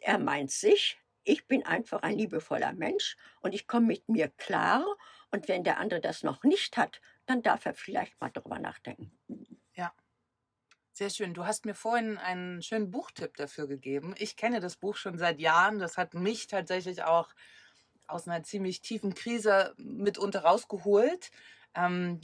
er 0.00 0.18
meint 0.18 0.50
sich. 0.50 0.98
Ich 1.24 1.46
bin 1.48 1.64
einfach 1.64 2.02
ein 2.02 2.18
liebevoller 2.18 2.74
Mensch 2.74 3.16
und 3.40 3.54
ich 3.54 3.66
komme 3.66 3.86
mit 3.86 4.08
mir 4.08 4.28
klar. 4.28 4.84
Und 5.30 5.48
wenn 5.48 5.64
der 5.64 5.78
andere 5.78 6.00
das 6.00 6.22
noch 6.22 6.42
nicht 6.44 6.76
hat, 6.76 7.00
dann 7.26 7.42
darf 7.42 7.64
er 7.64 7.74
vielleicht 7.74 8.20
mal 8.20 8.28
drüber 8.28 8.58
nachdenken. 8.58 9.10
Sehr 10.96 11.10
schön. 11.10 11.34
Du 11.34 11.44
hast 11.44 11.66
mir 11.66 11.74
vorhin 11.74 12.18
einen 12.18 12.62
schönen 12.62 12.92
Buchtipp 12.92 13.36
dafür 13.36 13.66
gegeben. 13.66 14.14
Ich 14.16 14.36
kenne 14.36 14.60
das 14.60 14.76
Buch 14.76 14.94
schon 14.94 15.18
seit 15.18 15.40
Jahren. 15.40 15.80
Das 15.80 15.98
hat 15.98 16.14
mich 16.14 16.46
tatsächlich 16.46 17.02
auch 17.02 17.34
aus 18.06 18.28
einer 18.28 18.44
ziemlich 18.44 18.80
tiefen 18.80 19.12
Krise 19.12 19.74
mitunter 19.76 20.44
rausgeholt. 20.44 21.32
Ähm, 21.74 22.20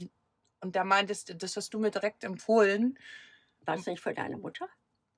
und 0.61 0.77
da 0.77 0.85
meintest 0.85 1.27
du, 1.27 1.35
das 1.35 1.57
hast 1.57 1.73
du 1.73 1.79
mir 1.79 1.91
direkt 1.91 2.23
empfohlen. 2.23 2.97
War 3.65 3.75
es 3.75 3.85
nicht 3.85 4.01
für 4.01 4.13
deine 4.13 4.37
Mutter? 4.37 4.69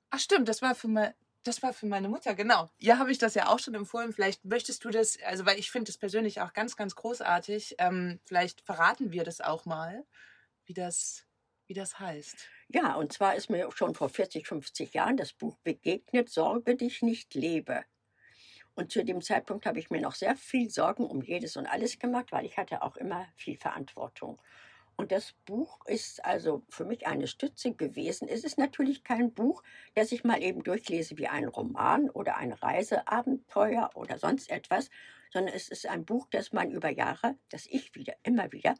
Ach 0.10 0.20
stimmt, 0.20 0.50
das 0.50 0.64
war 0.64 0.74
für 0.74 0.88
meine, 0.88 1.14
das 1.44 1.62
war 1.62 1.74
für 1.74 1.86
meine 1.86 2.10
Mutter, 2.10 2.34
genau. 2.34 2.72
Ja, 2.80 2.98
habe 2.98 3.12
ich 3.12 3.20
das 3.20 3.36
ja 3.36 3.50
auch 3.50 3.60
schon 3.60 3.76
empfohlen. 3.76 4.14
Vielleicht 4.14 4.46
möchtest 4.46 4.84
du 4.84 4.90
das, 4.90 5.20
also 5.28 5.46
weil 5.46 5.60
ich 5.60 5.70
finde 5.70 5.90
das 5.92 6.00
persönlich 6.00 6.42
auch 6.42 6.54
ganz, 6.54 6.76
ganz 6.76 6.96
großartig. 6.96 7.76
Ähm, 7.78 8.20
vielleicht 8.26 8.62
verraten 8.62 9.12
wir 9.12 9.24
das 9.24 9.42
auch 9.42 9.66
mal, 9.66 10.04
wie 10.66 10.74
das, 10.74 11.28
wie 11.68 11.74
das 11.74 12.00
heißt. 12.00 12.50
Ja, 12.70 12.96
und 12.96 13.14
zwar 13.14 13.36
ist 13.36 13.50
mir 13.50 13.70
schon 13.74 13.96
vor 13.96 14.10
40, 14.10 14.48
50 14.48 14.94
Jahren 14.94 15.18
das 15.18 15.34
Buch 15.34 15.58
begegnet, 15.64 16.30
Sorge 16.30 16.76
dich 16.76 17.02
nicht, 17.02 17.34
lebe. 17.36 17.84
Und 18.76 18.92
zu 18.92 19.04
dem 19.06 19.22
Zeitpunkt 19.22 19.66
habe 19.66 19.80
ich 19.80 19.90
mir 19.92 20.02
noch 20.02 20.16
sehr 20.16 20.36
viel 20.36 20.70
Sorgen 20.70 21.06
um 21.06 21.22
jedes 21.22 21.58
und 21.58 21.68
alles 21.68 22.00
gemacht, 22.00 22.32
weil 22.32 22.46
ich 22.46 22.58
hatte 22.58 22.82
auch 22.82 22.98
immer 22.98 23.28
viel 23.36 23.58
Verantwortung. 23.58 24.42
Und 24.96 25.12
das 25.12 25.34
Buch 25.46 25.86
ist 25.86 26.24
also 26.24 26.64
für 26.70 26.86
mich 26.86 27.08
eine 27.08 27.28
Stütze 27.28 27.74
gewesen. 27.74 28.28
Es 28.28 28.44
ist 28.44 28.58
natürlich 28.58 29.04
kein 29.04 29.34
Buch, 29.34 29.64
das 29.96 30.12
ich 30.12 30.24
mal 30.24 30.42
eben 30.42 30.64
durchlese 30.64 31.18
wie 31.18 31.28
ein 31.28 31.48
Roman 31.48 32.10
oder 32.10 32.38
ein 32.38 32.52
Reiseabenteuer 32.52 33.90
oder 33.96 34.18
sonst 34.20 34.52
etwas, 34.52 34.90
sondern 35.34 35.56
es 35.56 35.68
ist 35.68 35.88
ein 35.88 36.06
Buch, 36.06 36.28
das 36.30 36.54
man 36.54 36.70
über 36.72 36.90
Jahre, 36.90 37.36
das 37.50 37.66
ich 37.66 37.96
wieder, 37.96 38.14
immer 38.22 38.52
wieder, 38.52 38.76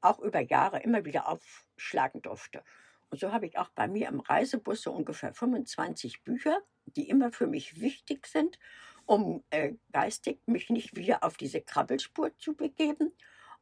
auch 0.00 0.20
über 0.20 0.40
Jahre 0.40 0.80
immer 0.80 1.04
wieder 1.04 1.28
aufschlagen 1.28 2.22
durfte. 2.22 2.62
Und 3.10 3.18
so 3.18 3.32
habe 3.32 3.46
ich 3.46 3.58
auch 3.58 3.70
bei 3.70 3.88
mir 3.88 4.08
im 4.08 4.20
Reisebus 4.20 4.82
so 4.82 4.92
ungefähr 4.92 5.34
25 5.34 6.22
Bücher, 6.22 6.60
die 6.86 7.08
immer 7.08 7.32
für 7.32 7.48
mich 7.48 7.80
wichtig 7.80 8.26
sind, 8.28 8.60
um 9.06 9.42
äh, 9.50 9.74
geistig 9.92 10.40
mich 10.46 10.70
nicht 10.70 10.94
wieder 10.94 11.24
auf 11.24 11.36
diese 11.36 11.62
Krabbelspur 11.62 12.36
zu 12.38 12.54
begeben 12.54 13.12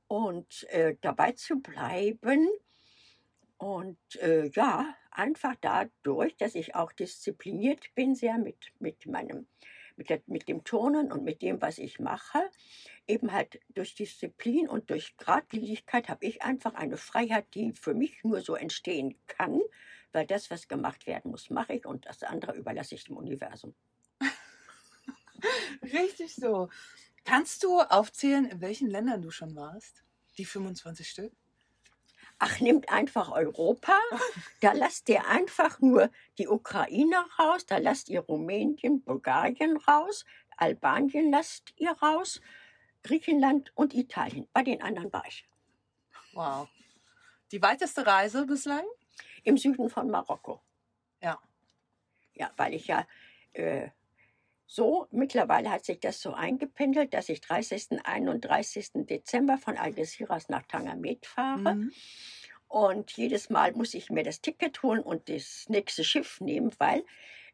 und 0.07 0.65
äh, 0.71 0.97
dabei 1.01 1.33
zu 1.33 1.61
bleiben. 1.61 2.49
Und 3.57 3.99
äh, 4.17 4.51
ja, 4.51 4.95
einfach 5.11 5.55
dadurch, 5.63 6.37
dass 6.37 6.55
ich 6.55 6.75
auch 6.75 6.93
diszipliniert 6.93 7.95
bin, 7.95 8.15
sehr 8.15 8.37
mit, 8.37 8.73
mit 8.79 9.07
meinem 9.07 9.47
mit, 9.97 10.11
der, 10.11 10.23
mit 10.27 10.49
dem 10.49 10.65
Turnen 10.65 11.11
und 11.11 11.25
mit 11.25 11.43
dem, 11.43 11.61
was 11.61 11.79
ich 11.79 11.99
mache, 11.99 12.51
eben 13.07 13.33
halt 13.33 13.61
durch 13.75 13.95
Disziplin 13.95 14.69
und 14.69 14.91
durch 14.91 15.17
Gradlinigkeit 15.17 16.09
habe 16.09 16.25
ich 16.27 16.43
einfach 16.43 16.75
eine 16.75 16.97
Freiheit, 16.97 17.47
die 17.55 17.73
für 17.73 17.95
mich 17.95 18.23
nur 18.25 18.41
so 18.41 18.55
entstehen 18.55 19.17
kann, 19.27 19.61
weil 20.13 20.27
das, 20.27 20.51
was 20.51 20.69
gemacht 20.69 21.07
werden 21.07 21.31
muss, 21.31 21.51
mache 21.51 21.75
ich 21.75 21.87
und 21.87 22.07
das 22.07 22.23
andere 22.23 22.55
überlasse 22.57 22.95
ich 22.95 23.05
dem 23.05 23.17
Universum. 23.17 23.75
Richtig 25.83 26.35
so. 26.35 26.69
Kannst 27.25 27.65
du 27.65 27.81
aufzählen, 27.81 28.45
in 28.45 28.61
welchen 28.61 28.89
Ländern 28.89 29.23
du 29.23 29.31
schon 29.31 29.55
warst? 29.57 30.05
Die 30.39 30.45
25 30.45 31.09
Stück? 31.09 31.33
Ach, 32.39 32.61
nimmt 32.61 32.91
einfach 32.91 33.31
Europa, 33.31 33.99
da 34.61 34.73
lasst 34.73 35.09
ihr 35.09 35.27
einfach 35.27 35.81
nur 35.81 36.11
die 36.39 36.49
Ukraine 36.49 37.25
raus, 37.39 37.65
da 37.65 37.79
lasst 37.79 38.11
ihr 38.11 38.21
Rumänien, 38.21 39.03
Bulgarien 39.03 39.79
raus, 39.79 40.27
Albanien 40.59 41.31
lasst 41.31 41.73
ihr 41.77 41.93
raus, 41.93 42.41
Griechenland 43.03 43.73
und 43.75 43.95
Italien. 43.95 44.49
Bei 44.53 44.63
den 44.63 44.83
anderen 44.83 45.13
war 45.13 45.25
ich. 45.27 45.49
Wow. 46.33 46.69
Die 47.53 47.63
weiteste 47.63 48.07
Reise 48.07 48.45
bislang? 48.45 48.85
Im 49.45 49.57
Süden 49.57 49.89
von 49.89 50.11
Marokko. 50.11 50.61
Ja. 51.23 51.41
Ja, 52.35 52.51
weil 52.57 52.75
ich 52.75 52.89
ja 52.89 53.07
äh, 53.53 53.89
so, 54.67 55.07
mittlerweile 55.11 55.71
hat 55.71 55.85
sich 55.85 56.01
das 56.01 56.21
so 56.21 56.33
eingependelt, 56.33 57.15
dass 57.15 57.29
ich 57.29 57.41
30. 57.41 58.05
31. 58.05 58.91
Dezember 59.07 59.59
von 59.59 59.77
Algeciras 59.77 60.49
nach 60.49 60.67
Tangamet 60.67 61.25
fahre. 61.27 61.77
Mhm. 61.77 61.93
Und 62.69 63.13
jedes 63.13 63.49
Mal 63.49 63.73
muss 63.73 63.95
ich 63.95 64.11
mir 64.11 64.25
das 64.25 64.41
Ticket 64.41 64.83
holen 64.83 65.01
und 65.01 65.29
das 65.29 65.69
nächste 65.69 66.03
Schiff 66.03 66.41
nehmen, 66.41 66.73
weil 66.79 67.05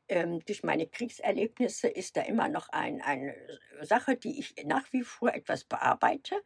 ähm, 0.09 0.45
durch 0.47 0.63
meine 0.63 0.87
Kriegserlebnisse 0.87 1.89
ist 1.89 2.17
da 2.17 2.23
immer 2.23 2.49
noch 2.49 2.71
ein, 2.71 3.03
eine 3.03 3.35
Sache, 3.83 4.17
die 4.17 4.39
ich 4.39 4.55
nach 4.65 4.91
wie 4.93 5.03
vor 5.03 5.35
etwas 5.35 5.65
bearbeite. 5.65 6.43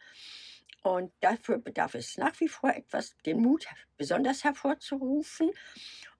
Und 0.82 1.12
dafür 1.20 1.58
bedarf 1.58 1.94
es 1.94 2.16
nach 2.16 2.38
wie 2.40 2.48
vor 2.48 2.70
etwas, 2.70 3.16
den 3.24 3.40
Mut 3.40 3.66
besonders 3.96 4.44
hervorzurufen. 4.44 5.50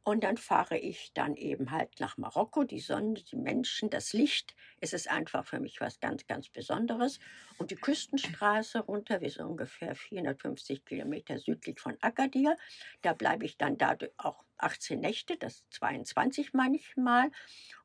Und 0.09 0.23
dann 0.23 0.37
fahre 0.37 0.79
ich 0.79 1.13
dann 1.15 1.35
eben 1.35 1.73
halt 1.73 1.99
nach 1.99 2.17
Marokko, 2.17 2.63
die 2.63 2.79
Sonne, 2.79 3.15
die 3.15 3.35
Menschen, 3.35 3.91
das 3.91 4.13
Licht. 4.13 4.55
Es 4.81 4.93
ist 4.93 5.11
einfach 5.11 5.45
für 5.45 5.59
mich 5.59 5.81
was 5.81 5.99
ganz, 5.99 6.29
ganz 6.29 6.49
Besonderes. 6.49 7.19
Und 7.59 7.73
die 7.73 7.75
Küstenstraße 7.75 8.79
runter, 8.79 9.21
wir 9.21 9.31
sind 9.31 9.47
ungefähr 9.47 9.97
450 9.97 10.85
Kilometer 10.85 11.41
südlich 11.41 11.81
von 11.81 11.97
Agadir. 12.03 12.57
Da 13.03 13.15
bleibe 13.15 13.47
ich 13.47 13.59
dann 13.59 13.79
dadurch 13.79 14.13
auch 14.17 14.45
18 14.59 15.01
Nächte, 15.01 15.37
das 15.39 15.65
22 15.71 16.53
manchmal. 16.53 17.33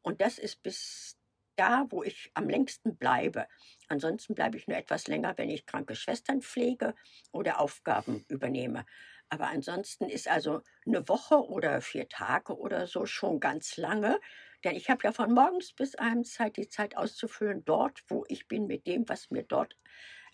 Und 0.03 0.21
das 0.21 0.37
ist 0.37 0.61
bis 0.61 1.17
da, 1.55 1.87
wo 1.89 2.03
ich 2.03 2.29
am 2.35 2.47
längsten 2.47 2.97
bleibe. 2.97 3.47
Ansonsten 3.87 4.35
bleibe 4.35 4.57
ich 4.57 4.67
nur 4.67 4.77
etwas 4.77 5.07
länger, 5.07 5.39
wenn 5.39 5.49
ich 5.49 5.65
kranke 5.65 5.95
Schwestern 5.95 6.43
pflege 6.43 6.93
oder 7.31 7.59
Aufgaben 7.59 8.25
übernehme. 8.27 8.85
Aber 9.31 9.47
ansonsten 9.47 10.09
ist 10.09 10.27
also 10.27 10.61
eine 10.85 11.07
Woche 11.07 11.37
oder 11.47 11.79
vier 11.79 12.09
Tage 12.09 12.57
oder 12.57 12.85
so 12.85 13.05
schon 13.05 13.39
ganz 13.39 13.77
lange. 13.77 14.19
Denn 14.65 14.75
ich 14.75 14.89
habe 14.89 15.05
ja 15.05 15.13
von 15.13 15.33
morgens 15.33 15.71
bis 15.71 15.95
abends 15.95 16.33
Zeit, 16.33 16.57
die 16.57 16.67
Zeit 16.67 16.97
auszufüllen, 16.97 17.63
dort, 17.63 18.03
wo 18.09 18.25
ich 18.27 18.49
bin, 18.49 18.67
mit 18.67 18.85
dem, 18.85 19.07
was 19.07 19.31
mir 19.31 19.43
dort 19.43 19.77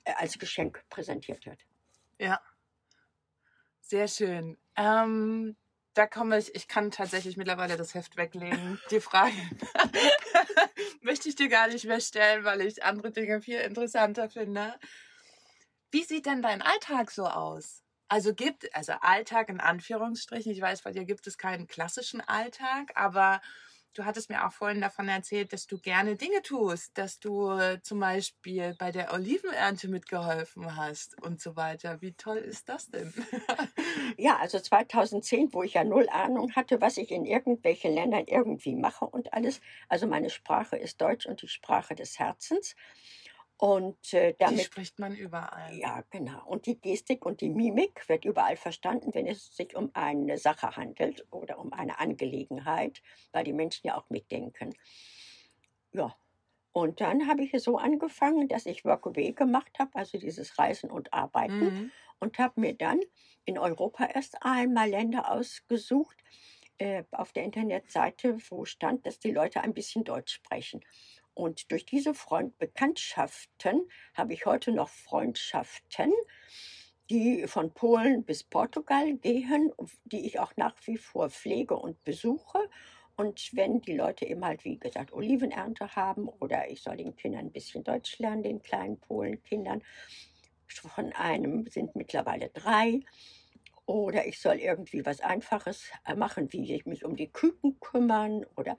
äh, 0.03 0.13
als 0.17 0.39
Geschenk 0.39 0.83
präsentiert 0.89 1.45
wird. 1.45 1.61
Ja. 2.19 2.41
Sehr 3.81 4.07
schön. 4.07 4.57
Ähm, 4.75 5.55
da 5.93 6.07
komme 6.07 6.39
ich, 6.39 6.55
ich 6.55 6.67
kann 6.67 6.89
tatsächlich 6.89 7.37
mittlerweile 7.37 7.77
das 7.77 7.93
Heft 7.93 8.17
weglegen. 8.17 8.81
Die 8.89 8.99
Frage 8.99 9.35
möchte 11.01 11.29
ich 11.29 11.35
dir 11.35 11.49
gar 11.49 11.67
nicht 11.67 11.85
mehr 11.85 12.01
stellen, 12.01 12.43
weil 12.43 12.61
ich 12.61 12.83
andere 12.83 13.11
Dinge 13.11 13.41
viel 13.41 13.59
interessanter 13.59 14.27
finde. 14.27 14.73
Wie 15.91 16.03
sieht 16.03 16.25
denn 16.25 16.41
dein 16.41 16.63
Alltag 16.63 17.11
so 17.11 17.27
aus? 17.27 17.83
Also 18.09 18.33
gibt, 18.33 18.73
also 18.75 18.93
Alltag 19.01 19.49
in 19.49 19.59
Anführungsstrichen, 19.59 20.51
ich 20.51 20.61
weiß, 20.61 20.83
bei 20.83 20.91
dir 20.91 21.05
gibt 21.05 21.27
es 21.27 21.37
keinen 21.37 21.67
klassischen 21.67 22.21
Alltag, 22.21 22.91
aber 22.95 23.41
du 23.93 24.05
hattest 24.05 24.29
mir 24.29 24.45
auch 24.45 24.53
vorhin 24.53 24.79
davon 24.79 25.09
erzählt, 25.09 25.51
dass 25.51 25.67
du 25.67 25.79
gerne 25.79 26.15
Dinge 26.15 26.41
tust, 26.41 26.97
dass 26.97 27.19
du 27.19 27.51
äh, 27.51 27.81
zum 27.81 27.99
Beispiel 27.99 28.75
bei 28.77 28.91
der 28.91 29.13
Olivenernte 29.13 29.87
mitgeholfen 29.87 30.75
hast 30.75 31.21
und 31.21 31.41
so 31.41 31.55
weiter. 31.55 32.01
Wie 32.01 32.13
toll 32.13 32.37
ist 32.37 32.69
das 32.69 32.89
denn? 32.89 33.13
ja, 34.17 34.37
also 34.37 34.59
2010, 34.59 35.53
wo 35.53 35.63
ich 35.63 35.73
ja 35.73 35.83
null 35.83 36.07
Ahnung 36.09 36.53
hatte, 36.55 36.79
was 36.79 36.97
ich 36.97 37.11
in 37.11 37.25
irgendwelchen 37.25 37.93
Ländern 37.93 38.25
irgendwie 38.27 38.75
mache 38.75 39.05
und 39.05 39.33
alles. 39.33 39.59
Also 39.89 40.07
meine 40.07 40.29
Sprache 40.29 40.77
ist 40.77 41.01
Deutsch 41.01 41.25
und 41.25 41.41
die 41.41 41.47
Sprache 41.47 41.95
des 41.95 42.19
Herzens. 42.19 42.75
Und 43.59 44.13
äh, 44.13 44.35
damit 44.37 44.59
die 44.59 44.63
spricht 44.65 44.99
man 44.99 45.15
überall. 45.15 45.75
Ja, 45.75 46.03
genau. 46.11 46.45
Und 46.45 46.67
die 46.67 46.79
Gestik 46.79 47.25
und 47.25 47.41
die 47.41 47.49
Mimik 47.49 48.07
wird 48.07 48.23
überall 48.23 48.55
verstanden, 48.55 49.15
wenn 49.15 49.25
es 49.25 49.55
sich 49.55 49.75
um 49.75 49.89
eine 49.93 50.37
Sache 50.37 50.75
handelt 50.75 51.25
oder 51.31 51.57
um 51.57 51.73
eine 51.73 51.99
Angelegenheit, 51.99 53.01
weil 53.31 53.43
die 53.43 53.53
Menschen 53.53 53.87
ja 53.87 53.97
auch 53.97 54.09
mitdenken. 54.09 54.75
Ja. 55.91 56.15
Und 56.71 57.01
dann 57.01 57.27
habe 57.27 57.43
ich 57.43 57.59
so 57.63 57.79
angefangen, 57.79 58.47
dass 58.47 58.67
ich 58.67 58.85
Workaway 58.85 59.31
gemacht 59.31 59.79
habe, 59.79 59.89
also 59.95 60.19
dieses 60.19 60.59
Reisen 60.59 60.91
und 60.91 61.11
Arbeiten, 61.11 61.59
mhm. 61.59 61.91
und 62.19 62.37
habe 62.37 62.61
mir 62.61 62.75
dann 62.75 62.99
in 63.45 63.57
Europa 63.57 64.05
erst 64.05 64.43
einmal 64.43 64.87
Länder 64.87 65.31
ausgesucht 65.31 66.17
äh, 66.77 67.03
auf 67.09 67.33
der 67.33 67.45
Internetseite, 67.45 68.37
wo 68.49 68.65
stand, 68.65 69.07
dass 69.07 69.17
die 69.17 69.31
Leute 69.31 69.61
ein 69.61 69.73
bisschen 69.73 70.03
Deutsch 70.03 70.35
sprechen. 70.35 70.81
Und 71.37 71.71
durch 71.71 71.85
diese 71.85 72.15
Freundbekanntschaften 72.15 73.87
habe 74.15 74.33
ich 74.33 74.47
heute 74.47 74.71
noch 74.71 74.89
Freundschaften, 74.89 76.11
die 77.11 77.45
von 77.45 77.71
Polen 77.75 78.23
bis 78.23 78.43
Portugal 78.43 79.13
gehen, 79.13 79.71
die 80.05 80.25
ich 80.25 80.39
auch 80.39 80.53
nach 80.55 80.73
wie 80.85 80.97
vor 80.97 81.29
pflege 81.29 81.75
und 81.75 82.03
besuche. 82.03 82.57
Und 83.17 83.51
wenn 83.53 83.81
die 83.81 83.93
Leute 83.93 84.25
eben 84.25 84.43
halt, 84.43 84.65
wie 84.65 84.79
gesagt, 84.79 85.13
Olivenernte 85.13 85.95
haben 85.95 86.27
oder 86.27 86.71
ich 86.71 86.81
soll 86.81 86.97
den 86.97 87.15
Kindern 87.15 87.45
ein 87.45 87.51
bisschen 87.51 87.83
Deutsch 87.83 88.17
lernen, 88.17 88.41
den 88.41 88.63
kleinen 88.63 88.99
Polenkindern, 88.99 89.83
von 90.67 91.13
einem 91.13 91.67
sind 91.67 91.95
mittlerweile 91.95 92.49
drei, 92.49 93.01
oder 93.85 94.25
ich 94.25 94.39
soll 94.41 94.55
irgendwie 94.55 95.05
was 95.05 95.21
Einfaches 95.21 95.91
äh, 96.05 96.15
machen, 96.15 96.51
wie 96.51 96.73
ich 96.73 96.87
mich 96.87 97.05
um 97.05 97.15
die 97.15 97.31
Küken 97.31 97.79
kümmern 97.79 98.43
oder 98.55 98.75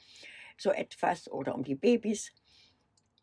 so 0.59 0.71
etwas 0.71 1.31
oder 1.31 1.55
um 1.55 1.63
die 1.63 1.77
Babys 1.77 2.33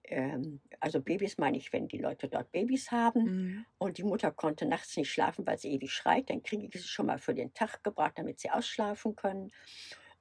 ähm, 0.09 0.61
also 0.79 1.01
Babys 1.01 1.37
meine 1.37 1.57
ich, 1.57 1.71
wenn 1.73 1.87
die 1.87 1.97
Leute 1.97 2.27
dort 2.27 2.51
Babys 2.51 2.91
haben 2.91 3.23
mhm. 3.23 3.65
und 3.77 3.97
die 3.97 4.03
Mutter 4.03 4.31
konnte 4.31 4.65
nachts 4.65 4.95
nicht 4.97 5.11
schlafen, 5.11 5.45
weil 5.45 5.57
sie 5.57 5.71
ewig 5.71 5.91
schreit, 5.91 6.29
dann 6.29 6.43
kriege 6.43 6.65
ich 6.65 6.73
sie 6.73 6.87
schon 6.87 7.07
mal 7.07 7.19
für 7.19 7.33
den 7.33 7.53
Tag 7.53 7.83
gebracht, 7.83 8.13
damit 8.15 8.39
sie 8.39 8.49
ausschlafen 8.49 9.15
können. 9.15 9.51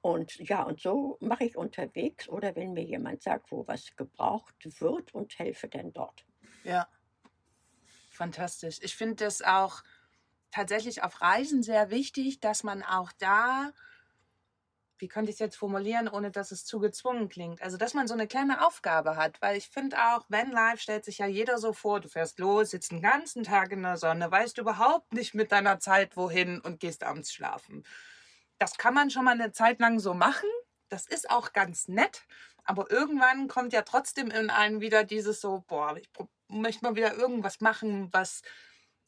Und 0.01 0.35
ja, 0.37 0.63
und 0.63 0.79
so 0.79 1.17
mache 1.19 1.45
ich 1.45 1.57
unterwegs 1.57 2.29
oder 2.29 2.55
wenn 2.55 2.73
mir 2.73 2.83
jemand 2.83 3.23
sagt, 3.23 3.51
wo 3.51 3.67
was 3.67 3.95
gebraucht 3.95 4.55
wird 4.79 5.13
und 5.13 5.37
helfe 5.39 5.67
dann 5.67 5.93
dort. 5.93 6.25
Ja, 6.63 6.87
fantastisch. 8.11 8.79
Ich 8.81 8.95
finde 8.95 9.15
das 9.15 9.41
auch 9.41 9.83
tatsächlich 10.51 11.03
auf 11.03 11.21
Reisen 11.21 11.63
sehr 11.63 11.89
wichtig, 11.91 12.39
dass 12.39 12.63
man 12.63 12.83
auch 12.83 13.11
da 13.13 13.71
wie 14.97 15.07
könnte 15.07 15.29
ich 15.29 15.35
es 15.35 15.39
jetzt 15.39 15.57
formulieren, 15.57 16.07
ohne 16.07 16.31
dass 16.31 16.51
es 16.51 16.65
zu 16.65 16.79
gezwungen 16.79 17.29
klingt? 17.29 17.61
Also, 17.61 17.77
dass 17.77 17.93
man 17.93 18.07
so 18.07 18.13
eine 18.13 18.27
kleine 18.27 18.65
Aufgabe 18.65 19.15
hat, 19.15 19.41
weil 19.41 19.57
ich 19.57 19.69
finde 19.69 19.97
auch, 19.97 20.25
wenn 20.29 20.51
live 20.51 20.79
stellt 20.79 21.05
sich 21.05 21.17
ja 21.17 21.27
jeder 21.27 21.57
so 21.57 21.73
vor, 21.73 21.99
du 21.99 22.07
fährst 22.07 22.39
los, 22.39 22.71
sitzt 22.71 22.91
den 22.91 23.01
ganzen 23.01 23.43
Tag 23.43 23.71
in 23.71 23.83
der 23.83 23.97
Sonne, 23.97 24.31
weißt 24.31 24.57
überhaupt 24.57 25.13
nicht 25.13 25.33
mit 25.33 25.51
deiner 25.51 25.79
Zeit 25.79 26.15
wohin 26.17 26.61
und 26.61 26.79
gehst 26.79 27.03
abends 27.03 27.33
schlafen. 27.33 27.83
Das 28.57 28.77
kann 28.77 28.93
man 28.93 29.09
schon 29.09 29.25
mal 29.25 29.31
eine 29.31 29.51
Zeit 29.51 29.79
lang 29.79 29.99
so 29.99 30.13
machen. 30.13 30.49
Das 30.89 31.07
ist 31.07 31.29
auch 31.29 31.53
ganz 31.53 31.87
nett. 31.87 32.23
Aber 32.63 32.89
irgendwann 32.89 33.47
kommt 33.47 33.73
ja 33.73 33.83
trotzdem 33.83 34.31
in 34.31 34.49
einen 34.49 34.81
wieder 34.81 35.03
dieses 35.03 35.41
so, 35.41 35.63
boah, 35.67 35.95
ich 35.97 36.09
möchte 36.47 36.85
mal 36.85 36.95
wieder 36.95 37.15
irgendwas 37.15 37.61
machen, 37.61 38.09
was 38.11 38.41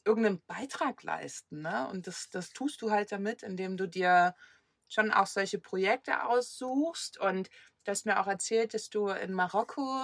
irgendeinen 0.04 0.42
Beitrag 0.46 1.02
leisten. 1.02 1.62
Ne? 1.62 1.88
Und 1.88 2.06
das, 2.06 2.30
das 2.30 2.50
tust 2.50 2.82
du 2.82 2.90
halt 2.90 3.12
damit, 3.12 3.42
indem 3.42 3.76
du 3.76 3.86
dir 3.88 4.34
schon 4.88 5.12
auch 5.12 5.26
solche 5.26 5.58
Projekte 5.58 6.24
aussuchst 6.24 7.18
und 7.18 7.48
du 7.84 7.90
hast 7.90 8.06
mir 8.06 8.20
auch 8.20 8.26
erzählt, 8.26 8.74
dass 8.74 8.90
du 8.90 9.08
in 9.08 9.32
Marokko 9.32 10.02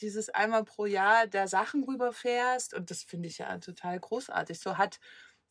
dieses 0.00 0.30
einmal 0.30 0.64
pro 0.64 0.86
Jahr 0.86 1.26
der 1.26 1.48
Sachen 1.48 1.84
rüberfährst 1.84 2.74
und 2.74 2.90
das 2.90 3.02
finde 3.02 3.28
ich 3.28 3.38
ja 3.38 3.58
total 3.58 3.98
großartig. 4.00 4.58
So 4.58 4.78
hat 4.78 4.98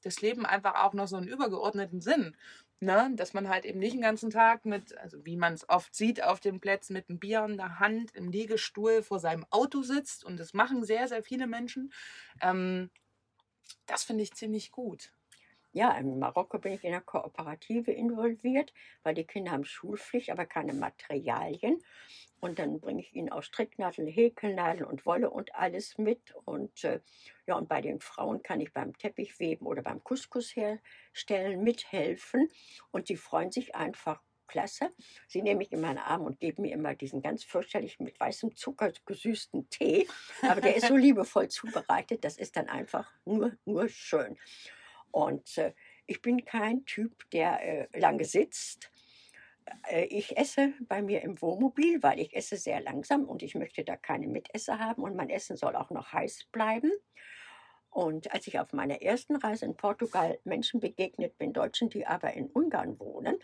das 0.02 0.22
Leben 0.22 0.46
einfach 0.46 0.76
auch 0.76 0.94
noch 0.94 1.08
so 1.08 1.18
einen 1.18 1.28
übergeordneten 1.28 2.02
Sinn. 2.02 2.36
Ne? 2.82 3.12
Dass 3.15 3.34
man 3.34 3.50
halt 3.50 3.65
eben 3.65 3.80
nicht 3.80 3.94
den 3.94 4.02
ganzen 4.02 4.30
Tag 4.30 4.65
mit, 4.65 4.98
also 4.98 5.26
wie 5.26 5.36
man 5.36 5.54
es 5.54 5.68
oft 5.68 5.94
sieht 5.94 6.24
auf 6.24 6.39
den 6.39 6.62
Plätzen, 6.62 6.94
mit 6.94 7.10
einem 7.10 7.20
Bier 7.20 7.44
in 7.44 7.58
der 7.58 7.80
Hand 7.80 8.15
im 8.15 8.30
Liegestuhl 8.30 9.04
vor 9.04 9.20
seinem 9.20 9.46
Auto 9.50 9.82
sitzt 9.82 10.24
und 10.24 10.38
das 10.38 10.54
machen 10.54 10.86
sehr, 10.86 11.08
sehr 11.10 11.22
viele 11.22 11.48
Menschen. 11.48 11.92
Ähm, 12.42 12.89
das 13.86 14.04
finde 14.04 14.24
ich 14.24 14.34
ziemlich 14.34 14.72
gut. 14.72 15.12
Ja, 15.71 15.91
in 15.97 16.17
Marokko 16.17 16.58
bin 16.58 16.73
ich 16.73 16.84
in 16.84 16.91
der 16.91 17.01
Kooperative 17.01 17.91
involviert, 17.91 18.73
weil 19.03 19.13
die 19.13 19.23
Kinder 19.23 19.51
haben 19.51 19.65
Schulpflicht, 19.65 20.32
aber 20.32 20.45
keine 20.45 20.73
Materialien. 20.73 21.79
Und 22.39 22.58
dann 22.58 22.79
bringe 22.79 23.01
ich 23.01 23.13
ihnen 23.13 23.29
auch 23.29 23.43
Stricknadeln, 23.43 24.08
Häkelnadeln 24.08 24.86
und 24.86 25.05
Wolle 25.05 25.29
und 25.29 25.53
alles 25.53 25.97
mit. 25.97 26.34
Und 26.45 26.84
äh, 26.84 27.01
ja, 27.45 27.55
und 27.55 27.69
bei 27.69 27.82
den 27.82 27.99
Frauen 27.99 28.41
kann 28.41 28.62
ich 28.62 28.73
beim 28.73 28.97
Teppichweben 28.97 29.67
oder 29.67 29.82
beim 29.82 30.03
Couscous 30.03 30.55
herstellen 30.55 31.63
mithelfen. 31.63 32.49
Und 32.91 33.10
die 33.10 33.17
freuen 33.17 33.51
sich 33.51 33.75
einfach 33.75 34.21
klasse. 34.47 34.91
Sie 35.27 35.41
nehmen 35.41 35.60
mich 35.60 35.71
in 35.71 35.82
meinen 35.82 35.99
Arm 35.99 36.23
und 36.23 36.39
geben 36.39 36.63
mir 36.63 36.73
immer 36.73 36.95
diesen 36.95 37.21
ganz 37.21 37.43
fürchterlich 37.43 37.99
mit 37.99 38.19
weißem 38.19 38.55
Zucker 38.55 38.91
gesüßten 39.05 39.69
Tee. 39.69 40.08
Aber 40.41 40.60
der 40.60 40.75
ist 40.75 40.88
so 40.88 40.95
liebevoll 40.97 41.49
zubereitet, 41.49 42.25
das 42.25 42.38
ist 42.38 42.55
dann 42.55 42.67
einfach 42.67 43.12
nur, 43.25 43.51
nur 43.65 43.88
schön. 43.88 44.38
Und 45.12 45.58
äh, 45.58 45.74
ich 46.08 46.22
bin 46.22 46.45
kein 46.45 46.86
Typ, 46.86 47.30
der 47.32 47.62
äh, 47.62 48.00
lange 48.00 48.26
sitzt. 48.26 48.91
Äh, 49.89 50.06
ich 50.06 50.38
esse 50.38 50.74
bei 50.82 51.02
mir 51.02 51.22
im 51.22 51.41
Wohnmobil, 51.41 52.02
weil 52.02 52.19
ich 52.19 52.36
esse 52.36 52.58
sehr 52.58 52.82
langsam 52.82 53.26
und 53.26 53.43
ich 53.43 53.56
möchte 53.56 53.84
da 53.84 53.95
keine 53.95 54.28
Mitesser 54.28 54.80
haben 54.80 55.04
und 55.04 55.15
mein 55.15 55.30
Essen 55.30 55.58
soll 55.58 55.76
auch 55.76 55.89
noch 55.89 56.13
heiß 56.13 56.45
bleiben. 56.52 56.91
Und 57.91 58.32
als 58.32 58.48
ich 58.48 58.60
auf 58.60 58.72
meiner 58.74 59.02
ersten 59.02 59.36
Reise 59.36 59.65
in 59.65 59.76
Portugal 59.76 60.39
Menschen 60.43 60.80
begegnet 60.80 61.38
bin, 61.38 61.54
Deutschen, 61.54 61.89
die 61.89 62.06
aber 62.06 62.34
in 62.34 62.48
Ungarn 62.48 63.00
wohnen, 63.00 63.39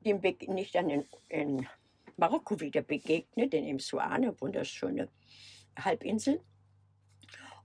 dem 0.00 0.20
bin 0.20 0.58
ich 0.58 0.72
dann 0.72 0.90
in, 0.90 1.04
in 1.28 1.68
Marokko 2.16 2.60
wieder 2.60 2.82
begegnet, 2.82 3.54
in 3.54 3.64
Imsuane, 3.64 4.40
wunderschöne 4.40 5.08
Halbinsel. 5.78 6.40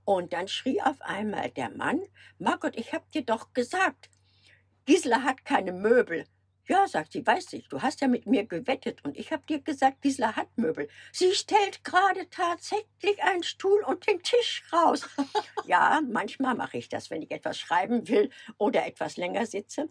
Und 0.08 0.32
dann 0.32 0.48
schrie 0.48 0.82
auf 0.82 1.02
einmal 1.02 1.52
der 1.52 1.70
Mann, 1.70 2.02
Margot, 2.40 2.78
ich 2.78 2.94
hab 2.94 3.12
dir 3.12 3.24
doch 3.24 3.52
gesagt, 3.52 4.10
Gisela 4.86 5.24
hat 5.24 5.44
keine 5.44 5.74
Möbel. 5.74 6.26
Ja, 6.66 6.88
sagt 6.88 7.12
sie, 7.12 7.28
weiß 7.28 7.52
ich, 7.52 7.68
du 7.68 7.82
hast 7.82 8.00
ja 8.00 8.08
mit 8.08 8.26
mir 8.26 8.46
gewettet 8.46 9.04
und 9.04 9.18
ich 9.18 9.34
hab 9.34 9.46
dir 9.48 9.60
gesagt, 9.60 10.02
Gisela 10.02 10.38
hat 10.38 10.48
Möbel. 10.56 10.88
Sie 11.12 11.34
stellt 11.34 11.84
gerade 11.84 12.30
tatsächlich 12.30 13.22
einen 13.22 13.44
Stuhl 13.44 13.84
und 13.86 14.08
den 14.08 14.24
Tisch 14.24 14.64
raus. 14.72 15.06
ja, 15.66 16.00
manchmal 16.10 16.56
mache 16.56 16.78
ich 16.78 16.88
das, 16.88 17.10
wenn 17.10 17.22
ich 17.22 17.32
etwas 17.32 17.60
schreiben 17.60 18.08
will 18.08 18.30
oder 18.58 18.86
etwas 18.86 19.18
länger 19.18 19.46
sitze. 19.46 19.90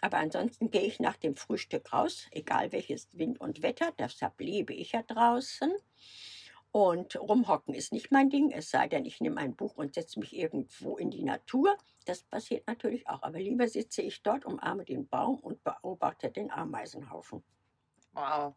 Aber 0.00 0.18
ansonsten 0.18 0.70
gehe 0.70 0.82
ich 0.82 1.00
nach 1.00 1.16
dem 1.16 1.34
Frühstück 1.34 1.92
raus, 1.92 2.28
egal 2.30 2.70
welches 2.70 3.08
Wind 3.14 3.40
und 3.40 3.62
Wetter, 3.62 3.92
deshalb 3.98 4.40
lebe 4.40 4.74
ich 4.74 4.92
ja 4.92 5.02
draußen. 5.02 5.72
Und 6.76 7.16
rumhocken 7.18 7.72
ist 7.72 7.94
nicht 7.94 8.10
mein 8.10 8.28
Ding, 8.28 8.52
es 8.52 8.68
sei 8.68 8.86
denn, 8.86 9.06
ich 9.06 9.22
nehme 9.22 9.40
ein 9.40 9.56
Buch 9.56 9.76
und 9.76 9.94
setze 9.94 10.18
mich 10.18 10.36
irgendwo 10.36 10.98
in 10.98 11.10
die 11.10 11.22
Natur. 11.22 11.74
Das 12.04 12.22
passiert 12.22 12.66
natürlich 12.66 13.08
auch. 13.08 13.22
Aber 13.22 13.38
lieber 13.38 13.66
sitze 13.66 14.02
ich 14.02 14.22
dort, 14.22 14.44
umarme 14.44 14.84
den 14.84 15.08
Baum 15.08 15.38
und 15.38 15.64
beobachte 15.64 16.30
den 16.30 16.50
Ameisenhaufen. 16.50 17.42
Wow, 18.12 18.56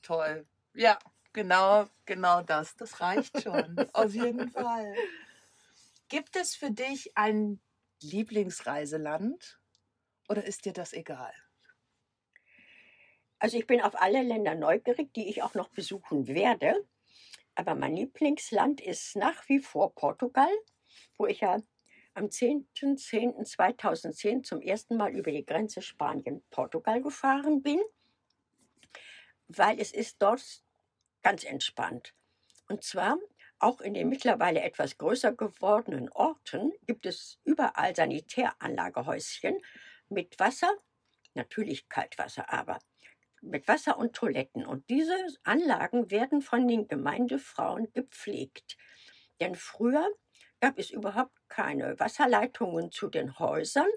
toll. 0.00 0.46
Ja, 0.74 0.96
genau, 1.32 1.86
genau 2.04 2.40
das. 2.40 2.76
Das 2.76 3.00
reicht 3.00 3.42
schon. 3.42 3.76
Auf 3.94 4.14
jeden 4.14 4.48
Fall. 4.52 4.94
Gibt 6.08 6.36
es 6.36 6.54
für 6.54 6.70
dich 6.70 7.16
ein 7.16 7.58
Lieblingsreiseland 8.00 9.58
oder 10.28 10.44
ist 10.44 10.66
dir 10.66 10.72
das 10.72 10.92
egal? 10.92 11.32
Also 13.40 13.58
ich 13.58 13.66
bin 13.66 13.80
auf 13.80 14.00
alle 14.00 14.22
Länder 14.22 14.54
neugierig, 14.54 15.12
die 15.14 15.28
ich 15.28 15.42
auch 15.42 15.54
noch 15.54 15.70
besuchen 15.70 16.28
werde. 16.28 16.86
Aber 17.56 17.74
mein 17.74 17.96
Lieblingsland 17.96 18.80
ist 18.80 19.16
nach 19.16 19.48
wie 19.48 19.58
vor 19.58 19.92
Portugal, 19.94 20.52
wo 21.16 21.26
ich 21.26 21.40
ja 21.40 21.60
am 22.14 22.26
10.10.2010 22.26 24.44
zum 24.44 24.60
ersten 24.60 24.96
Mal 24.96 25.16
über 25.16 25.32
die 25.32 25.44
Grenze 25.44 25.82
Spanien-Portugal 25.82 27.02
gefahren 27.02 27.62
bin, 27.62 27.80
weil 29.48 29.80
es 29.80 29.90
ist 29.92 30.22
dort 30.22 30.62
ganz 31.22 31.42
entspannt. 31.44 32.14
Und 32.68 32.84
zwar 32.84 33.16
auch 33.58 33.80
in 33.80 33.94
den 33.94 34.10
mittlerweile 34.10 34.60
etwas 34.60 34.98
größer 34.98 35.32
gewordenen 35.32 36.10
Orten 36.10 36.74
gibt 36.86 37.06
es 37.06 37.38
überall 37.44 37.96
Sanitäranlagehäuschen 37.96 39.56
mit 40.10 40.38
Wasser, 40.38 40.70
natürlich 41.34 41.88
Kaltwasser, 41.88 42.52
aber 42.52 42.78
mit 43.46 43.68
Wasser 43.68 43.98
und 43.98 44.14
Toiletten. 44.14 44.66
Und 44.66 44.88
diese 44.90 45.16
Anlagen 45.44 46.10
werden 46.10 46.42
von 46.42 46.68
den 46.68 46.88
Gemeindefrauen 46.88 47.92
gepflegt. 47.92 48.76
Denn 49.40 49.54
früher 49.54 50.08
gab 50.60 50.78
es 50.78 50.90
überhaupt 50.90 51.36
keine 51.48 51.98
Wasserleitungen 52.00 52.90
zu 52.90 53.08
den 53.08 53.38
Häusern. 53.38 53.88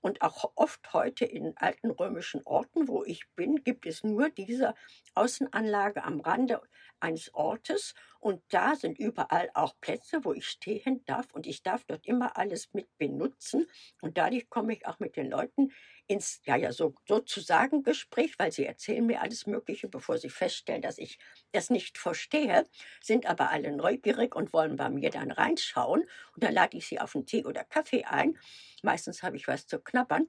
Und 0.00 0.20
auch 0.20 0.52
oft 0.56 0.92
heute 0.92 1.24
in 1.24 1.56
alten 1.56 1.90
römischen 1.90 2.42
Orten, 2.44 2.88
wo 2.88 3.04
ich 3.04 3.22
bin, 3.36 3.62
gibt 3.62 3.86
es 3.86 4.02
nur 4.02 4.30
diese 4.30 4.74
Außenanlage 5.14 6.02
am 6.02 6.20
Rande 6.20 6.60
eines 6.98 7.32
Ortes. 7.34 7.94
Und 8.18 8.42
da 8.48 8.74
sind 8.74 8.98
überall 8.98 9.50
auch 9.54 9.74
Plätze, 9.80 10.24
wo 10.24 10.32
ich 10.32 10.46
stehen 10.46 11.04
darf. 11.06 11.32
Und 11.32 11.46
ich 11.46 11.62
darf 11.62 11.84
dort 11.84 12.06
immer 12.06 12.36
alles 12.36 12.74
mit 12.74 12.88
benutzen. 12.98 13.68
Und 14.00 14.18
dadurch 14.18 14.50
komme 14.50 14.72
ich 14.74 14.86
auch 14.86 14.98
mit 14.98 15.16
den 15.16 15.30
Leuten 15.30 15.72
ins, 16.06 16.40
ja, 16.44 16.56
ja, 16.56 16.72
so, 16.72 16.94
sozusagen 17.06 17.82
Gespräch, 17.82 18.38
weil 18.38 18.52
sie 18.52 18.66
erzählen 18.66 19.04
mir 19.06 19.22
alles 19.22 19.46
Mögliche, 19.46 19.88
bevor 19.88 20.18
sie 20.18 20.28
feststellen, 20.30 20.82
dass 20.82 20.98
ich 20.98 21.18
das 21.52 21.70
nicht 21.70 21.98
verstehe, 21.98 22.66
sind 23.02 23.26
aber 23.26 23.50
alle 23.50 23.72
neugierig 23.72 24.34
und 24.34 24.52
wollen 24.52 24.76
bei 24.76 24.90
mir 24.90 25.10
dann 25.10 25.30
reinschauen. 25.30 26.02
Und 26.34 26.42
dann 26.44 26.52
lade 26.52 26.76
ich 26.76 26.86
sie 26.86 27.00
auf 27.00 27.14
einen 27.14 27.26
Tee 27.26 27.44
oder 27.44 27.64
Kaffee 27.64 28.04
ein. 28.04 28.38
Meistens 28.82 29.22
habe 29.22 29.36
ich 29.36 29.48
was 29.48 29.66
zu 29.66 29.78
knabbern. 29.80 30.28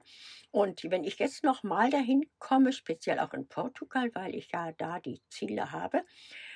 Und 0.50 0.84
wenn 0.90 1.04
ich 1.04 1.18
jetzt 1.18 1.42
noch 1.44 1.62
mal 1.62 1.90
dahin 1.90 2.30
komme, 2.38 2.72
speziell 2.72 3.18
auch 3.18 3.34
in 3.34 3.48
Portugal, 3.48 4.10
weil 4.14 4.34
ich 4.34 4.50
ja 4.52 4.72
da 4.72 5.00
die 5.00 5.20
Ziele 5.28 5.72
habe, 5.72 6.04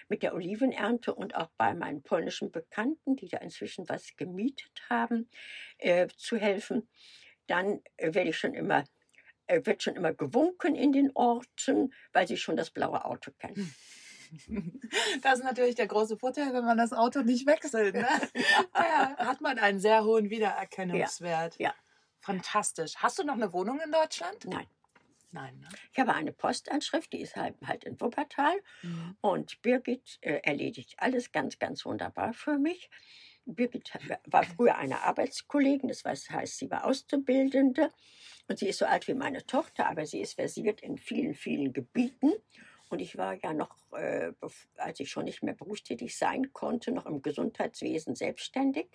mit 0.09 0.23
der 0.23 0.35
Olivenernte 0.35 1.15
und 1.15 1.35
auch 1.35 1.51
bei 1.57 1.75
meinen 1.75 2.03
polnischen 2.03 2.51
Bekannten, 2.51 3.17
die 3.17 3.29
da 3.29 3.39
inzwischen 3.39 3.89
was 3.89 4.17
gemietet 4.17 4.71
haben, 4.89 5.29
äh, 5.79 6.09
zu 6.17 6.37
helfen, 6.37 6.89
dann 7.47 7.81
äh, 7.97 8.15
werde 8.15 8.31
ich 8.31 8.39
schon 8.39 8.55
immer 8.55 8.79
er 8.79 8.85
wird 9.49 9.83
schon 9.83 9.97
immer 9.97 10.13
gewunken 10.13 10.75
in 10.75 10.93
den 10.93 11.11
Orten, 11.15 11.93
weil 12.13 12.27
sie 12.29 12.37
schon 12.37 12.57
das 12.57 12.71
blaue 12.71 13.05
Auto 13.05 13.31
kennen. 13.39 13.75
Das 15.23 15.39
ist 15.39 15.45
natürlich 15.47 15.75
der 15.75 15.87
große 15.87 16.19
Vorteil, 16.19 16.53
wenn 16.53 16.63
man 16.63 16.77
das 16.77 16.93
Auto 16.93 17.23
nicht 17.23 17.47
wechselt. 17.47 17.95
Ne? 17.95 18.07
ja, 18.75 19.17
hat 19.17 19.41
man 19.41 19.59
einen 19.59 19.81
sehr 19.81 20.05
hohen 20.05 20.29
Wiedererkennungswert. 20.29 21.59
Ja, 21.59 21.69
ja. 21.69 21.75
Fantastisch. 22.21 22.97
Hast 22.97 23.19
du 23.19 23.25
noch 23.25 23.37
eine 23.37 23.55
Wohnung 23.55 23.81
in 23.81 23.91
Deutschland? 23.91 24.45
Nein. 24.45 24.67
Nein. 25.31 25.59
Ne? 25.61 25.69
Ich 25.93 25.99
habe 25.99 26.15
eine 26.15 26.33
Postanschrift, 26.33 27.13
die 27.13 27.21
ist 27.21 27.37
halt, 27.37 27.55
halt 27.65 27.85
in 27.85 28.01
Wuppertal. 28.01 28.55
Mhm. 28.83 29.17
Und 29.21 29.63
Birgit 29.63 30.19
äh, 30.21 30.41
erledigt 30.43 30.95
alles 30.99 31.33
ganz, 31.33 31.59
ganz 31.59 31.85
wunderbar 31.85 32.33
für 32.33 32.59
mich. 32.59 32.91
Birgit 33.55 33.93
war 34.27 34.45
früher 34.45 34.77
eine 34.77 35.03
Arbeitskollegin, 35.03 35.89
das 35.89 36.05
heißt, 36.05 36.59
sie 36.59 36.71
war 36.71 36.85
Auszubildende 36.85 37.91
und 38.49 38.59
sie 38.59 38.69
ist 38.69 38.79
so 38.79 38.87
alt 38.87 39.09
wie 39.09 39.15
meine 39.15 39.45
Tochter, 39.47 39.89
aber 39.89 40.07
sie 40.07 40.21
ist 40.21 40.35
versiert 40.35 40.81
in 40.81 40.99
vielen, 40.99 41.35
vielen 41.35 41.73
Gebieten. 41.73 42.33
Und 42.91 43.01
ich 43.01 43.19
war 43.19 43.35
ja 43.35 43.53
noch, 43.53 43.77
äh, 43.93 44.33
als 44.77 45.01
ich 45.01 45.11
schon 45.11 45.25
nicht 45.25 45.43
mehr 45.43 45.55
berufstätig 45.55 46.17
sein 46.17 46.53
konnte, 46.55 46.91
noch 46.91 47.05
im 47.05 47.21
Gesundheitswesen 47.21 48.15
selbstständig. 48.15 48.89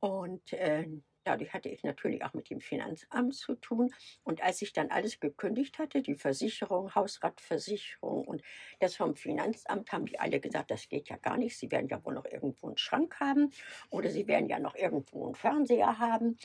Und 0.00 0.54
äh, 0.54 0.88
Dadurch 1.24 1.52
hatte 1.52 1.68
ich 1.68 1.82
natürlich 1.82 2.24
auch 2.24 2.32
mit 2.34 2.50
dem 2.50 2.60
Finanzamt 2.60 3.34
zu 3.34 3.54
tun. 3.54 3.92
Und 4.24 4.42
als 4.42 4.62
ich 4.62 4.72
dann 4.72 4.90
alles 4.90 5.20
gekündigt 5.20 5.78
hatte, 5.78 6.02
die 6.02 6.14
Versicherung, 6.14 6.94
Hausratversicherung 6.94 8.24
und 8.26 8.42
das 8.80 8.96
vom 8.96 9.16
Finanzamt, 9.16 9.92
haben 9.92 10.06
die 10.06 10.18
alle 10.18 10.40
gesagt, 10.40 10.70
das 10.70 10.88
geht 10.88 11.08
ja 11.08 11.16
gar 11.16 11.36
nicht. 11.36 11.58
Sie 11.58 11.70
werden 11.70 11.88
ja 11.88 12.04
wohl 12.04 12.14
noch 12.14 12.24
irgendwo 12.24 12.68
einen 12.68 12.78
Schrank 12.78 13.20
haben 13.20 13.50
oder 13.90 14.10
sie 14.10 14.26
werden 14.26 14.48
ja 14.48 14.58
noch 14.58 14.74
irgendwo 14.74 15.26
einen 15.26 15.34
Fernseher 15.34 15.98
haben. 15.98 16.36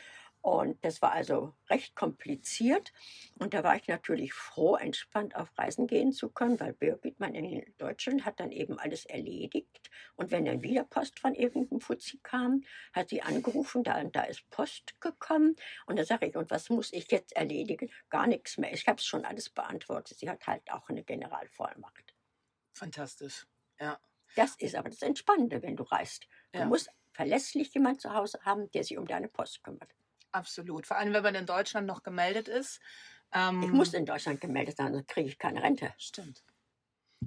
Und 0.46 0.86
das 0.86 1.02
war 1.02 1.12
also 1.12 1.56
recht 1.72 1.96
kompliziert. 1.96 2.94
Und 3.40 3.56
da 3.56 3.64
war 3.64 3.78
ich 3.78 3.88
natürlich 3.88 4.32
froh, 4.32 4.76
entspannt 4.76 5.36
auf 5.36 5.58
Reisen 5.58 5.88
gehen 5.88 6.12
zu 6.12 6.30
können, 6.30 6.60
weil 6.60 6.72
Birgit, 6.72 7.20
mein 7.20 7.34
in 7.34 7.66
Deutschland, 7.80 8.26
hat 8.26 8.40
dann 8.40 8.52
eben 8.52 8.78
alles 8.78 9.08
erledigt. 9.08 9.90
Und 10.16 10.30
wenn 10.30 10.46
dann 10.46 10.62
wieder 10.62 10.84
Post 10.84 11.20
von 11.20 11.34
irgendeinem 11.34 11.82
Fuzzi 11.82 12.20
kam, 12.22 12.64
hat 12.94 13.10
sie 13.10 13.24
angerufen, 13.24 13.84
da, 13.84 14.04
da 14.04 14.22
ist 14.26 14.48
Post 14.52 15.02
gekommen. 15.02 15.56
Und 15.88 15.98
da 15.98 16.06
sage 16.06 16.28
ich, 16.28 16.36
und 16.36 16.52
was 16.52 16.70
muss 16.70 16.94
ich 16.94 17.10
jetzt 17.10 17.36
erledigen? 17.36 17.90
Gar 18.10 18.28
nichts 18.28 18.60
mehr. 18.60 18.72
Ich 18.72 18.88
habe 18.88 19.00
es 19.00 19.06
schon 19.08 19.26
alles 19.26 19.50
beantwortet. 19.50 20.20
Sie 20.20 20.30
hat 20.30 20.46
halt 20.46 20.72
auch 20.72 20.90
eine 20.90 21.04
Generalvollmacht. 21.04 22.14
Fantastisch, 22.72 23.48
ja. 23.80 24.00
Das 24.36 24.56
ist 24.58 24.76
aber 24.76 24.90
das 24.90 25.02
Entspannende, 25.02 25.64
wenn 25.64 25.76
du 25.76 25.82
reist. 25.82 26.28
Du 26.52 26.60
ja. 26.60 26.66
musst 26.68 26.92
verlässlich 27.14 27.74
jemand 27.74 28.00
zu 28.00 28.14
Hause 28.14 28.38
haben, 28.44 28.70
der 28.74 28.84
sich 28.84 28.96
um 28.96 29.08
deine 29.08 29.28
Post 29.28 29.64
kümmert. 29.64 29.90
Absolut. 30.36 30.86
Vor 30.86 30.98
allem, 30.98 31.14
wenn 31.14 31.24
man 31.24 31.36
in 31.36 31.46
Deutschland 31.46 31.88
noch 31.88 32.04
gemeldet 32.04 32.50
ist. 32.50 32.82
Ähm, 33.34 33.64
ich 33.64 33.72
muss 33.72 33.94
in 33.94 34.06
Deutschland 34.06 34.42
gemeldet 34.42 34.76
sein, 34.78 34.94
sonst 34.94 35.08
kriege 35.08 35.30
ich 35.30 35.38
keine 35.40 35.64
Rente. 35.64 35.94
Stimmt. 35.98 36.44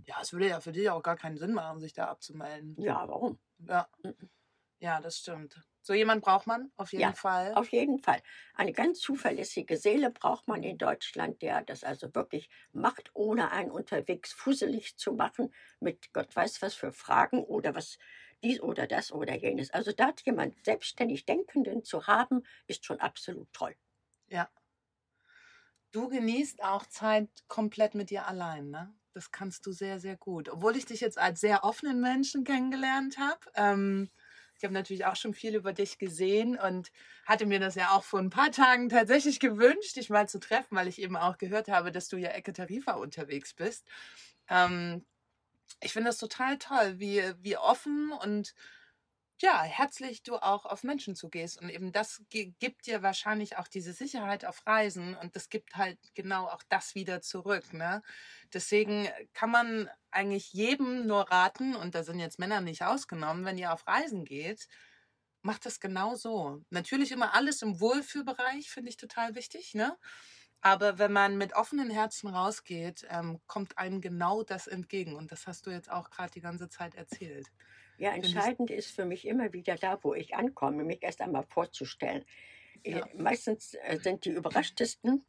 Ja, 0.06 0.16
es 0.20 0.32
würde 0.32 0.48
ja 0.48 0.60
für 0.60 0.72
dich 0.72 0.90
auch 0.90 1.02
gar 1.02 1.16
keinen 1.16 1.38
Sinn 1.38 1.54
machen, 1.54 1.80
sich 1.80 1.92
da 1.92 2.06
abzumelden. 2.06 2.76
Ja, 2.76 3.08
warum? 3.08 3.38
Ja. 3.58 3.88
Mhm. 4.02 4.30
Ja, 4.80 5.00
das 5.00 5.18
stimmt. 5.18 5.60
So 5.82 5.94
jemand 5.94 6.22
braucht 6.22 6.46
man 6.46 6.70
auf 6.76 6.92
jeden 6.92 7.02
ja, 7.02 7.14
Fall. 7.14 7.54
Auf 7.54 7.72
jeden 7.72 7.98
Fall. 7.98 8.22
Eine 8.54 8.72
ganz 8.72 9.00
zuverlässige 9.00 9.76
Seele 9.78 10.10
braucht 10.10 10.46
man 10.46 10.62
in 10.62 10.76
Deutschland, 10.76 11.40
der 11.40 11.62
das 11.62 11.82
also 11.82 12.14
wirklich 12.14 12.50
macht, 12.72 13.10
ohne 13.14 13.50
einen 13.52 13.70
unterwegs 13.70 14.32
fusselig 14.32 14.98
zu 14.98 15.12
machen, 15.14 15.52
mit 15.80 16.12
Gott 16.12 16.34
weiß 16.36 16.60
was 16.62 16.74
für 16.74 16.92
Fragen 16.92 17.42
oder 17.42 17.74
was 17.74 17.98
dies 18.42 18.60
oder 18.60 18.86
das 18.86 19.12
oder 19.12 19.36
jenes. 19.36 19.70
Also 19.70 19.92
da 19.92 20.12
jemand 20.24 20.64
selbstständig 20.64 21.26
Denkenden 21.26 21.84
zu 21.84 22.06
haben, 22.06 22.42
ist 22.66 22.84
schon 22.84 23.00
absolut 23.00 23.52
toll. 23.52 23.74
Ja. 24.28 24.50
Du 25.92 26.08
genießt 26.08 26.62
auch 26.62 26.86
Zeit 26.86 27.30
komplett 27.48 27.94
mit 27.94 28.10
dir 28.10 28.26
allein, 28.26 28.70
ne? 28.70 28.94
Das 29.14 29.30
kannst 29.30 29.66
du 29.66 29.72
sehr, 29.72 29.98
sehr 29.98 30.16
gut. 30.16 30.48
Obwohl 30.48 30.76
ich 30.76 30.84
dich 30.86 31.00
jetzt 31.00 31.18
als 31.18 31.40
sehr 31.40 31.64
offenen 31.64 32.00
Menschen 32.00 32.44
kennengelernt 32.44 33.18
habe. 33.18 33.40
Ähm, 33.54 34.10
ich 34.56 34.64
habe 34.64 34.74
natürlich 34.74 35.06
auch 35.06 35.16
schon 35.16 35.34
viel 35.34 35.54
über 35.54 35.72
dich 35.72 35.98
gesehen 35.98 36.58
und 36.58 36.90
hatte 37.24 37.46
mir 37.46 37.58
das 37.60 37.74
ja 37.74 37.90
auch 37.92 38.04
vor 38.04 38.20
ein 38.20 38.30
paar 38.30 38.50
Tagen 38.52 38.88
tatsächlich 38.88 39.40
gewünscht, 39.40 39.96
dich 39.96 40.10
mal 40.10 40.28
zu 40.28 40.40
treffen, 40.40 40.76
weil 40.76 40.88
ich 40.88 41.00
eben 41.00 41.16
auch 41.16 41.38
gehört 41.38 41.68
habe, 41.68 41.90
dass 41.92 42.08
du 42.08 42.16
ja 42.16 42.30
Ecke 42.30 42.52
Tarifa 42.52 42.92
unterwegs 42.94 43.54
bist. 43.54 43.86
Ähm, 44.48 45.06
ich 45.80 45.92
finde 45.92 46.10
das 46.10 46.18
total 46.18 46.58
toll, 46.58 46.98
wie, 46.98 47.22
wie 47.40 47.56
offen 47.56 48.12
und 48.12 48.54
ja, 49.40 49.62
herzlich 49.62 50.22
du 50.24 50.36
auch 50.36 50.64
auf 50.64 50.82
Menschen 50.82 51.14
zugehst. 51.14 51.60
Und 51.60 51.70
eben 51.70 51.92
das 51.92 52.22
gibt 52.28 52.86
dir 52.86 53.02
wahrscheinlich 53.02 53.56
auch 53.56 53.68
diese 53.68 53.92
Sicherheit 53.92 54.44
auf 54.44 54.66
Reisen 54.66 55.14
und 55.16 55.36
das 55.36 55.48
gibt 55.48 55.76
halt 55.76 55.98
genau 56.14 56.46
auch 56.46 56.62
das 56.68 56.94
wieder 56.96 57.20
zurück. 57.20 57.72
Ne? 57.72 58.02
Deswegen 58.52 59.08
kann 59.34 59.50
man 59.50 59.88
eigentlich 60.10 60.52
jedem 60.52 61.06
nur 61.06 61.30
raten, 61.30 61.76
und 61.76 61.94
da 61.94 62.02
sind 62.02 62.18
jetzt 62.18 62.38
Männer 62.38 62.60
nicht 62.60 62.82
ausgenommen, 62.82 63.44
wenn 63.44 63.58
ihr 63.58 63.72
auf 63.72 63.86
Reisen 63.86 64.24
geht, 64.24 64.66
macht 65.42 65.66
das 65.66 65.78
genau 65.80 66.16
so. 66.16 66.60
Natürlich 66.70 67.12
immer 67.12 67.34
alles 67.34 67.62
im 67.62 67.80
Wohlfühlbereich, 67.80 68.70
finde 68.70 68.90
ich 68.90 68.96
total 68.96 69.34
wichtig. 69.36 69.74
Ne? 69.74 69.96
Aber 70.60 70.98
wenn 70.98 71.12
man 71.12 71.38
mit 71.38 71.54
offenen 71.54 71.90
Herzen 71.90 72.28
rausgeht, 72.28 73.06
ähm, 73.10 73.40
kommt 73.46 73.78
einem 73.78 74.00
genau 74.00 74.42
das 74.42 74.66
entgegen. 74.66 75.14
Und 75.14 75.30
das 75.30 75.46
hast 75.46 75.66
du 75.66 75.70
jetzt 75.70 75.90
auch 75.90 76.10
gerade 76.10 76.32
die 76.32 76.40
ganze 76.40 76.68
Zeit 76.68 76.94
erzählt. 76.94 77.46
Ja, 77.98 78.12
entscheidend 78.12 78.70
ist 78.70 78.90
für 78.94 79.04
mich 79.04 79.26
immer 79.26 79.52
wieder 79.52 79.76
da, 79.76 79.98
wo 80.02 80.14
ich 80.14 80.34
ankomme, 80.34 80.84
mich 80.84 81.02
erst 81.02 81.20
einmal 81.20 81.44
vorzustellen. 81.44 82.24
Ja. 82.84 83.06
Meistens 83.16 83.74
äh, 83.74 83.98
sind 84.00 84.24
die 84.24 84.30
überraschtesten, 84.30 85.24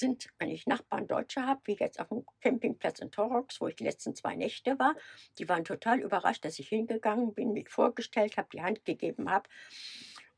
sind, 0.00 0.28
wenn 0.38 0.50
ich 0.50 0.66
Nachbarn 0.66 1.06
Deutsche 1.06 1.46
habe, 1.46 1.60
wie 1.64 1.76
jetzt 1.78 2.00
auf 2.00 2.08
dem 2.08 2.24
Campingplatz 2.40 3.00
in 3.00 3.10
Torox, 3.10 3.60
wo 3.60 3.68
ich 3.68 3.76
die 3.76 3.84
letzten 3.84 4.14
zwei 4.14 4.34
Nächte 4.34 4.78
war. 4.78 4.94
Die 5.38 5.48
waren 5.48 5.64
total 5.64 6.00
überrascht, 6.00 6.44
dass 6.44 6.58
ich 6.58 6.68
hingegangen 6.68 7.34
bin, 7.34 7.52
mich 7.52 7.68
vorgestellt 7.68 8.36
habe, 8.36 8.48
die 8.52 8.62
Hand 8.62 8.84
gegeben 8.84 9.30
habe. 9.30 9.48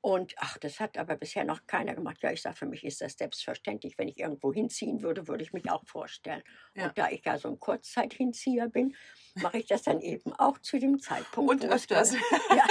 Und 0.03 0.35
ach, 0.39 0.59
das 0.59 0.81
hat 0.81 0.99
aber 0.99 1.17
bisher 1.17 1.45
noch 1.45 1.65
keiner 1.69 1.95
gemacht. 1.95 2.19
Ja, 2.23 2.33
ich 2.33 2.43
sage, 2.43 2.57
für 2.57 2.67
mich 2.67 2.83
ist 2.83 3.01
das 3.01 3.13
selbstverständlich. 3.13 3.97
Wenn 3.99 4.09
ich 4.09 4.19
irgendwo 4.19 4.53
hinziehen 4.53 5.01
würde, 5.01 5.29
würde 5.29 5.45
ich 5.45 5.53
mich 5.53 5.71
auch 5.71 5.87
vorstellen. 5.87 6.43
Ja. 6.75 6.89
Und 6.89 6.99
da 6.99 7.09
ich 7.09 7.25
ja 7.25 7.39
so 7.39 7.49
ein 7.49 7.61
Kurzzeithinzieher 7.61 8.69
bin, 8.69 8.97
mache 9.37 9.59
ich 9.59 9.67
das 9.67 9.83
dann 9.83 10.01
eben 10.01 10.33
auch 10.33 10.59
zu 10.59 10.81
dem 10.81 10.99
Zeitpunkt. 10.99 11.65
Und 11.65 11.65
öfters. 11.65 12.17
Ja. 12.51 12.67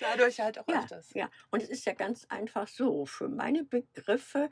Dadurch 0.00 0.40
halt 0.40 0.58
auch 0.58 0.66
ja, 0.66 0.80
öfters. 0.80 1.12
Ja, 1.14 1.30
und 1.50 1.62
es 1.62 1.68
ist 1.68 1.84
ja 1.84 1.92
ganz 1.92 2.24
einfach 2.30 2.66
so. 2.68 3.04
Für 3.04 3.28
meine 3.28 3.62
Begriffe 3.62 4.48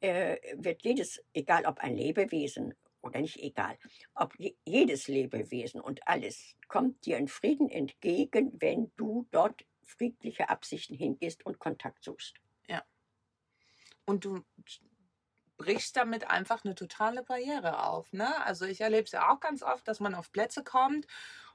äh, 0.00 0.38
wird 0.54 0.82
jedes, 0.82 1.22
egal 1.34 1.66
ob 1.66 1.78
ein 1.80 1.94
Lebewesen 1.94 2.74
oder 3.02 3.20
nicht 3.20 3.38
egal, 3.42 3.78
ob 4.14 4.34
jedes 4.64 5.06
Lebewesen 5.06 5.80
und 5.80 6.06
alles 6.08 6.56
kommt 6.68 7.04
dir 7.04 7.18
in 7.18 7.28
Frieden 7.28 7.68
entgegen, 7.68 8.52
wenn 8.58 8.90
du 8.96 9.26
dort 9.30 9.64
friedliche 9.90 10.48
Absichten 10.48 10.94
hingehst 10.94 11.44
und 11.44 11.58
Kontakt 11.58 12.04
suchst. 12.04 12.36
Ja. 12.66 12.82
Und 14.04 14.24
du 14.24 14.44
brichst 15.56 15.96
damit 15.96 16.30
einfach 16.30 16.64
eine 16.64 16.74
totale 16.74 17.22
Barriere 17.22 17.84
auf. 17.84 18.12
Ne? 18.12 18.42
Also 18.44 18.64
ich 18.64 18.80
erlebe 18.80 19.04
es 19.04 19.12
ja 19.12 19.30
auch 19.30 19.40
ganz 19.40 19.62
oft, 19.62 19.86
dass 19.86 20.00
man 20.00 20.14
auf 20.14 20.32
Plätze 20.32 20.64
kommt 20.64 21.06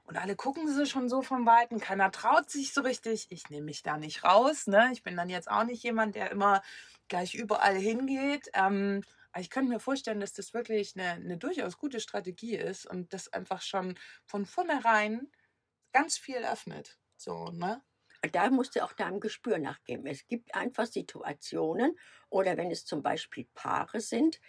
und 0.04 0.16
alle 0.16 0.36
gucken 0.36 0.72
sie 0.72 0.86
schon 0.86 1.08
so 1.08 1.22
vom 1.22 1.46
Weiten. 1.46 1.80
Keiner 1.80 2.12
traut 2.12 2.48
sich 2.48 2.72
so 2.72 2.82
richtig. 2.82 3.26
Ich 3.30 3.50
nehme 3.50 3.66
mich 3.66 3.82
da 3.82 3.96
nicht 3.96 4.22
raus. 4.22 4.68
Ne? 4.68 4.90
Ich 4.92 5.02
bin 5.02 5.16
dann 5.16 5.28
jetzt 5.28 5.50
auch 5.50 5.64
nicht 5.64 5.82
jemand, 5.82 6.14
der 6.14 6.30
immer 6.30 6.62
gleich 7.08 7.34
überall 7.34 7.74
hingeht. 7.74 8.48
Ähm, 8.54 9.02
ich 9.36 9.50
könnte 9.50 9.72
mir 9.72 9.80
vorstellen, 9.80 10.20
dass 10.20 10.32
das 10.32 10.54
wirklich 10.54 10.94
eine, 10.96 11.10
eine 11.10 11.36
durchaus 11.36 11.76
gute 11.76 11.98
Strategie 11.98 12.54
ist 12.56 12.86
und 12.86 13.12
das 13.12 13.32
einfach 13.32 13.60
schon 13.60 13.98
von 14.24 14.46
vornherein 14.46 15.28
ganz 15.92 16.16
viel 16.16 16.38
öffnet. 16.38 16.98
So, 17.16 17.46
ne? 17.46 17.82
Da 18.28 18.50
musst 18.50 18.76
du 18.76 18.84
auch 18.84 18.92
deinem 18.92 19.20
Gespür 19.20 19.58
nachgeben. 19.58 20.06
Es 20.06 20.26
gibt 20.26 20.54
einfach 20.54 20.86
Situationen 20.86 21.96
oder 22.28 22.56
wenn 22.56 22.70
es 22.70 22.84
zum 22.84 23.02
Beispiel 23.02 23.46
Paare 23.54 24.00
sind, 24.00 24.40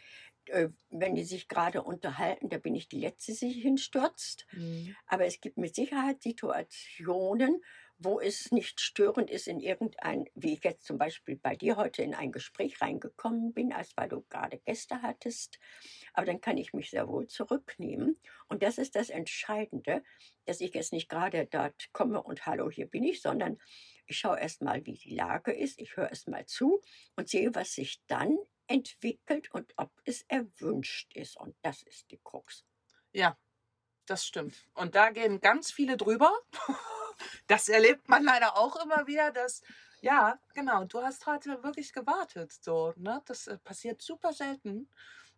äh, 0.46 0.70
wenn 0.90 1.16
die 1.16 1.24
sich 1.24 1.48
gerade 1.48 1.84
unterhalten, 1.84 2.50
da 2.50 2.58
bin 2.58 2.76
ich 2.76 2.88
die 2.88 3.00
Letzte, 3.00 3.32
die 3.32 3.38
sich 3.38 3.62
hinstürzt. 3.62 4.46
Mhm. 4.52 4.96
Aber 5.06 5.26
es 5.26 5.42
gibt 5.42 5.58
mit 5.58 5.76
Sicherheit 5.76 6.22
Situationen, 6.22 7.62
wo 8.00 8.20
es 8.20 8.52
nicht 8.52 8.80
störend 8.80 9.30
ist 9.32 9.48
in 9.48 9.60
irgendein, 9.60 10.26
wie 10.36 10.54
ich 10.54 10.64
jetzt 10.64 10.86
zum 10.86 10.98
Beispiel 10.98 11.36
bei 11.36 11.56
dir 11.56 11.78
heute 11.78 12.04
in 12.04 12.14
ein 12.14 12.32
Gespräch 12.32 12.82
reingekommen 12.82 13.54
bin, 13.54 13.74
als 13.74 13.96
weil 13.98 14.10
du 14.10 14.22
gerade 14.30 14.60
Gäste 14.60 15.02
hattest. 15.02 15.60
Aber 16.14 16.26
dann 16.26 16.40
kann 16.40 16.58
ich 16.58 16.74
mich 16.74 16.92
sehr 16.92 17.08
wohl 17.08 17.28
zurücknehmen. 17.28 18.20
Und 18.48 18.62
das 18.62 18.78
ist 18.78 18.96
das 18.96 19.10
Entscheidende, 19.10 20.04
dass 20.46 20.62
ich 20.62 20.74
jetzt 20.76 20.94
nicht 20.94 21.10
gerade 21.10 21.48
dort 21.48 21.92
komme 21.92 22.22
und 22.22 22.46
hallo, 22.46 22.70
hier 22.70 22.88
bin 22.88 23.04
ich, 23.04 23.22
sondern 23.22 23.58
ich 24.06 24.18
schaue 24.20 24.40
erst 24.40 24.62
mal, 24.62 24.86
wie 24.86 24.94
die 24.94 25.16
Lage 25.16 25.52
ist, 25.52 25.80
ich 25.80 25.98
höre 25.98 26.10
erst 26.10 26.28
mal 26.28 26.46
zu 26.46 26.82
und 27.16 27.30
sehe, 27.30 27.54
was 27.56 27.74
sich 27.74 28.02
dann 28.08 28.38
entwickelt 28.68 29.52
und 29.52 29.74
ob 29.78 29.92
es 30.06 30.24
erwünscht 30.28 31.14
ist. 31.16 31.38
Und 31.38 31.56
das 31.64 31.82
ist 31.84 32.12
die 32.12 32.20
Krux. 32.24 32.64
Ja, 33.12 33.38
das 34.06 34.26
stimmt. 34.26 34.68
Und 34.74 34.96
da 34.96 35.10
gehen 35.10 35.40
ganz 35.40 35.72
viele 35.72 35.98
drüber. 35.98 36.32
Das 37.48 37.70
erlebt 37.70 38.10
man 38.10 38.24
leider 38.24 38.58
auch 38.58 38.76
immer 38.84 39.08
wieder, 39.08 39.32
dass, 39.32 39.62
ja, 40.02 40.40
genau, 40.54 40.86
du 40.86 41.02
hast 41.02 41.26
heute 41.26 41.64
wirklich 41.64 41.94
gewartet. 41.94 42.54
So, 42.62 42.94
ne? 42.98 43.22
Das 43.26 43.48
äh, 43.48 43.58
passiert 43.58 44.02
super 44.02 44.34
selten, 44.34 44.90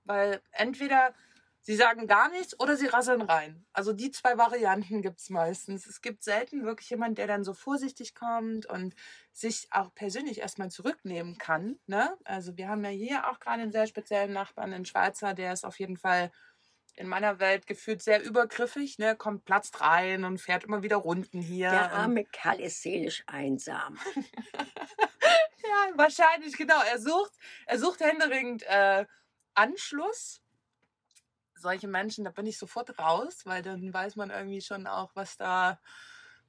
weil 0.05 0.41
entweder 0.51 1.13
sie 1.61 1.75
sagen 1.75 2.07
gar 2.07 2.29
nichts 2.29 2.59
oder 2.59 2.75
sie 2.75 2.87
rasseln 2.87 3.21
rein. 3.21 3.65
Also 3.73 3.93
die 3.93 4.11
zwei 4.11 4.37
Varianten 4.37 5.01
gibt 5.01 5.19
es 5.19 5.29
meistens. 5.29 5.85
Es 5.85 6.01
gibt 6.01 6.23
selten 6.23 6.65
wirklich 6.65 6.89
jemand, 6.89 7.17
der 7.17 7.27
dann 7.27 7.43
so 7.43 7.53
vorsichtig 7.53 8.15
kommt 8.15 8.65
und 8.65 8.95
sich 9.33 9.67
auch 9.71 9.93
persönlich 9.93 10.39
erstmal 10.39 10.71
zurücknehmen 10.71 11.37
kann. 11.37 11.79
Ne? 11.85 12.17
Also 12.23 12.57
wir 12.57 12.69
haben 12.69 12.83
ja 12.83 12.89
hier 12.89 13.29
auch 13.29 13.39
gerade 13.39 13.61
einen 13.61 13.71
sehr 13.71 13.87
speziellen 13.87 14.33
Nachbarn, 14.33 14.73
einen 14.73 14.85
Schweizer, 14.85 15.33
der 15.33 15.53
ist 15.53 15.65
auf 15.65 15.79
jeden 15.79 15.97
Fall 15.97 16.31
in 16.99 17.07
meiner 17.07 17.39
Welt 17.39 17.65
gefühlt 17.65 18.03
sehr 18.03 18.21
übergriffig, 18.21 18.99
ne? 18.99 19.15
kommt, 19.15 19.45
platzt 19.45 19.79
rein 19.79 20.25
und 20.25 20.39
fährt 20.39 20.65
immer 20.65 20.83
wieder 20.83 20.97
Runden 20.97 21.41
hier. 21.41 21.69
Der 21.69 21.93
arme 21.93 22.25
Kerl 22.25 22.59
ist 22.59 22.81
seelisch 22.81 23.23
einsam. 23.25 23.97
ja, 24.15 25.87
wahrscheinlich, 25.95 26.57
genau. 26.57 26.81
Er 26.91 26.99
sucht, 26.99 27.31
er 27.67 27.79
sucht 27.79 28.01
händeringend 28.01 28.63
äh, 28.63 29.05
Anschluss. 29.53 30.41
Solche 31.55 31.87
Menschen, 31.87 32.25
da 32.25 32.31
bin 32.31 32.45
ich 32.45 32.57
sofort 32.57 32.99
raus, 32.99 33.45
weil 33.45 33.61
dann 33.61 33.93
weiß 33.93 34.17
man 34.17 34.29
irgendwie 34.29 34.61
schon 34.61 34.85
auch, 34.85 35.11
was 35.15 35.37
da 35.37 35.79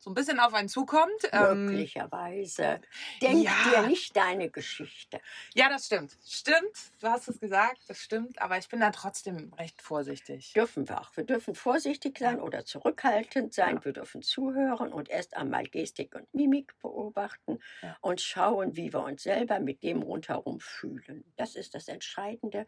so 0.00 0.10
ein 0.10 0.14
bisschen 0.14 0.40
auf 0.40 0.54
einen 0.54 0.68
zukommt. 0.68 1.10
Ähm, 1.30 1.66
Möglicherweise. 1.66 2.80
Denk 3.20 3.44
ja. 3.44 3.52
dir 3.82 3.86
nicht 3.86 4.16
deine 4.16 4.50
Geschichte. 4.50 5.20
ja, 5.54 5.68
das 5.68 5.86
stimmt. 5.86 6.16
Stimmt, 6.26 6.92
du 7.00 7.08
hast 7.08 7.28
es 7.28 7.38
gesagt, 7.38 7.82
das 7.86 7.98
stimmt. 8.00 8.40
Aber 8.40 8.56
ich 8.56 8.68
bin 8.68 8.80
da 8.80 8.90
trotzdem 8.90 9.52
recht 9.58 9.82
vorsichtig. 9.82 10.54
Dürfen 10.54 10.88
wir 10.88 11.00
auch. 11.00 11.14
Wir 11.16 11.24
dürfen 11.24 11.54
vorsichtig 11.54 12.18
sein 12.18 12.38
Ja. 12.38 12.42
oder 12.42 12.64
zurückhaltend 12.64 13.52
sein. 13.52 13.76
Ja. 13.76 13.84
Wir 13.84 13.92
dürfen 13.92 14.22
zuhören 14.22 14.92
und 14.92 15.10
erst 15.10 15.36
einmal 15.36 15.64
Gestik 15.64 16.14
und 16.14 16.32
Mimik 16.34 16.78
beobachten 16.80 17.58
Ja. 17.82 17.96
und 18.00 18.20
schauen, 18.22 18.76
wie 18.76 18.92
wir 18.92 19.04
uns 19.04 19.22
selber 19.22 19.60
mit 19.60 19.82
dem 19.82 20.02
rundherum 20.02 20.60
fühlen. 20.60 21.24
Das 21.36 21.56
ist 21.56 21.74
das 21.74 21.88
Entscheidende, 21.88 22.66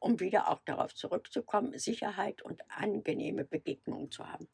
um 0.00 0.18
wieder 0.18 0.48
auch 0.48 0.60
darauf 0.64 0.94
zurückzukommen, 0.94 1.78
Sicherheit 1.78 2.42
und 2.42 2.60
angenehme 2.70 3.44
Begegnungen 3.44 4.10
zu 4.10 4.28
haben. 4.28 4.48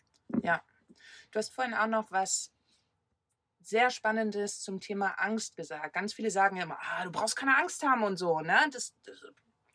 Du 1.31 1.39
hast 1.39 1.53
vorhin 1.55 1.75
auch 1.75 1.87
noch 1.87 2.11
was 2.11 2.53
sehr 3.61 3.91
Spannendes 3.91 4.61
zum 4.61 4.81
Thema 4.81 5.11
Angst 5.21 5.57
gesagt. 5.57 5.95
Ganz 5.95 6.13
viele 6.13 6.31
sagen 6.31 6.57
ja 6.57 6.65
immer, 6.65 6.79
ah, 6.81 7.05
du 7.05 7.13
brauchst 7.13 7.37
keine 7.37 7.57
Angst 7.57 7.83
haben 7.85 8.03
und 8.03 8.17
so, 8.17 8.41
ne? 8.41 8.59
Das, 8.73 8.95
das, 9.05 9.21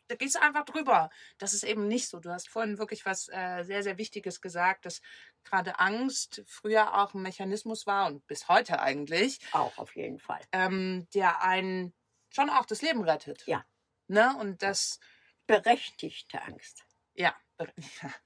da 0.08 0.14
gehst 0.14 0.36
du 0.36 0.42
einfach 0.42 0.64
drüber. 0.64 1.10
Das 1.38 1.52
ist 1.54 1.64
eben 1.64 1.86
nicht 1.86 2.08
so. 2.08 2.18
Du 2.18 2.30
hast 2.30 2.48
vorhin 2.48 2.78
wirklich 2.78 3.04
was 3.04 3.28
äh, 3.28 3.62
sehr, 3.62 3.82
sehr 3.82 3.98
Wichtiges 3.98 4.40
gesagt, 4.40 4.86
dass 4.86 5.00
gerade 5.44 5.78
Angst 5.78 6.42
früher 6.46 6.98
auch 6.98 7.14
ein 7.14 7.22
Mechanismus 7.22 7.86
war 7.86 8.06
und 8.06 8.26
bis 8.26 8.48
heute 8.48 8.80
eigentlich, 8.80 9.40
Auch 9.52 9.76
auf 9.78 9.94
jeden 9.96 10.18
Fall. 10.18 10.40
ähm, 10.52 11.06
der 11.14 11.42
einen 11.42 11.94
schon 12.30 12.50
auch 12.50 12.66
das 12.66 12.82
Leben 12.82 13.02
rettet. 13.04 13.46
Ja. 13.46 13.64
Ne? 14.06 14.34
Und 14.38 14.62
das, 14.62 14.98
Berechtigte 15.46 16.42
Angst. 16.42 16.84
ja. 17.14 17.34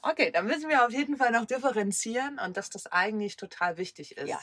Okay, 0.00 0.30
dann 0.30 0.46
müssen 0.46 0.70
wir 0.70 0.86
auf 0.86 0.92
jeden 0.92 1.18
Fall 1.18 1.30
noch 1.32 1.44
differenzieren 1.44 2.38
und 2.38 2.56
dass 2.56 2.70
das 2.70 2.86
eigentlich 2.86 3.36
total 3.36 3.76
wichtig 3.76 4.16
ist. 4.16 4.28
Ja. 4.28 4.40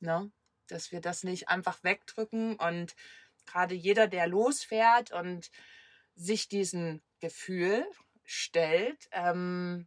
Ne? 0.00 0.32
Dass 0.66 0.90
wir 0.90 1.00
das 1.00 1.22
nicht 1.22 1.48
einfach 1.48 1.84
wegdrücken 1.84 2.56
und 2.56 2.96
gerade 3.46 3.74
jeder, 3.74 4.08
der 4.08 4.26
losfährt 4.26 5.12
und 5.12 5.50
sich 6.16 6.48
diesem 6.48 7.02
Gefühl 7.20 7.86
stellt, 8.24 9.08
ähm, 9.12 9.86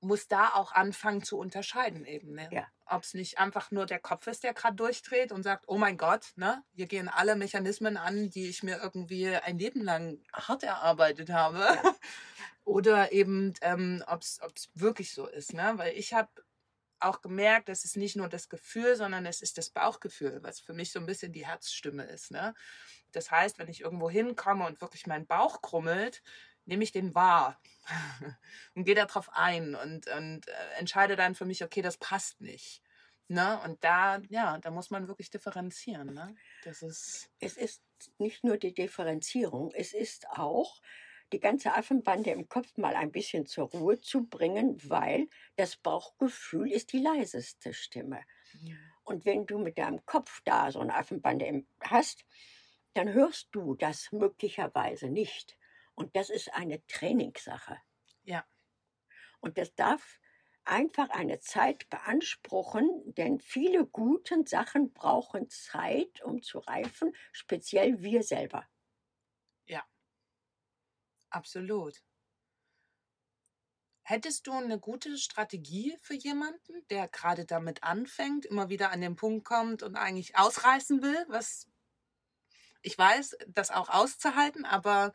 muss 0.00 0.28
da 0.28 0.54
auch 0.54 0.72
anfangen 0.72 1.22
zu 1.22 1.38
unterscheiden 1.38 2.06
eben. 2.06 2.32
Ne? 2.32 2.48
Ja. 2.50 2.66
Ob 2.86 3.02
es 3.02 3.14
nicht 3.14 3.38
einfach 3.38 3.70
nur 3.70 3.86
der 3.86 4.00
Kopf 4.00 4.26
ist, 4.26 4.42
der 4.42 4.54
gerade 4.54 4.76
durchdreht 4.76 5.30
und 5.30 5.42
sagt, 5.42 5.64
oh 5.68 5.76
mein 5.76 5.96
Gott, 5.96 6.32
ne, 6.36 6.64
hier 6.72 6.86
gehen 6.86 7.08
alle 7.08 7.36
Mechanismen 7.36 7.96
an, 7.96 8.30
die 8.30 8.48
ich 8.48 8.62
mir 8.62 8.80
irgendwie 8.82 9.28
ein 9.28 9.58
Leben 9.58 9.82
lang 9.82 10.18
hart 10.32 10.62
erarbeitet 10.62 11.30
habe. 11.30 11.58
Ja. 11.60 11.94
Oder 12.70 13.10
eben, 13.10 13.52
ähm, 13.62 14.04
ob 14.06 14.22
es 14.22 14.70
wirklich 14.74 15.12
so 15.12 15.26
ist. 15.26 15.54
Ne? 15.54 15.72
Weil 15.74 15.96
ich 15.96 16.14
habe 16.14 16.30
auch 17.00 17.20
gemerkt, 17.20 17.68
es 17.68 17.84
ist 17.84 17.96
nicht 17.96 18.14
nur 18.14 18.28
das 18.28 18.48
Gefühl, 18.48 18.94
sondern 18.94 19.26
es 19.26 19.42
ist 19.42 19.58
das 19.58 19.70
Bauchgefühl, 19.70 20.38
was 20.44 20.60
für 20.60 20.72
mich 20.72 20.92
so 20.92 21.00
ein 21.00 21.06
bisschen 21.06 21.32
die 21.32 21.46
Herzstimme 21.46 22.04
ist. 22.04 22.30
Ne? 22.30 22.54
Das 23.10 23.32
heißt, 23.32 23.58
wenn 23.58 23.68
ich 23.68 23.80
irgendwo 23.80 24.08
hinkomme 24.08 24.66
und 24.66 24.80
wirklich 24.80 25.08
mein 25.08 25.26
Bauch 25.26 25.62
krummelt, 25.62 26.22
nehme 26.64 26.84
ich 26.84 26.92
den 26.92 27.12
wahr 27.12 27.60
und 28.76 28.84
gehe 28.84 28.94
darauf 28.94 29.30
ein 29.32 29.74
und, 29.74 30.06
und 30.06 30.46
äh, 30.46 30.70
entscheide 30.78 31.16
dann 31.16 31.34
für 31.34 31.46
mich, 31.46 31.64
okay, 31.64 31.82
das 31.82 31.96
passt 31.96 32.40
nicht. 32.40 32.84
Ne? 33.26 33.60
Und 33.64 33.82
da, 33.82 34.20
ja, 34.28 34.58
da 34.58 34.70
muss 34.70 34.90
man 34.90 35.08
wirklich 35.08 35.30
differenzieren. 35.30 36.14
Ne? 36.14 36.36
Das 36.62 36.82
ist, 36.82 37.30
Es 37.40 37.56
ist 37.56 37.82
nicht 38.18 38.44
nur 38.44 38.58
die 38.58 38.74
Differenzierung, 38.74 39.72
es 39.74 39.92
ist 39.92 40.28
auch 40.30 40.80
die 41.32 41.40
ganze 41.40 41.74
Affenbande 41.74 42.30
im 42.30 42.48
Kopf 42.48 42.76
mal 42.76 42.94
ein 42.94 43.12
bisschen 43.12 43.46
zur 43.46 43.68
Ruhe 43.68 44.00
zu 44.00 44.26
bringen, 44.26 44.78
weil 44.88 45.28
das 45.56 45.76
Bauchgefühl 45.76 46.70
ist 46.72 46.92
die 46.92 46.98
leiseste 46.98 47.72
Stimme. 47.72 48.22
Und 49.04 49.24
wenn 49.24 49.46
du 49.46 49.58
mit 49.58 49.78
deinem 49.78 50.04
Kopf 50.06 50.40
da 50.44 50.70
so 50.70 50.80
eine 50.80 50.94
Affenbande 50.94 51.64
hast, 51.80 52.24
dann 52.94 53.12
hörst 53.12 53.48
du 53.52 53.74
das 53.74 54.12
möglicherweise 54.12 55.08
nicht. 55.08 55.56
Und 55.94 56.16
das 56.16 56.30
ist 56.30 56.52
eine 56.54 56.84
Trainingssache. 56.86 57.78
Ja. 58.24 58.44
Und 59.40 59.58
das 59.58 59.74
darf 59.74 60.20
einfach 60.64 61.10
eine 61.10 61.40
Zeit 61.40 61.88
beanspruchen, 61.90 63.14
denn 63.14 63.40
viele 63.40 63.86
guten 63.86 64.46
Sachen 64.46 64.92
brauchen 64.92 65.48
Zeit, 65.48 66.22
um 66.22 66.42
zu 66.42 66.58
reifen, 66.58 67.12
speziell 67.32 68.02
wir 68.02 68.22
selber. 68.22 68.66
Absolut. 71.30 72.02
Hättest 74.02 74.46
du 74.46 74.52
eine 74.52 74.78
gute 74.80 75.16
Strategie 75.18 75.96
für 76.02 76.14
jemanden, 76.14 76.86
der 76.90 77.06
gerade 77.08 77.44
damit 77.44 77.82
anfängt, 77.84 78.44
immer 78.44 78.68
wieder 78.68 78.90
an 78.90 79.00
den 79.00 79.14
Punkt 79.14 79.44
kommt 79.44 79.82
und 79.82 79.96
eigentlich 79.96 80.36
ausreißen 80.36 81.02
will, 81.02 81.24
was 81.28 81.68
ich 82.82 82.96
weiß, 82.96 83.36
das 83.46 83.70
auch 83.70 83.88
auszuhalten, 83.88 84.64
aber 84.64 85.14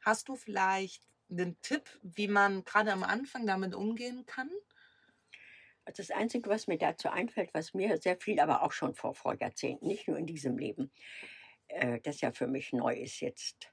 hast 0.00 0.28
du 0.28 0.36
vielleicht 0.36 1.02
einen 1.30 1.60
Tipp, 1.60 1.98
wie 2.02 2.28
man 2.28 2.64
gerade 2.64 2.92
am 2.92 3.02
Anfang 3.02 3.46
damit 3.46 3.74
umgehen 3.74 4.26
kann? 4.26 4.50
Also 5.84 6.02
Das 6.02 6.10
Einzige, 6.10 6.50
was 6.50 6.66
mir 6.66 6.78
dazu 6.78 7.08
einfällt, 7.08 7.50
was 7.54 7.74
mir 7.74 7.96
sehr 7.98 8.16
viel, 8.16 8.38
aber 8.40 8.62
auch 8.62 8.72
schon 8.72 8.94
vor, 8.94 9.14
vor 9.14 9.34
Jahrzehnten, 9.40 9.86
nicht 9.86 10.08
nur 10.08 10.18
in 10.18 10.26
diesem 10.26 10.58
Leben, 10.58 10.92
äh, 11.68 12.00
das 12.00 12.20
ja 12.20 12.32
für 12.32 12.46
mich 12.46 12.72
neu 12.72 12.94
ist 12.96 13.20
jetzt, 13.20 13.72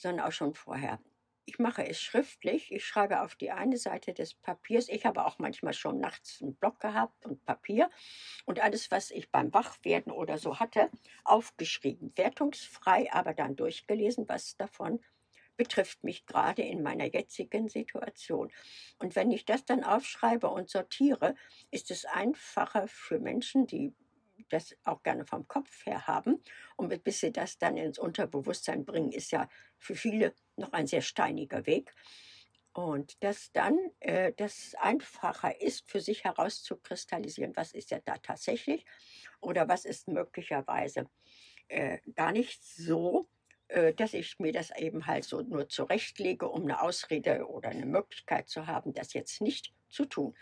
sondern 0.00 0.26
auch 0.26 0.32
schon 0.32 0.54
vorher. 0.54 0.98
Ich 1.46 1.58
mache 1.58 1.84
es 1.86 2.00
schriftlich. 2.00 2.70
Ich 2.70 2.84
schreibe 2.84 3.22
auf 3.22 3.34
die 3.34 3.50
eine 3.50 3.76
Seite 3.76 4.14
des 4.14 4.34
Papiers. 4.34 4.88
Ich 4.88 5.04
habe 5.04 5.24
auch 5.24 5.38
manchmal 5.38 5.72
schon 5.72 5.98
nachts 5.98 6.40
einen 6.40 6.54
Block 6.54 6.78
gehabt 6.78 7.26
und 7.26 7.44
Papier 7.44 7.90
und 8.44 8.60
alles, 8.60 8.90
was 8.90 9.10
ich 9.10 9.30
beim 9.30 9.52
Wachwerden 9.52 10.12
oder 10.12 10.38
so 10.38 10.60
hatte, 10.60 10.90
aufgeschrieben. 11.24 12.12
Wertungsfrei, 12.14 13.12
aber 13.12 13.34
dann 13.34 13.56
durchgelesen, 13.56 14.28
was 14.28 14.56
davon 14.56 15.00
betrifft 15.56 16.04
mich 16.04 16.24
gerade 16.24 16.62
in 16.62 16.82
meiner 16.82 17.12
jetzigen 17.12 17.68
Situation. 17.68 18.50
Und 18.98 19.16
wenn 19.16 19.30
ich 19.30 19.44
das 19.44 19.64
dann 19.64 19.84
aufschreibe 19.84 20.48
und 20.48 20.70
sortiere, 20.70 21.34
ist 21.70 21.90
es 21.90 22.04
einfacher 22.06 22.88
für 22.88 23.18
Menschen, 23.18 23.66
die 23.66 23.92
das 24.50 24.76
auch 24.84 25.02
gerne 25.02 25.24
vom 25.24 25.48
Kopf 25.48 25.86
her 25.86 26.06
haben. 26.06 26.42
Und 26.76 27.02
bis 27.02 27.20
sie 27.20 27.32
das 27.32 27.58
dann 27.58 27.76
ins 27.76 27.98
Unterbewusstsein 27.98 28.84
bringen, 28.84 29.12
ist 29.12 29.32
ja 29.32 29.48
für 29.78 29.94
viele 29.94 30.34
noch 30.56 30.72
ein 30.72 30.86
sehr 30.86 31.02
steiniger 31.02 31.66
Weg. 31.66 31.94
Und 32.72 33.22
dass 33.24 33.50
dann 33.52 33.78
äh, 33.98 34.32
das 34.36 34.74
einfacher 34.78 35.60
ist, 35.60 35.90
für 35.90 36.00
sich 36.00 36.24
herauszukristallisieren, 36.24 37.56
was 37.56 37.72
ist 37.72 37.90
ja 37.90 37.98
da 38.04 38.18
tatsächlich 38.18 38.84
oder 39.40 39.68
was 39.68 39.84
ist 39.84 40.06
möglicherweise 40.06 41.08
äh, 41.68 41.98
gar 42.14 42.30
nicht 42.30 42.64
so, 42.64 43.28
äh, 43.68 43.92
dass 43.94 44.14
ich 44.14 44.38
mir 44.38 44.52
das 44.52 44.70
eben 44.76 45.06
halt 45.06 45.24
so 45.24 45.40
nur 45.42 45.68
zurechtlege, 45.68 46.48
um 46.48 46.62
eine 46.62 46.80
Ausrede 46.80 47.48
oder 47.48 47.70
eine 47.70 47.86
Möglichkeit 47.86 48.48
zu 48.48 48.66
haben, 48.66 48.92
das 48.92 49.14
jetzt 49.14 49.40
nicht 49.40 49.72
zu 49.88 50.04
tun. 50.04 50.36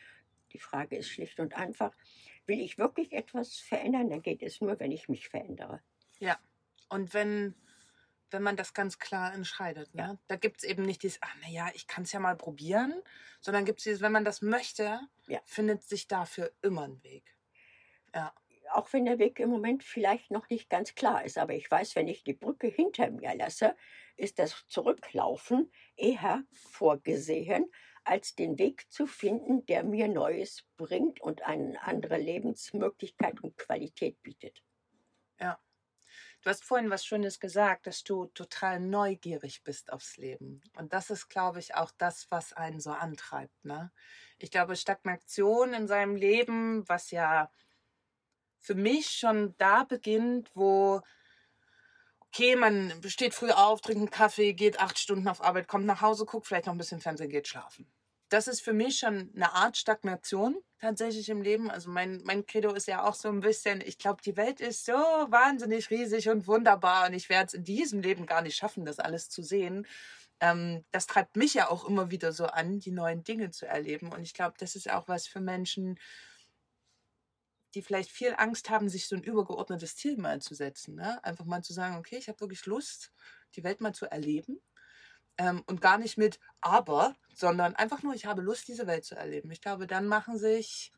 Die 0.52 0.59
Frage 0.59 0.96
ist 0.96 1.09
schlicht 1.09 1.40
und 1.40 1.54
einfach, 1.54 1.94
will 2.49 2.61
ich 2.61 2.78
wirklich 2.78 3.12
etwas 3.12 3.57
verändern, 3.57 4.11
dann 4.11 4.22
geht 4.22 4.42
es 4.42 4.61
nur, 4.61 4.80
wenn 4.80 4.90
ich 4.90 5.09
mich 5.09 5.28
verändere. 5.28 5.80
Ja, 6.18 6.38
und 6.88 7.14
wenn 7.14 7.55
wenn 8.30 8.42
man 8.42 8.57
das 8.57 8.74
ganz 8.74 8.99
klar 8.99 9.32
entscheidet. 9.34 9.94
Ne? 9.94 10.03
Ja. 10.03 10.18
Da 10.26 10.36
gibt 10.36 10.59
es 10.59 10.64
eben 10.64 10.82
nicht 10.82 11.03
dieses, 11.03 11.18
ach 11.22 11.34
naja, 11.42 11.70
ich 11.74 11.86
kann 11.86 12.05
es 12.05 12.12
ja 12.12 12.20
mal 12.20 12.36
probieren, 12.36 12.94
sondern 13.40 13.64
gibt 13.64 13.78
es 13.80 13.84
dieses, 13.84 14.01
wenn 14.01 14.12
man 14.12 14.24
das 14.24 14.42
möchte, 14.42 15.01
ja. 15.26 15.40
findet 15.44 15.82
sich 15.82 16.09
dafür 16.09 16.53
immer 16.62 16.82
ein 16.82 17.03
Weg. 17.03 17.34
Ja. 18.14 18.34
Auch 18.72 18.92
wenn 18.92 19.07
der 19.07 19.18
Weg 19.18 19.40
im 19.40 19.49
Moment 19.49 19.82
vielleicht 19.82 20.30
noch 20.30 20.51
nicht 20.51 20.68
ganz 20.68 20.94
klar 20.94 21.24
ist, 21.24 21.38
aber 21.38 21.55
ich 21.55 21.70
weiß, 21.70 21.96
wenn 21.96 22.07
ich 22.07 22.22
die 22.22 22.34
Brücke 22.34 22.66
hinter 22.66 23.11
mir 23.11 23.34
lasse, 23.34 23.74
ist 24.16 24.38
das 24.38 24.66
Zurücklaufen 24.68 25.72
eher 25.96 26.44
vorgesehen, 26.53 27.70
als 28.09 28.34
den 28.34 28.59
Weg 28.59 28.90
zu 28.90 29.06
finden, 29.06 29.66
der 29.66 29.84
mir 29.84 30.09
Neues 30.09 30.64
bringt 30.78 31.20
und 31.20 31.42
eine 31.42 31.80
andere 31.82 32.16
Lebensmöglichkeit 32.16 33.42
und 33.42 33.59
Qualität 33.59 34.22
bietet. 34.22 34.62
Ja. 35.38 35.61
Du 36.40 36.50
hast 36.50 36.64
vorhin 36.64 36.88
was 36.88 37.04
Schönes 37.04 37.38
gesagt, 37.38 37.86
dass 37.86 38.04
du 38.04 38.26
total 38.26 38.80
neugierig 38.80 39.62
bist 39.62 39.92
aufs 39.92 40.16
Leben. 40.16 40.62
Und 40.76 40.94
das 40.94 41.11
ist, 41.11 41.28
glaube 41.28 41.59
ich, 41.59 41.74
auch 41.74 41.90
das, 41.98 42.30
was 42.30 42.54
einen 42.54 42.80
so 42.80 42.92
antreibt. 42.92 43.64
Ne? 43.64 43.92
Ich 44.38 44.50
glaube, 44.50 44.76
Stagnation 44.76 45.74
in 45.74 45.86
seinem 45.86 46.16
Leben, 46.16 46.88
was 46.88 47.11
ja 47.11 47.50
für 48.59 48.74
mich 48.74 49.11
schon 49.11 49.54
da 49.59 49.84
beginnt, 49.84 50.50
wo, 50.54 51.02
okay, 52.20 52.56
man 52.56 53.02
steht 53.04 53.34
früh 53.34 53.50
auf, 53.50 53.82
trinkt 53.82 54.00
einen 54.00 54.11
Kaffee, 54.11 54.54
geht 54.54 54.80
acht 54.80 54.98
Stunden 54.98 55.28
auf 55.28 55.42
Arbeit, 55.42 55.68
kommt 55.68 55.84
nach 55.84 56.00
Hause, 56.00 56.24
guckt 56.24 56.46
vielleicht 56.46 56.66
noch 56.66 56.74
ein 56.74 56.78
bisschen 56.78 57.00
Fernsehen, 57.00 57.30
geht 57.30 57.48
schlafen 57.48 57.92
das 58.28 58.48
ist 58.48 58.60
für 58.60 58.72
mich 58.72 58.98
schon 58.98 59.32
eine 59.34 59.52
Art 59.54 59.76
Stagnation 59.76 60.56
tatsächlich 60.78 61.28
im 61.28 61.42
Leben. 61.42 61.70
Also 61.70 61.90
mein, 61.90 62.22
mein 62.24 62.46
Credo 62.46 62.72
ist 62.72 62.86
ja 62.86 63.04
auch 63.04 63.14
so 63.14 63.28
ein 63.28 63.40
bisschen, 63.40 63.80
ich 63.80 63.98
glaube, 63.98 64.22
die 64.22 64.36
Welt 64.36 64.60
ist 64.60 64.84
so 64.84 64.92
wahnsinnig 64.92 65.90
riesig 65.90 66.28
und 66.28 66.46
wunderbar 66.46 67.08
und 67.08 67.14
ich 67.14 67.28
werde 67.28 67.46
es 67.46 67.54
in 67.54 67.64
diesem 67.64 68.00
Leben 68.00 68.26
gar 68.26 68.42
nicht 68.42 68.56
schaffen, 68.56 68.84
das 68.84 68.98
alles 68.98 69.30
zu 69.30 69.42
sehen. 69.42 69.86
Ähm, 70.40 70.84
das 70.92 71.06
treibt 71.06 71.36
mich 71.36 71.54
ja 71.54 71.70
auch 71.70 71.88
immer 71.88 72.10
wieder 72.10 72.32
so 72.32 72.46
an, 72.46 72.78
die 72.80 72.92
neuen 72.92 73.24
Dinge 73.24 73.50
zu 73.50 73.66
erleben. 73.66 74.12
Und 74.12 74.22
ich 74.22 74.34
glaube, 74.34 74.54
das 74.58 74.76
ist 74.76 74.90
auch 74.90 75.08
was 75.08 75.26
für 75.26 75.40
Menschen, 75.40 75.98
die 77.74 77.82
vielleicht 77.82 78.10
viel 78.10 78.34
Angst 78.36 78.70
haben, 78.70 78.88
sich 78.88 79.08
so 79.08 79.16
ein 79.16 79.22
übergeordnetes 79.22 79.96
Ziel 79.96 80.16
mal 80.16 80.40
zu 80.40 80.54
setzen. 80.54 80.94
Ne? 80.94 81.22
Einfach 81.24 81.44
mal 81.44 81.62
zu 81.62 81.72
sagen, 81.72 81.96
okay, 81.96 82.16
ich 82.16 82.28
habe 82.28 82.40
wirklich 82.40 82.66
Lust, 82.66 83.12
die 83.56 83.64
Welt 83.64 83.80
mal 83.80 83.94
zu 83.94 84.06
erleben 84.06 84.60
ähm, 85.39 85.62
und 85.66 85.80
gar 85.80 85.99
nicht 85.99 86.18
mit 86.18 86.39
aber, 86.61 87.16
sondern 87.32 87.76
einfach 87.76 88.03
nur, 88.03 88.14
ich 88.14 88.26
habe 88.26 88.43
Lust, 88.43 88.68
diese 88.68 88.86
Welt 88.86 89.05
zu 89.05 89.14
erleben. 89.14 89.51
Ich 89.51 89.61
glaube, 89.61 89.86
dann 89.86 90.07
machen 90.07 90.39
sich 90.39 90.93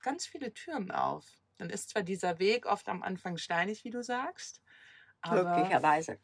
ganz 0.00 0.26
viele 0.26 0.52
Türen 0.52 0.90
auf. 0.90 1.24
Dann 1.56 1.70
ist 1.70 1.90
zwar 1.90 2.02
dieser 2.02 2.38
Weg 2.38 2.66
oft 2.66 2.88
am 2.88 3.02
Anfang 3.02 3.36
steinig, 3.38 3.84
wie 3.84 3.90
du 3.90 4.02
sagst. 4.02 4.60
Aber 5.20 5.56
Möglicherweise. 5.56 6.18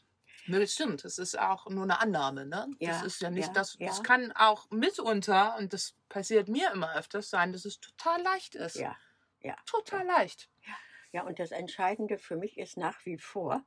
Das 0.49 0.73
stimmt, 0.73 1.05
das 1.05 1.18
ist 1.18 1.39
auch 1.39 1.68
nur 1.68 1.85
eine 1.85 2.01
Annahme. 2.01 2.47
Ne? 2.47 2.68
Ja, 2.79 2.91
das 2.91 3.03
ist 3.05 3.21
ja 3.21 3.31
nicht 3.31 3.49
ja, 3.49 3.53
das. 3.53 3.77
Ja. 3.79 3.87
Das 3.89 4.03
kann 4.03 4.33
auch 4.33 4.68
mitunter, 4.71 5.57
und 5.59 5.73
das 5.73 5.95
passiert 6.09 6.49
mir 6.49 6.73
immer 6.73 6.95
öfters 6.97 7.31
sein, 7.31 7.53
dass 7.53 7.64
es 7.64 7.79
total 7.79 8.21
leicht 8.23 8.55
ist. 8.55 8.77
Ja, 8.77 8.97
ja. 9.41 9.55
Total 9.66 10.05
leicht. 10.05 10.49
Ja, 11.12 11.23
und 11.23 11.39
das 11.39 11.51
Entscheidende 11.51 12.18
für 12.18 12.37
mich 12.37 12.59
ist 12.59 12.77
nach 12.77 13.05
wie 13.05 13.18
vor, 13.18 13.64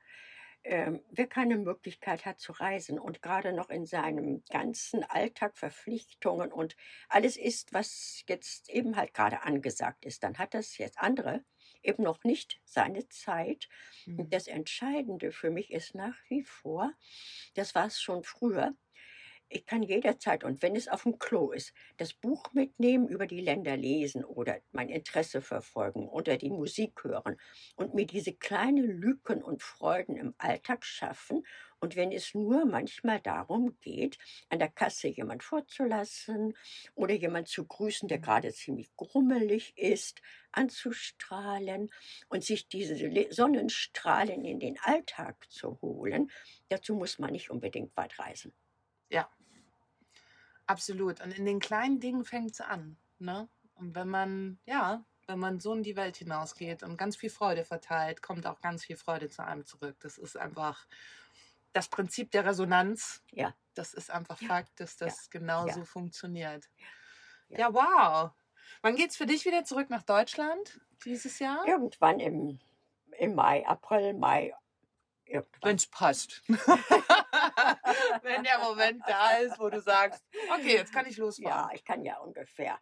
ähm, 0.64 1.01
wer 1.09 1.28
keine 1.28 1.57
Möglichkeit 1.57 2.26
hat 2.26 2.39
zu 2.39 2.53
reisen 2.53 2.99
und 2.99 3.22
gerade 3.22 3.53
noch 3.53 3.70
in 3.70 3.86
seinem 3.86 4.43
ganzen 4.49 5.03
Alltag 5.03 5.57
Verpflichtungen 5.57 6.51
und 6.51 6.76
alles 7.09 7.38
ist, 7.38 7.74
was 7.74 8.24
jetzt 8.28 8.70
eben 8.70 8.95
halt 8.95 9.14
gerade 9.14 9.43
angesagt 9.43 10.05
ist, 10.05 10.24
dann 10.24 10.38
hat 10.38 10.53
das 10.53 10.78
jetzt 10.78 10.99
andere 10.99 11.43
eben 11.82 12.03
noch 12.03 12.24
nicht 12.24 12.61
seine 12.64 13.07
Zeit. 13.09 13.68
Mhm. 14.05 14.20
Und 14.20 14.34
das 14.34 14.47
Entscheidende 14.47 15.32
für 15.32 15.51
mich 15.51 15.72
ist 15.72 15.95
nach 15.95 16.16
wie 16.30 16.43
vor, 16.43 16.91
das 17.55 17.76
war 17.76 17.88
es 17.88 18.01
schon 18.01 18.24
früher, 18.24 18.74
ich 19.54 19.66
kann 19.66 19.84
jederzeit 19.84 20.43
und 20.43 20.62
wenn 20.62 20.76
es 20.76 20.88
auf 20.88 21.04
dem 21.04 21.20
Klo 21.20 21.51
ist, 21.51 21.74
das 21.97 22.14
Buch 22.14 22.51
mitnehmen, 22.54 23.08
über 23.08 23.28
die 23.28 23.41
Länder 23.41 23.78
lesen 23.78 24.26
oder 24.26 24.60
mein 24.72 24.89
Interesse 24.89 25.41
verfolgen 25.41 26.10
oder 26.10 26.38
die 26.38 26.49
Musik 26.49 27.04
hören 27.04 27.38
und 27.76 27.93
mir 27.93 28.08
diese 28.08 28.34
kleinen 28.34 28.86
Lücken 28.99 29.43
und 29.43 29.62
Freuden 29.62 30.16
im 30.16 30.34
Alltag 30.39 30.84
schaffen. 30.86 31.45
Und 31.80 31.95
wenn 31.95 32.12
es 32.12 32.34
nur 32.34 32.66
manchmal 32.66 33.20
darum 33.20 33.78
geht, 33.82 34.18
an 34.49 34.60
der 34.60 34.70
Kasse 34.70 35.10
jemand 35.10 35.43
vorzulassen 35.43 36.56
oder 36.95 37.14
jemand 37.14 37.47
zu 37.47 37.66
grüßen, 37.66 38.08
der 38.08 38.20
gerade 38.20 38.54
ziemlich 38.54 38.89
grummelig 38.95 39.78
ist, 39.78 40.22
anzustrahlen 40.51 41.91
und 42.30 42.43
sich 42.43 42.68
diese 42.68 42.95
Sonnenstrahlen 43.32 44.45
in 44.45 44.60
den 44.60 44.80
Alltag 44.80 45.45
zu 45.49 45.80
holen, 45.82 46.32
dazu 46.70 46.95
muss 46.95 47.20
man 47.20 47.34
nicht 47.34 47.51
unbedingt 47.51 47.95
weit 47.97 48.18
reisen. 48.18 48.54
Ja, 49.10 49.30
Absolut. 50.74 51.21
Und 51.21 51.38
in 51.38 51.45
den 51.45 51.59
kleinen 51.59 51.99
Dingen 51.99 52.26
fängt 52.26 52.53
es 52.53 52.61
an. 52.61 52.97
Ne? 53.19 53.47
Und 53.76 53.93
wenn 53.93 54.09
man, 54.09 54.57
ja, 54.65 55.05
wenn 55.28 55.38
man 55.38 55.59
so 55.59 55.74
in 55.74 55.84
die 55.84 55.95
Welt 55.95 56.17
hinausgeht 56.17 56.82
und 56.82 56.97
ganz 56.97 57.15
viel 57.15 57.30
Freude 57.30 57.63
verteilt, 57.63 58.24
kommt 58.24 58.47
auch 58.47 58.59
ganz 58.59 58.84
viel 58.84 58.97
Freude 58.97 59.30
zu 59.30 59.43
einem 59.45 59.65
zurück. 59.65 59.95
Das 59.99 60.17
ist 60.17 60.36
einfach 60.36 60.88
das 61.74 61.89
Prinzip 61.89 62.32
der 62.32 62.45
Resonanz. 62.45 63.24
Ja. 63.32 63.53
Das 63.76 63.93
ist 63.93 64.09
einfach 64.09 64.41
ja. 64.41 64.47
Fakt, 64.47 64.80
dass 64.80 64.97
das 64.97 65.26
ja. 65.26 65.39
genauso 65.39 65.80
ja. 65.80 65.86
funktioniert. 65.86 66.69
Ja. 67.49 67.59
ja, 67.59 67.74
wow. 67.74 68.32
Wann 68.82 68.95
geht 68.95 69.11
es 69.11 69.17
für 69.17 69.28
dich 69.28 69.45
wieder 69.45 69.63
zurück 69.63 69.91
nach 69.91 70.03
Deutschland 70.03 70.82
dieses 71.05 71.38
Jahr? 71.38 71.67
Irgendwann 71.67 72.19
im, 72.19 72.59
im 73.19 73.36
Mai, 73.36 73.63
April, 73.67 74.15
Mai. 74.15 74.53
Wenn 75.61 75.75
es 75.75 75.88
passt. 75.88 76.43
wenn 76.47 78.43
der 78.43 78.59
Moment 78.59 79.01
da 79.07 79.38
ist, 79.38 79.59
wo 79.59 79.69
du 79.69 79.81
sagst, 79.81 80.23
okay, 80.53 80.75
jetzt 80.75 80.93
kann 80.93 81.05
ich 81.05 81.17
losfahren. 81.17 81.69
Ja, 81.69 81.69
ich 81.73 81.84
kann 81.84 82.03
ja 82.03 82.17
ungefähr 82.19 82.79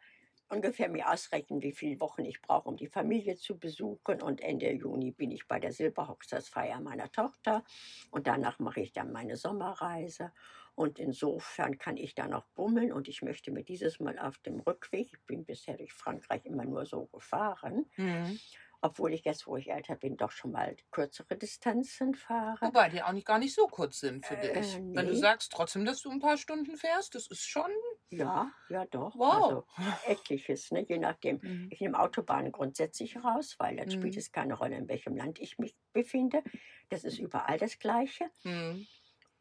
ungefähr 0.52 0.90
mir 0.90 1.10
ausrechnen, 1.10 1.62
wie 1.62 1.72
viele 1.72 2.00
Wochen 2.00 2.26
ich 2.26 2.42
brauche, 2.42 2.68
um 2.68 2.78
die 2.78 2.88
Familie 2.88 3.38
zu 3.38 3.58
besuchen. 3.58 4.22
Und 4.22 4.42
Ende 4.42 4.72
Juni 4.72 5.12
bin 5.12 5.32
ich 5.32 5.48
bei 5.48 5.60
der 5.60 5.72
Silberhochzeitsfeier 5.72 6.80
meiner 6.82 7.12
Tochter. 7.12 7.64
Und 8.12 8.28
danach 8.28 8.60
mache 8.60 8.82
ich 8.82 8.92
dann 8.92 9.12
meine 9.12 9.38
Sommerreise. 9.38 10.32
Und 10.76 11.00
insofern 11.00 11.78
kann 11.78 11.98
ich 11.98 12.16
da 12.16 12.28
noch 12.28 12.46
bummeln. 12.54 12.92
Und 12.92 13.08
ich 13.08 13.22
möchte 13.22 13.52
mir 13.52 13.64
dieses 13.64 14.00
Mal 14.00 14.20
auf 14.20 14.38
dem 14.40 14.60
Rückweg, 14.60 15.08
ich 15.14 15.26
bin 15.26 15.46
bisher 15.46 15.78
durch 15.78 15.94
Frankreich 15.94 16.46
immer 16.46 16.66
nur 16.66 16.86
so 16.86 17.06
gefahren, 17.08 17.86
mhm 17.96 18.40
obwohl 18.82 19.14
ich 19.14 19.24
jetzt, 19.24 19.46
wo 19.48 19.58
ich 19.58 19.70
älter 19.70 19.96
bin, 19.96 20.18
doch 20.18 20.32
schon 20.32 20.52
mal 20.52 20.76
kürzere 20.90 21.38
Distanzen 21.38 22.16
fahre. 22.16 22.58
Wobei 22.62 22.90
die 22.90 23.04
auch 23.04 23.12
nicht, 23.12 23.28
gar 23.28 23.38
nicht 23.38 23.54
so 23.54 23.68
kurz 23.68 24.00
sind 24.00 24.26
für 24.26 24.36
äh, 24.36 24.54
dich. 24.54 24.80
Nee. 24.80 24.96
Wenn 24.96 25.08
du 25.08 25.16
sagst 25.16 25.52
trotzdem, 25.52 25.86
dass 25.86 26.02
du 26.02 26.10
ein 26.10 26.20
paar 26.20 26.38
Stunden 26.38 26.76
fährst, 26.76 27.14
das 27.16 27.28
ist 27.28 27.48
schon. 27.48 27.70
Ja, 28.10 28.52
ja 28.70 28.86
doch. 28.86 29.16
Wow. 29.16 29.66
Also 29.78 29.94
etliches, 30.08 30.72
ne? 30.72 30.86
je 30.88 30.98
nachdem. 30.98 31.40
Mhm. 31.52 31.70
Ich 31.72 31.82
nehme 31.82 32.00
Autobahnen 32.00 32.52
grundsätzlich 32.52 33.18
raus, 33.18 33.56
weil 33.58 33.76
dann 33.76 33.88
mhm. 33.88 33.92
spielt 33.92 34.16
es 34.16 34.32
keine 34.32 34.54
Rolle, 34.54 34.78
in 34.78 34.88
welchem 34.88 35.16
Land 35.16 35.40
ich 35.40 35.58
mich 35.58 35.76
befinde. 35.92 36.44
Das 36.90 37.04
ist 37.04 37.18
überall 37.18 37.58
das 37.58 37.80
Gleiche. 37.80 38.30
Mhm. 38.44 38.86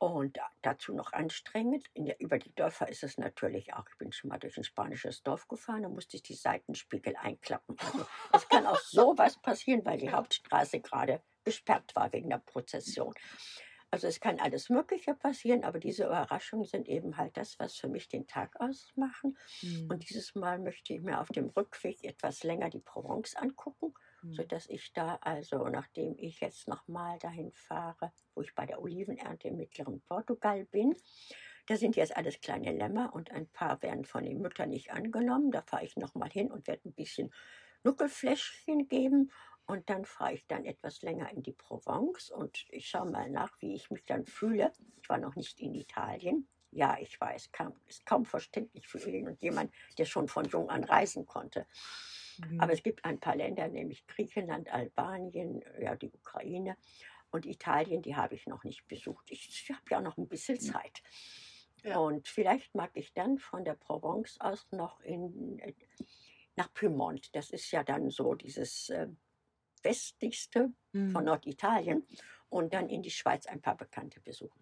Und 0.00 0.38
dazu 0.62 0.94
noch 0.94 1.12
anstrengend. 1.12 1.86
Der, 1.94 2.18
über 2.20 2.38
die 2.38 2.54
Dörfer 2.54 2.88
ist 2.88 3.04
es 3.04 3.18
natürlich 3.18 3.74
auch. 3.74 3.84
Ich 3.86 3.98
bin 3.98 4.12
schon 4.12 4.30
mal 4.30 4.38
durch 4.38 4.56
ein 4.56 4.64
spanisches 4.64 5.22
Dorf 5.22 5.46
gefahren, 5.46 5.82
da 5.82 5.90
musste 5.90 6.16
ich 6.16 6.22
die 6.22 6.34
Seitenspiegel 6.34 7.16
einklappen. 7.16 7.76
Also 7.78 8.06
es 8.32 8.48
kann 8.48 8.66
auch 8.66 8.78
sowas 8.78 9.36
passieren, 9.42 9.84
weil 9.84 9.98
die 9.98 10.10
Hauptstraße 10.10 10.80
gerade 10.80 11.20
gesperrt 11.44 11.94
war 11.94 12.10
wegen 12.14 12.30
der 12.30 12.38
Prozession. 12.38 13.12
Also 13.90 14.06
es 14.06 14.20
kann 14.20 14.40
alles 14.40 14.70
Mögliche 14.70 15.14
passieren, 15.14 15.64
aber 15.64 15.78
diese 15.78 16.06
Überraschungen 16.06 16.64
sind 16.64 16.88
eben 16.88 17.18
halt 17.18 17.36
das, 17.36 17.58
was 17.58 17.76
für 17.76 17.88
mich 17.88 18.08
den 18.08 18.26
Tag 18.26 18.58
ausmachen. 18.58 19.36
Mhm. 19.60 19.90
Und 19.90 20.08
dieses 20.08 20.34
Mal 20.34 20.60
möchte 20.60 20.94
ich 20.94 21.02
mir 21.02 21.20
auf 21.20 21.28
dem 21.28 21.50
Rückweg 21.50 22.02
etwas 22.04 22.42
länger 22.42 22.70
die 22.70 22.80
Provence 22.80 23.36
angucken 23.36 23.92
Mhm. 24.22 24.34
sodass 24.36 24.66
ich 24.68 24.92
da 24.92 25.16
also, 25.22 25.68
nachdem 25.68 26.16
ich 26.18 26.40
jetzt 26.40 26.68
nochmal 26.68 27.18
dahin 27.18 27.52
fahre, 27.52 28.12
wo 28.34 28.42
ich 28.42 28.54
bei 28.54 28.66
der 28.66 28.80
Olivenernte 28.82 29.48
im 29.48 29.56
mittleren 29.56 30.00
Portugal 30.02 30.64
bin, 30.66 30.94
da 31.66 31.76
sind 31.76 31.96
jetzt 31.96 32.16
alles 32.16 32.40
kleine 32.40 32.72
Lämmer 32.72 33.14
und 33.14 33.30
ein 33.30 33.48
paar 33.48 33.80
werden 33.82 34.04
von 34.04 34.24
den 34.24 34.40
Müttern 34.40 34.70
nicht 34.70 34.90
angenommen. 34.92 35.50
Da 35.50 35.62
fahre 35.62 35.84
ich 35.84 35.96
nochmal 35.96 36.30
hin 36.30 36.50
und 36.50 36.66
werde 36.66 36.88
ein 36.88 36.94
bisschen 36.94 37.30
Nuckelfläschchen 37.84 38.88
geben 38.88 39.30
Und 39.66 39.88
dann 39.88 40.04
fahre 40.04 40.34
ich 40.34 40.46
dann 40.48 40.64
etwas 40.64 41.00
länger 41.02 41.30
in 41.30 41.42
die 41.42 41.52
Provence 41.52 42.30
und 42.30 42.66
ich 42.70 42.88
schaue 42.88 43.10
mal 43.10 43.30
nach, 43.30 43.52
wie 43.60 43.74
ich 43.74 43.90
mich 43.90 44.04
dann 44.04 44.26
fühle. 44.26 44.72
Ich 45.02 45.08
war 45.08 45.18
noch 45.18 45.36
nicht 45.36 45.60
in 45.60 45.74
Italien. 45.74 46.48
Ja, 46.72 46.96
ich 47.00 47.20
weiß, 47.20 47.50
kaum, 47.52 47.74
ist 47.88 48.06
kaum 48.06 48.24
verständlich 48.24 48.86
für 48.86 48.98
irgendjemand, 48.98 49.72
der 49.98 50.04
schon 50.04 50.28
von 50.28 50.44
jung 50.44 50.70
an 50.70 50.84
reisen 50.84 51.26
konnte. 51.26 51.66
Mhm. 52.38 52.60
Aber 52.60 52.72
es 52.72 52.82
gibt 52.82 53.04
ein 53.04 53.18
paar 53.18 53.36
Länder, 53.36 53.68
nämlich 53.68 54.06
Griechenland, 54.06 54.72
Albanien, 54.72 55.62
ja, 55.80 55.96
die 55.96 56.10
Ukraine 56.10 56.76
und 57.30 57.46
Italien, 57.46 58.02
die 58.02 58.16
habe 58.16 58.34
ich 58.34 58.46
noch 58.46 58.64
nicht 58.64 58.86
besucht. 58.88 59.30
Ich 59.30 59.68
habe 59.70 59.82
ja 59.90 60.00
noch 60.00 60.16
ein 60.16 60.28
bisschen. 60.28 60.60
Zeit. 60.60 61.02
Ja. 61.82 61.98
Und 61.98 62.28
vielleicht 62.28 62.74
mag 62.74 62.90
ich 62.94 63.12
dann 63.14 63.38
von 63.38 63.64
der 63.64 63.74
Provence 63.74 64.38
aus 64.40 64.66
noch 64.70 65.00
in, 65.00 65.60
nach 66.56 66.72
Piemont. 66.74 67.34
Das 67.34 67.50
ist 67.50 67.70
ja 67.70 67.82
dann 67.82 68.10
so 68.10 68.34
dieses 68.34 68.90
äh, 68.90 69.08
westlichste 69.82 70.72
mhm. 70.92 71.10
von 71.10 71.24
Norditalien. 71.24 72.06
Und 72.48 72.74
dann 72.74 72.88
in 72.88 73.02
die 73.02 73.10
Schweiz 73.10 73.46
ein 73.46 73.60
paar 73.60 73.76
Bekannte 73.76 74.20
besuchen. 74.20 74.60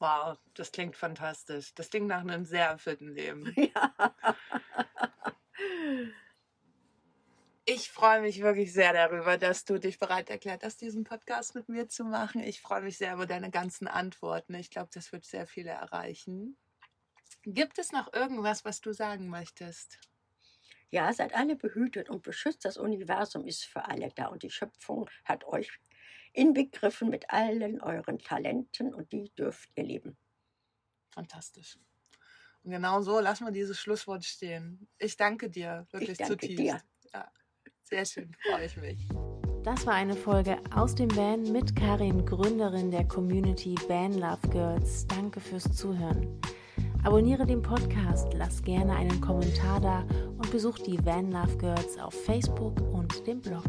Wow, 0.00 0.38
das 0.54 0.72
klingt 0.72 0.96
fantastisch. 0.96 1.74
Das 1.74 1.90
klingt 1.90 2.06
nach 2.08 2.22
einem 2.22 2.46
sehr 2.46 2.66
erfüllten 2.66 3.14
Leben. 3.14 3.54
Ja. 3.74 4.14
Ich 7.66 7.90
freue 7.90 8.22
mich 8.22 8.40
wirklich 8.40 8.72
sehr 8.72 8.92
darüber, 8.94 9.36
dass 9.36 9.64
du 9.64 9.78
dich 9.78 9.98
bereit 9.98 10.30
erklärt 10.30 10.64
hast, 10.64 10.80
diesen 10.80 11.04
Podcast 11.04 11.54
mit 11.54 11.68
mir 11.68 11.86
zu 11.88 12.04
machen. 12.04 12.42
Ich 12.42 12.60
freue 12.62 12.80
mich 12.80 12.96
sehr 12.96 13.14
über 13.14 13.26
deine 13.26 13.50
ganzen 13.50 13.86
Antworten. 13.86 14.54
Ich 14.54 14.70
glaube, 14.70 14.88
das 14.92 15.12
wird 15.12 15.24
sehr 15.24 15.46
viele 15.46 15.70
erreichen. 15.70 16.56
Gibt 17.44 17.78
es 17.78 17.92
noch 17.92 18.12
irgendwas, 18.12 18.64
was 18.64 18.80
du 18.80 18.92
sagen 18.92 19.28
möchtest? 19.28 20.00
Ja, 20.90 21.12
seid 21.12 21.34
alle 21.34 21.54
behütet 21.54 22.10
und 22.10 22.22
beschützt. 22.22 22.64
Das 22.64 22.76
Universum 22.78 23.46
ist 23.46 23.64
für 23.64 23.84
alle 23.84 24.10
da 24.16 24.26
und 24.26 24.42
die 24.42 24.50
Schöpfung 24.50 25.08
hat 25.24 25.44
euch 25.44 25.70
inbegriffen 26.32 27.10
mit 27.10 27.30
allen 27.30 27.80
euren 27.80 28.18
Talenten 28.18 28.94
und 28.94 29.12
die 29.12 29.30
dürft 29.34 29.70
ihr 29.74 29.84
leben. 29.84 30.16
Fantastisch. 31.10 31.78
Und 32.62 32.72
genau 32.72 33.00
so 33.00 33.20
lassen 33.20 33.46
wir 33.46 33.52
dieses 33.52 33.78
Schlusswort 33.78 34.24
stehen. 34.24 34.88
Ich 34.98 35.16
danke 35.16 35.50
dir 35.50 35.86
wirklich 35.90 36.10
ich 36.10 36.18
danke 36.18 36.34
zutiefst. 36.34 36.58
Dir. 36.58 36.80
Ja. 37.14 37.32
Sehr 37.82 38.04
schön, 38.04 38.36
freue 38.46 38.66
ich 38.66 38.76
mich. 38.76 39.08
Das 39.64 39.84
war 39.84 39.94
eine 39.94 40.14
Folge 40.14 40.58
aus 40.74 40.94
dem 40.94 41.14
Van 41.16 41.42
mit 41.52 41.76
Karin, 41.76 42.24
Gründerin 42.24 42.90
der 42.90 43.06
Community 43.06 43.74
Van 43.88 44.14
Love 44.14 44.48
Girls. 44.48 45.06
Danke 45.06 45.40
fürs 45.40 45.64
Zuhören. 45.76 46.40
Abonniere 47.02 47.46
den 47.46 47.60
Podcast, 47.60 48.32
lass 48.34 48.62
gerne 48.62 48.94
einen 48.94 49.20
Kommentar 49.20 49.80
da 49.80 50.00
und 50.28 50.50
besuch 50.50 50.78
die 50.78 51.04
Van 51.04 51.30
Love 51.30 51.56
Girls 51.58 51.98
auf 51.98 52.14
Facebook 52.24 52.80
und 52.92 53.26
dem 53.26 53.40
Blog. 53.40 53.64